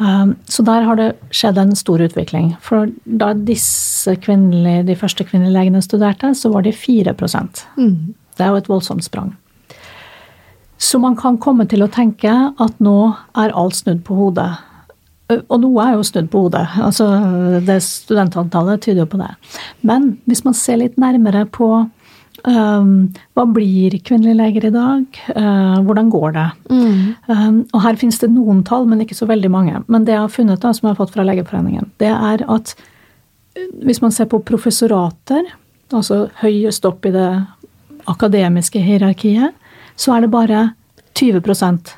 Um, 0.00 0.36
så 0.48 0.62
der 0.64 0.86
har 0.86 0.96
det 0.96 1.10
skjedd 1.34 1.58
en 1.60 1.74
stor 1.76 2.00
utvikling. 2.00 2.54
For 2.64 2.88
da 3.04 3.34
disse 3.34 4.14
kvinnelige, 4.22 4.86
de 4.88 4.96
første 4.96 5.26
kvinnelige 5.28 5.56
legene 5.58 5.82
studerte, 5.84 6.32
så 6.34 6.52
var 6.54 6.64
de 6.64 6.72
4 6.72 7.12
mm. 7.12 8.14
Det 8.36 8.46
er 8.46 8.48
jo 8.54 8.60
et 8.62 8.70
voldsomt 8.70 9.04
sprang. 9.04 9.34
Så 10.80 10.98
man 10.98 11.16
kan 11.16 11.36
komme 11.36 11.66
til 11.68 11.82
å 11.84 11.90
tenke 11.92 12.32
at 12.32 12.78
nå 12.80 13.12
er 13.36 13.52
alt 13.52 13.76
snudd 13.76 14.00
på 14.06 14.16
hodet. 14.16 14.48
Og 15.30 15.56
noe 15.62 15.84
er 15.86 15.94
jo 15.94 16.04
snudd 16.06 16.30
på 16.32 16.44
hodet. 16.46 16.66
altså 16.82 17.06
det 17.66 17.80
Studentantallet 17.86 18.82
tyder 18.82 19.04
jo 19.04 19.10
på 19.12 19.20
det. 19.20 19.30
Men 19.86 20.16
hvis 20.26 20.44
man 20.46 20.56
ser 20.58 20.80
litt 20.82 20.98
nærmere 21.00 21.46
på 21.46 21.70
Um, 22.48 23.10
hva 23.36 23.44
blir 23.52 23.92
kvinnelige 24.06 24.38
leger 24.38 24.66
i 24.68 24.72
dag? 24.72 25.18
Uh, 25.34 25.80
hvordan 25.84 26.08
går 26.12 26.32
det? 26.36 26.46
Mm. 26.70 27.00
Um, 27.28 27.58
og 27.74 27.82
her 27.84 27.98
finnes 28.00 28.20
det 28.22 28.30
noen 28.32 28.62
tall, 28.64 28.86
men 28.88 29.02
ikke 29.04 29.18
så 29.18 29.28
veldig 29.28 29.50
mange. 29.52 29.82
Men 29.92 30.06
det 30.06 30.14
jeg 30.14 30.22
har 30.22 30.32
funnet, 30.32 30.62
da, 30.62 30.72
som 30.72 30.88
jeg 30.88 30.94
har 30.94 31.00
fått 31.02 31.12
fra 31.16 31.26
Legeforeningen, 31.26 31.90
det 32.00 32.12
er 32.14 32.44
at 32.48 32.74
uh, 32.78 33.66
hvis 33.84 34.00
man 34.00 34.14
ser 34.14 34.30
på 34.32 34.40
professorater, 34.46 35.52
altså 35.92 36.28
høyest 36.40 36.86
opp 36.88 37.08
i 37.08 37.14
det 37.14 37.28
akademiske 38.08 38.80
hierarkiet, 38.80 39.56
så 40.00 40.16
er 40.16 40.24
det 40.24 40.32
bare 40.32 40.62
20% 41.18 41.92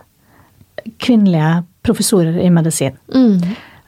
kvinnelige 0.99 1.61
professorer 1.83 2.39
i 2.41 2.51
medisin. 2.51 2.97
Mm. 3.15 3.39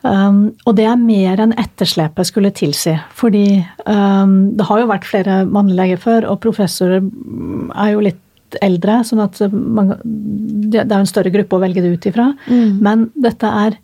Um, 0.05 0.41
og 0.69 0.75
det 0.77 0.85
er 0.85 1.01
mer 1.01 1.41
enn 1.41 1.55
etterslepet 1.57 2.29
skulle 2.29 2.53
tilsi. 2.53 2.93
Fordi 3.17 3.47
um, 3.87 4.53
det 4.59 4.67
har 4.69 4.83
jo 4.83 4.91
vært 4.91 5.09
flere 5.09 5.39
mannlige 5.49 5.81
leger 5.81 6.03
før, 6.03 6.29
og 6.33 6.43
professorer 6.45 7.01
er 7.01 7.95
jo 7.95 8.05
litt 8.05 8.21
eldre, 8.63 9.01
sånn 9.07 9.23
at 9.25 9.41
man, 9.51 9.97
det 10.05 10.85
er 10.85 11.01
en 11.01 11.09
større 11.09 11.33
gruppe 11.35 11.57
å 11.57 11.63
velge 11.63 11.83
det 11.83 11.95
ut 11.95 12.09
ifra. 12.11 12.29
Mm. 12.47 12.77
Men 12.85 13.09
dette 13.17 13.49
er 13.49 13.79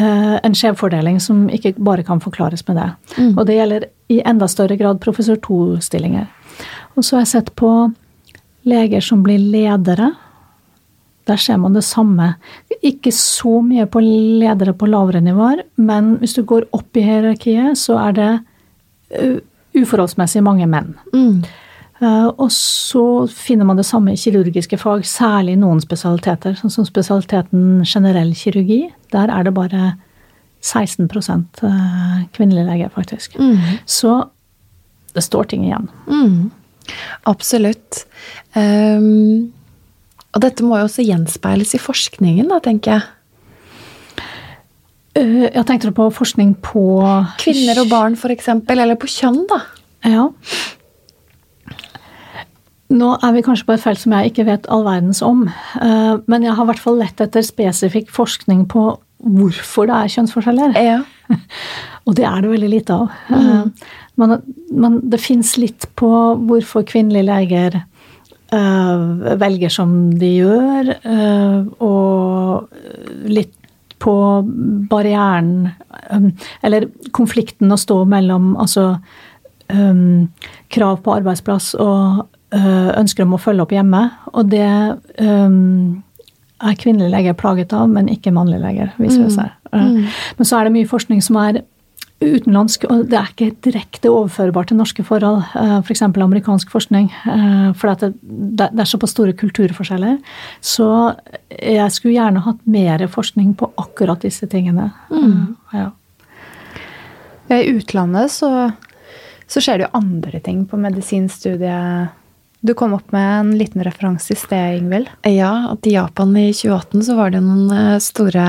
uh, 0.00 0.36
en 0.40 0.56
skjevfordeling 0.56 1.20
som 1.22 1.44
ikke 1.52 1.76
bare 1.78 2.06
kan 2.08 2.22
forklares 2.24 2.64
med 2.70 2.80
det. 2.80 2.88
Mm. 3.18 3.34
Og 3.34 3.44
det 3.46 3.58
gjelder 3.58 3.88
i 4.10 4.22
enda 4.26 4.48
større 4.50 4.80
grad 4.80 5.02
professor 5.04 5.38
to-stillinger. 5.44 6.30
Og 6.96 7.04
så 7.04 7.18
har 7.18 7.26
jeg 7.26 7.34
sett 7.36 7.54
på 7.60 7.70
leger 8.68 9.04
som 9.04 9.22
blir 9.24 9.40
ledere 9.40 10.10
der 11.28 11.36
ser 11.36 11.58
man 11.60 11.76
det 11.76 11.84
samme. 11.84 12.34
Ikke 12.82 13.12
så 13.14 13.60
mye 13.64 13.86
på 13.90 14.02
ledere 14.02 14.74
på 14.76 14.88
lavere 14.88 15.20
nivåer, 15.24 15.64
men 15.76 16.16
hvis 16.20 16.36
du 16.38 16.44
går 16.48 16.68
opp 16.76 16.96
i 16.96 17.04
hierarkiet, 17.04 17.78
så 17.78 17.98
er 18.06 18.16
det 18.16 18.30
uh, 19.20 19.40
uforholdsmessig 19.76 20.42
mange 20.44 20.68
menn. 20.70 20.94
Mm. 21.12 21.42
Uh, 22.00 22.28
og 22.30 22.48
så 22.54 23.04
finner 23.28 23.68
man 23.68 23.76
det 23.76 23.86
samme 23.86 24.14
i 24.14 24.20
kirurgiske 24.20 24.78
fag, 24.80 25.04
særlig 25.06 25.58
i 25.58 25.60
noen 25.60 25.82
spesialiteter. 25.84 26.56
Sånn 26.58 26.72
som 26.72 26.88
spesialiteten 26.88 27.84
generell 27.84 28.32
kirurgi. 28.34 28.86
Der 29.12 29.32
er 29.32 29.44
det 29.46 29.54
bare 29.54 29.94
16 30.64 31.06
uh, 31.06 32.24
kvinnelige 32.32 32.66
leger, 32.66 32.92
faktisk. 32.96 33.36
Mm. 33.38 33.80
Så 33.84 34.22
det 35.14 35.26
står 35.26 35.52
ting 35.52 35.68
igjen. 35.68 35.88
Mm. 36.08 36.50
Absolutt. 37.28 38.06
Um 38.56 39.52
og 40.30 40.44
dette 40.44 40.66
må 40.66 40.78
jo 40.78 40.86
også 40.86 41.04
gjenspeiles 41.06 41.74
i 41.74 41.82
forskningen, 41.82 42.50
da, 42.52 42.60
tenker 42.62 42.98
jeg. 42.98 43.08
Uh, 45.18 45.46
jeg 45.48 45.66
tenkte 45.66 45.90
på 45.94 46.06
forskning 46.14 46.54
på 46.62 46.84
Kvinner 47.42 47.82
og 47.82 47.90
barn, 47.90 48.14
f.eks. 48.14 48.52
Eller 48.70 48.98
på 49.00 49.10
kjønn, 49.10 49.42
da. 49.50 49.64
Ja. 50.06 50.28
Nå 52.90 53.10
er 53.22 53.34
vi 53.34 53.42
kanskje 53.46 53.66
på 53.68 53.74
et 53.74 53.82
felt 53.82 54.00
som 54.02 54.14
jeg 54.16 54.30
ikke 54.30 54.46
vet 54.48 54.68
all 54.70 54.86
verdens 54.86 55.22
om. 55.26 55.44
Uh, 55.78 56.22
men 56.30 56.46
jeg 56.46 56.54
har 56.54 56.66
i 56.66 56.70
hvert 56.70 56.82
fall 56.82 57.00
lett 57.02 57.22
etter 57.22 57.44
spesifikk 57.46 58.10
forskning 58.14 58.68
på 58.70 58.92
hvorfor 59.20 59.90
det 59.90 59.96
er 59.96 60.14
kjønnsforskjeller. 60.14 60.78
Ja. 60.78 61.00
og 62.06 62.16
det 62.18 62.26
er 62.26 62.38
det 62.42 62.54
veldig 62.54 62.70
lite 62.70 63.02
av. 63.02 63.18
Mm. 63.34 63.42
Uh, 63.42 63.98
men, 64.20 64.38
men 64.70 64.98
det 65.10 65.22
fins 65.22 65.56
litt 65.58 65.86
på 65.98 66.10
hvorfor 66.46 66.86
kvinnelige 66.86 67.26
leger 67.26 67.80
velger 68.50 69.70
som 69.70 69.92
de 70.18 70.30
gjør, 70.40 70.92
uh, 71.06 71.60
og 71.86 73.30
litt 73.30 73.54
på 74.00 74.14
barrieren 74.90 75.68
um, 76.10 76.30
Eller 76.64 76.88
konflikten 77.12 77.72
å 77.72 77.78
stå 77.78 77.98
mellom 78.08 78.54
altså 78.60 78.94
um, 79.68 80.28
krav 80.72 81.02
på 81.04 81.14
arbeidsplass 81.18 81.74
og 81.76 82.22
uh, 82.56 82.90
ønsker 82.96 83.26
om 83.26 83.36
å 83.36 83.42
følge 83.42 83.66
opp 83.66 83.74
hjemme. 83.76 84.06
Og 84.32 84.48
det 84.52 84.70
um, 85.20 86.00
er 86.60 86.78
kvinnelige 86.80 87.12
leger 87.12 87.36
plaget 87.38 87.74
av, 87.76 87.88
men 87.92 88.08
ikke 88.12 88.32
mannlige 88.34 88.64
leger, 88.64 88.94
viser 89.00 89.26
det 89.26 89.30
mm. 89.30 89.36
seg. 89.36 89.52
Mm. 89.76 90.08
Men 90.38 90.48
så 90.48 90.58
er 90.58 90.66
det 90.66 90.74
mye 90.78 90.90
forskning 90.90 91.22
som 91.24 91.38
er 91.40 91.62
utenlandsk, 92.20 92.84
og 92.92 93.06
det 93.08 93.16
er 93.16 93.30
ikke 93.32 93.48
direkte 93.64 94.10
overførbart 94.12 94.70
til 94.70 94.78
norske 94.80 95.04
forhold. 95.06 95.40
F.eks. 95.80 96.02
For 96.02 96.24
amerikansk 96.24 96.72
forskning. 96.72 97.08
Eh, 97.32 97.70
for 97.80 97.94
det, 98.02 98.12
det 98.20 98.68
er 98.68 98.88
såpass 98.88 99.14
store 99.16 99.32
kulturforskjeller. 99.40 100.18
Så 100.60 100.88
jeg 101.56 101.88
skulle 101.94 102.18
gjerne 102.18 102.44
hatt 102.44 102.60
mer 102.68 103.06
forskning 103.08 103.54
på 103.58 103.70
akkurat 103.80 104.20
disse 104.26 104.48
tingene. 104.52 104.90
Mm. 105.08 105.56
Ja. 105.72 105.88
I 107.50 107.64
utlandet 107.72 108.30
så, 108.30 108.70
så 109.50 109.62
skjer 109.64 109.80
det 109.80 109.88
jo 109.88 109.98
andre 109.98 110.42
ting 110.44 110.66
på 110.68 110.78
medisinstudiet 110.80 112.19
du 112.60 112.74
kom 112.74 112.92
opp 112.92 113.12
med 113.12 113.40
en 113.40 113.50
liten 113.58 113.84
referanse 113.84 114.34
i 114.34 114.36
sted, 114.36 114.78
Ingvild. 114.78 115.08
Ja, 115.24 115.70
at 115.72 115.86
i 115.88 115.94
Japan 115.94 116.34
i 116.36 116.50
2018 116.52 117.04
så 117.06 117.14
var 117.16 117.32
det 117.32 117.40
noen 117.40 117.70
eh, 117.72 117.94
store 118.04 118.44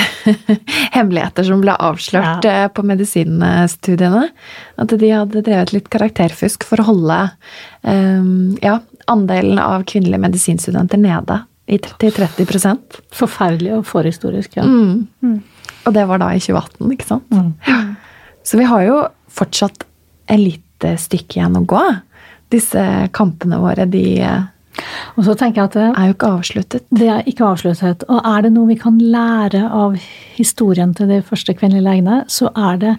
hemmeligheter 0.96 1.46
som 1.46 1.62
ble 1.62 1.76
avslørt 1.78 2.46
ja. 2.46 2.64
Eh, 2.64 2.70
på 2.74 2.82
medisinstudiene. 2.82 4.24
At 4.82 4.94
de 4.98 5.10
hadde 5.12 5.44
drevet 5.46 5.74
litt 5.76 5.90
karakterfusk 5.94 6.66
for 6.66 6.82
å 6.82 6.88
holde 6.88 7.18
um, 7.86 8.56
ja, 8.64 8.80
andelen 9.10 9.60
av 9.62 9.84
kvinnelige 9.86 10.24
medisinstudenter 10.24 10.98
nede 10.98 11.44
til 11.70 12.12
30 12.12 12.50
Forferdelig 13.14 13.76
og 13.76 13.86
forhistorisk, 13.88 14.58
ja. 14.58 14.66
Mm. 14.66 15.06
Mm. 15.22 15.38
Og 15.86 15.94
det 15.94 16.08
var 16.10 16.18
da 16.20 16.32
i 16.34 16.42
2018, 16.42 16.90
ikke 16.96 17.08
sant? 17.12 17.30
Mm. 17.30 17.94
Så 18.44 18.58
vi 18.58 18.66
har 18.68 18.82
jo 18.88 18.98
fortsatt 19.32 19.86
et 20.26 20.40
lite 20.40 20.96
stykke 20.98 21.38
igjen 21.38 21.60
å 21.60 21.64
gå 21.68 21.84
disse 22.54 22.82
kampene 23.14 23.60
våre, 23.62 23.86
de 23.90 24.04
og 25.14 25.26
så 25.26 25.34
tenker 25.38 25.60
jeg 25.60 25.68
at 25.68 25.76
det, 25.76 25.86
er 25.86 26.08
jo 26.08 26.14
ikke 26.16 26.30
avsluttet. 26.38 26.86
Det 26.90 27.08
er 27.10 27.28
ikke 27.30 27.46
avsluttet. 27.46 28.04
Og 28.10 28.26
er 28.26 28.44
det 28.44 28.52
noe 28.56 28.70
vi 28.72 28.78
kan 28.80 28.96
lære 28.98 29.62
av 29.70 29.94
historien 30.34 30.94
til 30.98 31.10
de 31.12 31.20
første 31.26 31.54
kvinnelige 31.54 31.86
legene, 31.86 32.22
så 32.26 32.50
er 32.58 32.80
det 32.82 32.94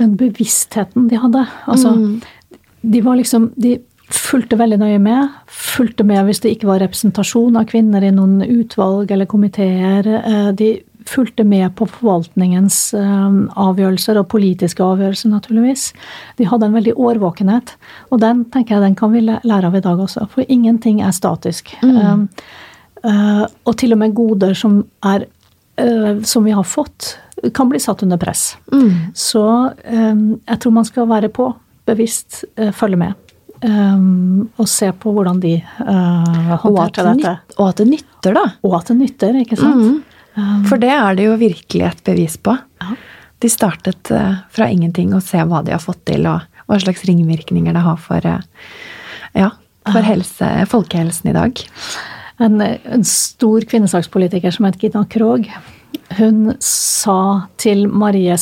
den 0.00 0.14
bevisstheten 0.18 1.10
de 1.10 1.20
hadde. 1.20 1.44
Altså, 1.70 1.92
mm. 1.94 2.62
de 2.94 3.02
var 3.04 3.20
liksom 3.20 3.52
De 3.60 3.76
fulgte 4.14 4.58
veldig 4.60 4.78
nøye 4.78 5.00
med. 5.02 5.36
Fulgte 5.48 6.04
med 6.06 6.26
hvis 6.26 6.42
det 6.44 6.54
ikke 6.54 6.68
var 6.68 6.82
representasjon 6.84 7.56
av 7.56 7.68
kvinner 7.70 8.04
i 8.04 8.12
noen 8.14 8.42
utvalg 8.44 9.10
eller 9.10 9.28
komiteer. 9.28 10.08
Eh, 10.20 10.50
de 10.56 10.68
fulgte 11.08 11.44
med 11.44 11.74
på 11.78 11.86
forvaltningens 11.90 12.78
eh, 12.98 13.38
avgjørelser 13.60 14.18
og 14.20 14.28
politiske 14.32 14.84
avgjørelser, 14.84 15.32
naturligvis. 15.32 15.88
De 16.38 16.48
hadde 16.48 16.68
en 16.68 16.76
veldig 16.76 16.94
årvåkenhet, 17.00 17.74
og 18.10 18.22
den 18.24 18.44
tenker 18.54 18.76
jeg 18.76 18.86
den 18.88 18.98
kan 18.98 19.12
vi 19.14 19.24
lære 19.24 19.68
av 19.68 19.76
i 19.76 19.82
dag 19.84 20.00
også. 20.00 20.28
For 20.32 20.46
ingenting 20.48 21.02
er 21.04 21.14
statisk. 21.16 21.74
Mm. 21.82 22.28
Uh, 23.04 23.44
og 23.68 23.74
til 23.76 23.92
og 23.92 24.00
med 24.00 24.14
goder 24.16 24.54
som, 24.56 24.78
er, 25.04 25.26
uh, 25.76 26.22
som 26.24 26.46
vi 26.46 26.54
har 26.56 26.64
fått, 26.64 27.18
kan 27.52 27.68
bli 27.68 27.80
satt 27.82 28.02
under 28.06 28.20
press. 28.20 28.54
Mm. 28.72 29.12
Så 29.12 29.44
um, 29.44 30.24
jeg 30.38 30.62
tror 30.62 30.72
man 30.72 30.88
skal 30.88 31.10
være 31.10 31.28
på, 31.34 31.50
bevisst 31.84 32.46
uh, 32.56 32.70
følge 32.72 33.00
med. 33.02 33.20
Um, 33.64 34.48
og 34.60 34.68
se 34.68 34.90
på 35.00 35.12
hvordan 35.12 35.38
de 35.40 35.54
håndterte 35.84 37.04
dette. 37.10 37.36
Og 37.58 37.68
at 37.70 37.80
det 37.80 37.86
nytter, 37.92 38.36
da. 38.36 38.44
Og 38.64 38.74
at 38.80 38.90
det 38.90 38.98
nytter, 38.98 39.38
ikke 39.44 39.60
sant. 39.60 39.84
Mm. 39.84 40.13
Um, 40.34 40.64
For 40.66 40.80
det 40.82 40.90
er 40.90 41.18
det 41.18 41.28
jo 41.28 41.36
virkelig 41.40 41.84
et 41.86 42.00
bevis 42.06 42.36
på. 42.36 42.56
De 43.42 43.50
startet 43.50 44.10
uh, 44.14 44.40
fra 44.54 44.70
ingenting 44.72 45.12
og 45.14 45.22
se 45.26 45.42
hva 45.46 45.62
de 45.64 45.74
har 45.74 45.82
fått 45.82 46.02
til, 46.10 46.26
og 46.30 46.42
hva 46.70 46.80
slags 46.82 47.04
ringvirkninger 47.06 47.76
det 47.76 47.84
har 47.84 48.00
for, 48.00 48.26
uh, 48.26 48.72
ja, 49.36 49.52
for 49.90 50.06
helse, 50.06 50.50
folkehelsen 50.70 51.30
i 51.30 51.36
dag. 51.36 51.64
En, 52.42 52.58
en 52.60 53.06
stor 53.06 53.66
kvinnesakspolitiker 53.70 54.54
som 54.54 54.66
het 54.66 54.80
Gina 54.82 55.04
Krog, 55.10 55.46
hun 56.18 56.54
sa 56.62 57.46
til 57.62 57.86
Marie 57.88 58.34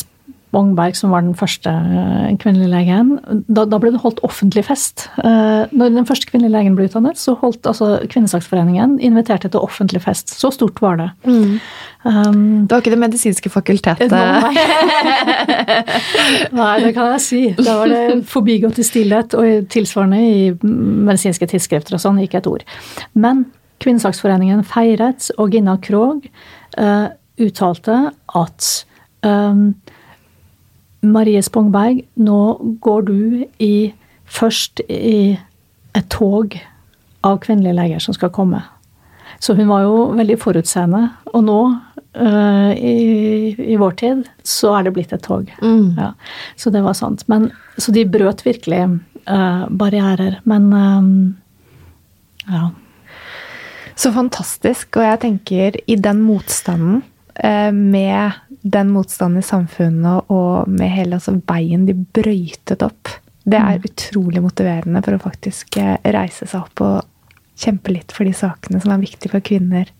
Bongberg, 0.52 0.96
som 0.98 1.12
var 1.14 1.24
den 1.24 1.36
første 1.38 1.70
eh, 1.72 2.32
kvinnelige 2.40 2.68
legen, 2.68 3.12
da, 3.48 3.64
da, 3.64 3.78
ble 3.80 3.92
det 3.94 4.02
holdt 4.02 4.20
offentlig 4.26 4.66
fest. 4.66 5.06
Uh, 5.16 5.64
når 5.72 5.94
den 5.94 6.08
første 6.08 6.28
kvinnelige 6.28 6.52
legen 6.52 6.74
ble 6.76 6.90
utdannet, 6.90 7.16
så 7.20 7.32
holdt 7.40 7.64
altså 7.68 7.94
Kvinnesaksforeningen 8.12 8.98
inviterte 9.00 9.48
til 9.48 9.64
offentlig 9.64 10.02
fest. 10.04 10.34
Så 10.36 10.50
stort 10.52 10.82
var 10.84 11.00
det. 11.00 11.08
Mm. 11.24 11.54
Um, 12.04 12.42
det 12.66 12.74
var 12.74 12.84
ikke 12.84 12.92
Det 12.92 13.00
medisinske 13.00 13.52
fakultetet? 13.54 14.12
Nei. 14.12 14.52
nei, 16.60 16.74
det 16.84 16.92
kan 16.98 17.14
jeg 17.14 17.24
si. 17.24 17.42
Da 17.56 17.78
var 17.80 17.88
det 17.92 18.20
forbigått 18.28 18.82
i 18.82 18.86
stillhet, 18.86 19.38
og 19.38 19.72
tilsvarende 19.72 20.20
i 20.20 20.44
medisinske 20.60 21.48
tidsskrifter 21.48 21.96
og 21.96 22.04
sånn, 22.04 22.20
ikke 22.26 22.42
et 22.42 22.50
ord. 22.50 22.68
Men 23.16 23.46
Kvinnesaksforeningen 23.82 24.60
feiret, 24.68 25.32
og 25.40 25.56
Gina 25.56 25.78
Krog 25.82 26.28
uh, 26.76 27.08
uttalte 27.40 27.98
at 28.36 28.70
um, 29.24 29.72
Marie 31.02 31.42
Spongberg, 31.42 32.04
nå 32.14 32.40
går 32.82 33.02
du 33.08 33.16
i, 33.62 33.92
først 34.24 34.84
i 34.86 35.34
et 35.98 36.08
tog 36.12 36.54
av 37.26 37.40
kvinnelige 37.42 37.76
leger 37.76 38.04
som 38.04 38.14
skal 38.14 38.30
komme. 38.34 38.62
Så 39.42 39.56
hun 39.58 39.66
var 39.70 39.82
jo 39.82 39.96
veldig 40.14 40.36
forutseende. 40.38 41.02
Og 41.34 41.42
nå, 41.46 41.58
uh, 42.20 42.70
i, 42.76 42.94
i, 43.56 43.76
vår 43.80 43.96
tid, 43.98 44.26
så 44.46 44.76
er 44.78 44.86
det 44.86 44.94
blitt 44.94 45.14
et 45.14 45.24
tog. 45.24 45.50
Mm. 45.62 45.98
Ja, 45.98 46.12
så 46.54 46.70
det 46.70 46.84
var 46.84 46.94
sant. 46.98 47.24
Men, 47.32 47.50
så 47.74 47.94
de 47.94 48.06
brøt 48.06 48.44
virkelig 48.46 48.84
uh, 49.26 49.64
barrierer. 49.66 50.38
Men 50.46 50.70
um, 50.70 51.10
ja. 52.46 52.68
Så 53.98 54.12
fantastisk. 54.14 54.94
Og 54.96 55.08
jeg 55.08 55.22
tenker, 55.26 55.80
i 55.90 55.98
den 55.98 56.22
motstanden 56.22 57.02
uh, 57.02 57.11
med 57.72 58.38
den 58.62 58.90
motstanden 58.92 59.40
i 59.40 59.46
samfunnet 59.46 60.30
og 60.30 60.68
med 60.70 60.90
hele 60.92 61.16
altså, 61.16 61.32
veien 61.48 61.86
de 61.88 61.94
brøytet 61.96 62.84
opp, 62.84 63.08
det 63.44 63.58
er 63.58 63.80
mm. 63.80 63.86
utrolig 63.88 64.42
motiverende 64.42 65.02
for 65.02 65.16
å 65.16 65.22
faktisk 65.22 65.78
eh, 65.82 65.96
reise 66.14 66.46
seg 66.46 66.60
opp 66.62 66.82
og 66.84 67.58
kjempe 67.58 67.94
litt 67.94 68.14
for 68.14 68.28
de 68.28 68.34
sakene 68.36 68.80
som 68.82 68.94
er 68.94 69.02
viktige 69.02 69.32
for 69.32 69.44
kvinner 69.44 69.90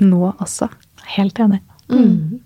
nå 0.00 0.20
også. 0.32 0.68
Helt 1.16 1.40
enig. 1.40 1.62
Mm. 1.90 2.40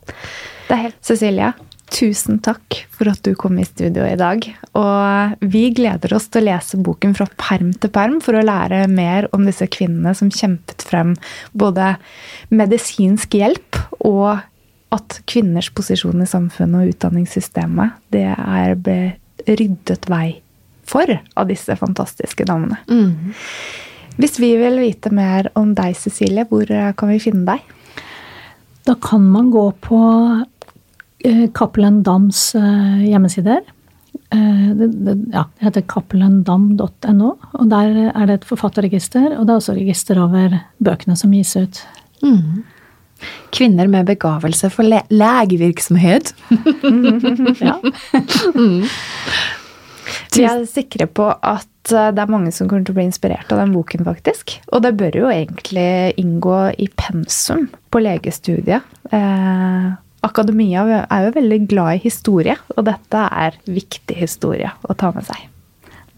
Det 0.68 0.76
er 0.76 0.82
helt 0.86 1.00
Cecilie, 1.04 1.50
tusen 1.92 2.38
takk 2.44 2.78
for 2.94 3.10
at 3.10 3.20
du 3.26 3.34
kom 3.38 3.58
i 3.60 3.66
studio 3.66 4.04
i 4.06 4.16
dag. 4.18 4.46
Og 4.78 5.44
vi 5.52 5.66
gleder 5.76 6.14
oss 6.16 6.28
til 6.32 6.44
å 6.44 6.48
lese 6.50 6.80
boken 6.80 7.14
fra 7.16 7.28
perm 7.40 7.72
til 7.80 7.92
perm 7.94 8.20
for 8.24 8.38
å 8.38 8.44
lære 8.44 8.84
mer 8.92 9.28
om 9.36 9.46
disse 9.46 9.68
kvinnene 9.70 10.14
som 10.16 10.32
kjempet 10.32 10.84
frem 10.86 11.14
både 11.52 11.94
medisinsk 12.54 13.36
hjelp 13.38 13.78
og 14.00 14.42
at 14.94 15.20
kvinners 15.30 15.70
posisjon 15.74 16.22
i 16.22 16.28
samfunnet 16.30 16.84
og 16.84 16.94
utdanningssystemet 16.94 17.98
det 18.14 18.28
er 18.30 18.76
ryddet 19.44 20.06
vei 20.10 20.38
for 20.86 21.08
av 21.10 21.48
disse 21.48 21.74
fantastiske 21.80 22.46
damene. 22.46 22.78
Mm. 22.90 23.34
Hvis 24.20 24.38
vi 24.38 24.52
vil 24.60 24.78
vite 24.78 25.10
mer 25.10 25.48
om 25.58 25.72
deg, 25.74 25.96
Cecilie, 25.98 26.44
hvor 26.46 26.68
kan 26.68 27.10
vi 27.10 27.22
finne 27.22 27.56
deg? 27.56 27.72
Da 28.84 28.94
kan 29.00 29.24
man 29.32 29.48
gå 29.50 29.64
på 29.82 29.98
Cappelen 31.56 32.02
Dams 32.04 32.54
eh, 32.58 33.06
hjemmesider. 33.08 33.62
Eh, 34.30 34.68
det, 34.76 34.88
det, 35.06 35.16
ja, 35.32 35.46
det 35.58 35.66
heter 35.68 35.86
cappelendam.no, 35.88 37.32
og 37.52 37.66
der 37.70 37.98
er 38.10 38.28
det 38.28 38.38
et 38.40 38.46
forfatterregister. 38.48 39.32
Og 39.38 39.46
det 39.46 39.54
er 39.54 39.60
også 39.62 39.76
register 39.78 40.20
over 40.20 40.58
bøkene 40.84 41.16
som 41.18 41.34
gis 41.34 41.54
ut. 41.56 41.82
Mm. 42.24 42.64
Kvinner 43.54 43.88
med 43.88 44.08
begavelse 44.10 44.70
for 44.74 44.86
le 44.86 45.00
legevirksomhet. 45.12 46.34
ja. 47.68 47.78
mm. 48.54 48.82
Vi 50.34 50.44
er 50.44 50.64
sikre 50.68 51.06
på 51.08 51.30
at 51.32 51.94
eh, 51.94 52.12
det 52.12 52.24
er 52.24 52.32
mange 52.32 52.52
som 52.52 52.68
kommer 52.68 52.84
til 52.84 52.96
å 52.96 53.00
bli 53.00 53.08
inspirert 53.08 53.52
av 53.54 53.62
den 53.62 53.74
boken, 53.76 54.04
faktisk. 54.06 54.58
Og 54.74 54.84
det 54.84 54.96
bør 55.00 55.22
jo 55.24 55.32
egentlig 55.32 56.14
inngå 56.20 56.58
i 56.76 56.90
pensum 56.98 57.68
på 57.88 58.02
legestudiet. 58.02 58.96
Eh, 59.14 59.92
akademia 60.24 60.84
er 61.04 61.26
jo 61.26 61.34
veldig 61.36 61.60
glad 61.70 61.98
i 61.98 62.04
historie, 62.06 62.56
og 62.76 62.86
dette 62.88 63.26
er 63.44 63.58
viktig 63.66 64.16
historie 64.18 64.72
å 64.88 64.96
ta 64.98 65.12
med 65.14 65.26
seg. 65.28 65.50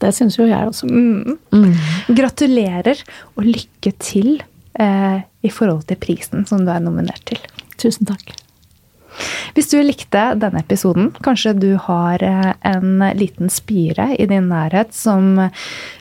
Det 0.02 0.12
syns 0.12 0.36
jo 0.36 0.48
jeg 0.48 0.68
også. 0.68 0.88
Mm. 0.90 1.36
Mm. 1.54 1.76
Gratulerer 2.16 3.00
og 3.34 3.46
lykke 3.48 3.94
til 4.02 4.34
eh, 4.78 5.20
i 5.24 5.52
forhold 5.52 5.86
til 5.88 6.00
prisen 6.00 6.44
som 6.48 6.66
du 6.66 6.72
er 6.72 6.82
nominert 6.84 7.24
til. 7.28 7.40
Tusen 7.80 8.08
takk. 8.08 8.34
Hvis 9.56 9.70
du 9.72 9.78
likte 9.80 10.22
denne 10.36 10.60
episoden, 10.60 11.08
kanskje 11.24 11.54
du 11.56 11.70
har 11.86 12.20
eh, 12.20 12.52
en 12.68 13.00
liten 13.16 13.48
spire 13.52 14.10
i 14.20 14.28
din 14.28 14.50
nærhet 14.52 14.92
som 14.96 15.38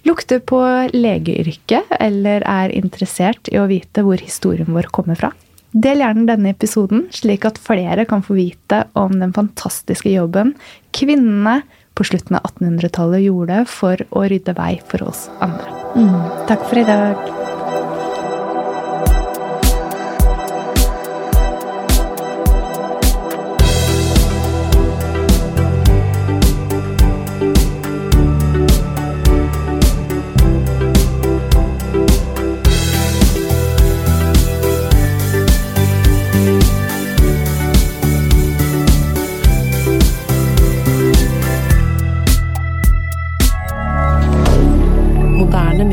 lukter 0.07 0.43
på 0.43 0.59
legeyrket, 0.91 1.95
eller 1.99 2.43
er 2.43 2.75
interessert 2.75 3.47
i 3.53 3.61
å 3.61 3.69
vite 3.71 4.03
hvor 4.03 4.19
historien 4.19 4.75
vår 4.75 4.91
kommer 4.95 5.19
fra. 5.19 5.31
Del 5.76 5.99
gjerne 5.99 6.23
denne 6.30 6.53
episoden, 6.55 7.07
slik 7.11 7.43
at 7.47 7.59
flere 7.59 8.05
kan 8.07 8.23
få 8.23 8.38
vite 8.38 8.86
om 8.95 9.17
den 9.19 9.34
fantastiske 9.36 10.13
jobben 10.13 10.53
kvinnene 10.95 11.59
på 11.95 12.07
slutten 12.07 12.38
av 12.39 12.47
1800-tallet 12.53 13.26
gjorde 13.28 13.63
for 13.71 13.99
å 14.15 14.28
rydde 14.32 14.55
vei 14.55 14.76
for 14.88 15.07
oss 15.07 15.28
andre. 15.43 15.71
Mm. 15.95 16.21
Takk 16.47 16.69
for 16.69 16.80
i 16.80 16.88
dag. 16.88 17.44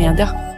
Media. 0.02 0.51